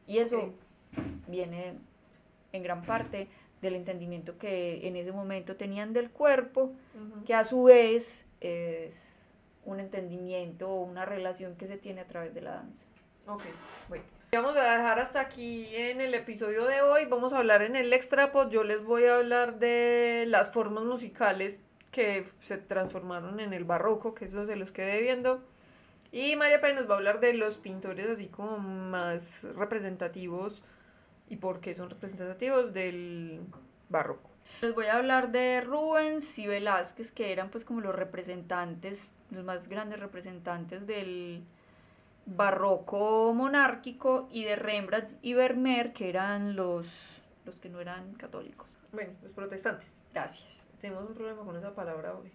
Y 0.07 0.17
eso 0.17 0.53
viene 1.27 1.75
en 2.51 2.63
gran 2.63 2.83
parte 2.83 3.27
del 3.61 3.75
entendimiento 3.75 4.37
que 4.37 4.87
en 4.87 4.95
ese 4.95 5.11
momento 5.11 5.55
tenían 5.55 5.93
del 5.93 6.09
cuerpo, 6.11 6.73
que 7.25 7.33
a 7.33 7.43
su 7.43 7.63
vez 7.63 8.27
es 8.41 9.25
un 9.65 9.79
entendimiento 9.79 10.69
o 10.69 10.83
una 10.83 11.05
relación 11.05 11.55
que 11.55 11.67
se 11.67 11.77
tiene 11.77 12.01
a 12.01 12.07
través 12.07 12.33
de 12.33 12.41
la 12.41 12.55
danza. 12.55 12.85
Ok, 13.27 13.43
bueno. 13.89 14.03
Vamos 14.33 14.57
a 14.57 14.63
dejar 14.63 14.97
hasta 14.97 15.21
aquí 15.21 15.67
en 15.75 16.01
el 16.01 16.15
episodio 16.15 16.65
de 16.65 16.81
hoy. 16.81 17.05
Vamos 17.05 17.33
a 17.33 17.37
hablar 17.37 17.61
en 17.61 17.75
el 17.75 17.93
extra 17.93 18.31
pues 18.31 18.49
Yo 18.49 18.63
les 18.63 18.83
voy 18.83 19.03
a 19.03 19.17
hablar 19.17 19.59
de 19.59 20.25
las 20.27 20.49
formas 20.49 20.85
musicales 20.85 21.61
que 21.91 22.25
se 22.41 22.57
transformaron 22.57 23.39
en 23.39 23.53
el 23.53 23.63
barroco, 23.63 24.15
que 24.15 24.25
eso 24.25 24.47
se 24.47 24.55
los 24.55 24.71
quedé 24.71 25.01
viendo. 25.01 25.43
Y 26.11 26.35
María 26.35 26.61
Pay 26.61 26.73
nos 26.73 26.89
va 26.89 26.95
a 26.95 26.97
hablar 26.97 27.19
de 27.19 27.35
los 27.35 27.59
pintores 27.59 28.09
así 28.09 28.25
como 28.25 28.57
más 28.57 29.43
representativos 29.55 30.63
y 31.29 31.35
por 31.35 31.59
qué 31.59 31.75
son 31.75 31.91
representativos 31.91 32.73
del 32.73 33.39
barroco. 33.89 34.31
Les 34.63 34.73
voy 34.73 34.87
a 34.87 34.97
hablar 34.97 35.31
de 35.31 35.61
Rubens 35.61 36.39
y 36.39 36.47
Velázquez, 36.47 37.11
que 37.11 37.31
eran 37.31 37.51
pues 37.51 37.65
como 37.65 37.81
los 37.81 37.93
representantes, 37.93 39.09
los 39.29 39.43
más 39.43 39.67
grandes 39.67 39.99
representantes 39.99 40.87
del 40.87 41.43
barroco 42.25 43.33
monárquico, 43.33 44.27
y 44.31 44.43
de 44.43 44.55
Rembrandt 44.55 45.17
y 45.21 45.33
Vermeer, 45.33 45.93
que 45.93 46.09
eran 46.09 46.55
los, 46.55 47.21
los 47.45 47.55
que 47.55 47.69
no 47.69 47.79
eran 47.81 48.13
católicos. 48.15 48.67
Bueno, 48.91 49.13
los 49.23 49.31
protestantes. 49.31 49.91
Gracias. 50.13 50.63
Tenemos 50.79 51.09
un 51.09 51.15
problema 51.15 51.43
con 51.43 51.55
esa 51.55 51.73
palabra 51.73 52.15
hoy. 52.15 52.31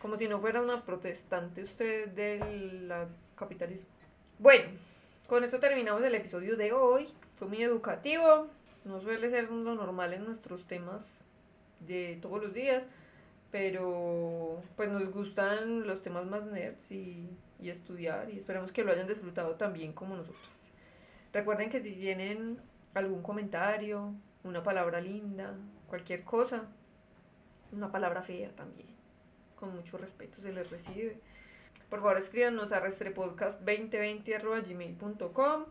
Como 0.00 0.16
si 0.16 0.26
no 0.26 0.40
fuera 0.40 0.60
una 0.62 0.82
protestante 0.84 1.62
usted 1.62 2.08
del 2.08 2.92
capitalismo. 3.36 3.88
Bueno, 4.38 4.70
con 5.28 5.44
esto 5.44 5.60
terminamos 5.60 6.02
el 6.02 6.14
episodio 6.14 6.56
de 6.56 6.72
hoy. 6.72 7.08
Fue 7.34 7.46
muy 7.46 7.62
educativo. 7.62 8.48
No 8.84 9.00
suele 9.00 9.28
ser 9.28 9.50
lo 9.50 9.74
normal 9.74 10.14
en 10.14 10.24
nuestros 10.24 10.64
temas 10.64 11.20
de 11.80 12.18
todos 12.22 12.42
los 12.42 12.54
días. 12.54 12.86
Pero 13.50 14.62
pues 14.76 14.88
nos 14.88 15.10
gustan 15.10 15.86
los 15.86 16.02
temas 16.02 16.24
más 16.26 16.44
nerds 16.46 16.90
y, 16.90 17.28
y 17.62 17.70
estudiar. 17.70 18.28
Y 18.30 18.36
esperamos 18.36 18.72
que 18.72 18.84
lo 18.84 18.92
hayan 18.92 19.06
disfrutado 19.06 19.54
también 19.56 19.92
como 19.92 20.16
nosotros. 20.16 20.48
Recuerden 21.32 21.70
que 21.70 21.82
si 21.82 21.92
tienen 21.92 22.60
algún 22.94 23.22
comentario, 23.22 24.14
una 24.42 24.62
palabra 24.62 25.00
linda, 25.00 25.54
cualquier 25.86 26.24
cosa, 26.24 26.68
una 27.72 27.92
palabra 27.92 28.22
fea 28.22 28.54
también. 28.54 28.88
Con 29.56 29.74
mucho 29.74 29.98
respeto 29.98 30.40
se 30.40 30.52
les 30.52 30.70
recibe. 30.70 31.20
Por 31.88 32.00
favor, 32.00 32.18
escríbanos 32.18 32.72
a 32.72 32.82
restrepodcast2020.gmail.com 32.82 35.64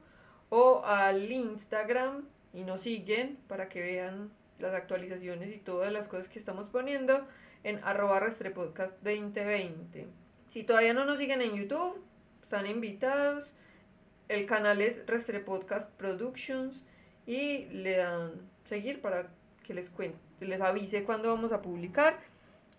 o 0.50 0.82
al 0.86 1.32
Instagram 1.32 2.28
y 2.54 2.64
nos 2.64 2.82
siguen 2.82 3.38
para 3.48 3.70
que 3.70 3.82
vean 3.82 4.32
las 4.60 4.74
actualizaciones 4.74 5.54
y 5.54 5.60
todas 5.60 5.92
las 5.92 6.08
cosas 6.08 6.28
que 6.28 6.40
estamos 6.40 6.70
poniendo 6.70 7.28
en 7.64 7.80
arroba 7.84 8.20
restrepodcast2020. 8.20 10.08
Si 10.50 10.64
todavía 10.64 10.94
no 10.94 11.06
nos 11.06 11.20
siguen 11.20 11.42
en 11.42 11.56
YouTube, 11.56 12.04
están 12.42 12.66
invitados. 12.66 13.52
El 14.28 14.48
canal 14.48 14.82
es 14.82 15.06
Restrepodcast 15.06 15.92
Productions 15.92 16.82
y 17.28 17.66
le 17.66 17.98
dan 17.98 18.32
seguir 18.66 19.00
para 19.02 19.30
que 19.64 19.76
les 19.76 19.92
cuente, 19.92 20.18
les 20.40 20.62
avise 20.62 21.04
cuando 21.04 21.30
vamos 21.30 21.52
a 21.52 21.62
publicar 21.62 22.20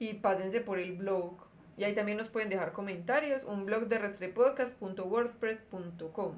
y 0.00 0.14
pásense 0.14 0.60
por 0.60 0.80
el 0.80 0.90
blog. 0.92 1.34
Y 1.76 1.84
ahí 1.84 1.94
también 1.94 2.18
nos 2.18 2.28
pueden 2.28 2.48
dejar 2.48 2.72
comentarios, 2.72 3.44
un 3.44 3.66
blog 3.66 3.86
de 3.86 3.98
restrepodcast.wordpress.com. 3.98 6.34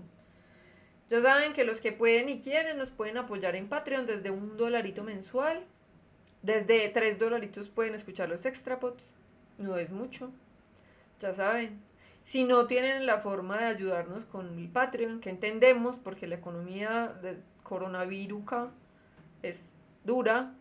Ya 1.08 1.22
saben 1.22 1.54
que 1.54 1.64
los 1.64 1.80
que 1.80 1.92
pueden 1.92 2.28
y 2.28 2.38
quieren 2.38 2.76
nos 2.76 2.90
pueden 2.90 3.16
apoyar 3.16 3.56
en 3.56 3.68
Patreon 3.68 4.04
desde 4.06 4.30
un 4.30 4.58
dolarito 4.58 5.02
mensual. 5.02 5.64
Desde 6.42 6.90
tres 6.90 7.18
dolaritos 7.18 7.70
pueden 7.70 7.94
escuchar 7.94 8.28
los 8.28 8.44
extrapods. 8.44 9.02
No 9.58 9.78
es 9.78 9.90
mucho. 9.90 10.30
Ya 11.22 11.32
saben. 11.32 11.80
Si 12.24 12.42
no 12.42 12.66
tienen 12.66 13.06
la 13.06 13.18
forma 13.18 13.58
de 13.58 13.66
ayudarnos 13.66 14.24
con 14.24 14.58
el 14.58 14.68
Patreon, 14.68 15.20
que 15.20 15.30
entendemos 15.30 15.96
porque 15.96 16.26
la 16.26 16.34
economía 16.34 17.14
del 17.22 17.42
coronavirus 17.62 18.42
es 19.42 19.72
dura, 20.04 20.52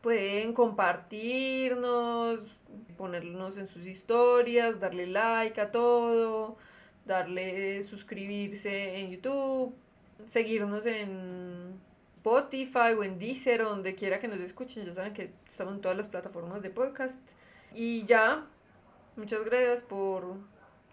pueden 0.00 0.52
compartirnos, 0.52 2.38
ponernos 2.96 3.56
en 3.58 3.66
sus 3.66 3.84
historias, 3.84 4.78
darle 4.78 5.08
like 5.08 5.60
a 5.60 5.72
todo, 5.72 6.56
darle 7.04 7.82
suscribirse 7.82 9.00
en 9.00 9.10
YouTube, 9.10 9.74
seguirnos 10.28 10.86
en 10.86 11.80
Spotify 12.18 12.94
o 12.96 13.02
en 13.02 13.18
Deezer 13.18 13.64
donde 13.64 13.96
quiera 13.96 14.20
que 14.20 14.28
nos 14.28 14.38
escuchen. 14.38 14.86
Ya 14.86 14.94
saben 14.94 15.14
que 15.14 15.32
estamos 15.48 15.74
en 15.74 15.80
todas 15.80 15.96
las 15.96 16.06
plataformas 16.06 16.62
de 16.62 16.70
podcast. 16.70 17.18
Y 17.74 18.04
ya, 18.04 18.46
muchas 19.16 19.44
gracias 19.44 19.82
por 19.82 20.36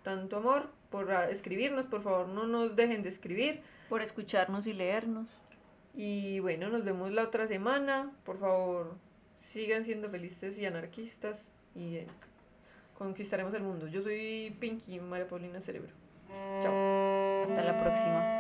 tanto 0.04 0.38
amor, 0.38 0.70
por 0.90 1.12
escribirnos. 1.30 1.86
Por 1.86 2.02
favor, 2.02 2.28
no 2.28 2.46
nos 2.46 2.76
dejen 2.76 3.04
de 3.04 3.10
escribir. 3.10 3.62
Por 3.90 4.02
escucharnos 4.02 4.68
y 4.68 4.74
leernos. 4.74 5.28
Y 5.96 6.40
bueno, 6.40 6.70
nos 6.70 6.84
vemos 6.84 7.12
la 7.12 7.24
otra 7.24 7.48
semana. 7.48 8.12
Por 8.24 8.40
favor, 8.40 8.96
sigan 9.40 9.86
siendo 9.86 10.10
felices 10.10 10.58
y 10.60 10.66
anarquistas 10.66 11.52
y 11.76 11.98
eh, 11.98 12.08
conquistaremos 12.98 13.54
el 13.54 13.64
mundo. 13.64 13.88
Yo 13.88 14.02
soy 14.02 14.56
Pinky 14.60 15.00
María 15.00 15.28
Paulina 15.28 15.62
Cerebro. 15.62 15.92
Chao. 16.62 17.44
Hasta 17.44 17.64
la 17.64 17.82
próxima. 17.84 18.39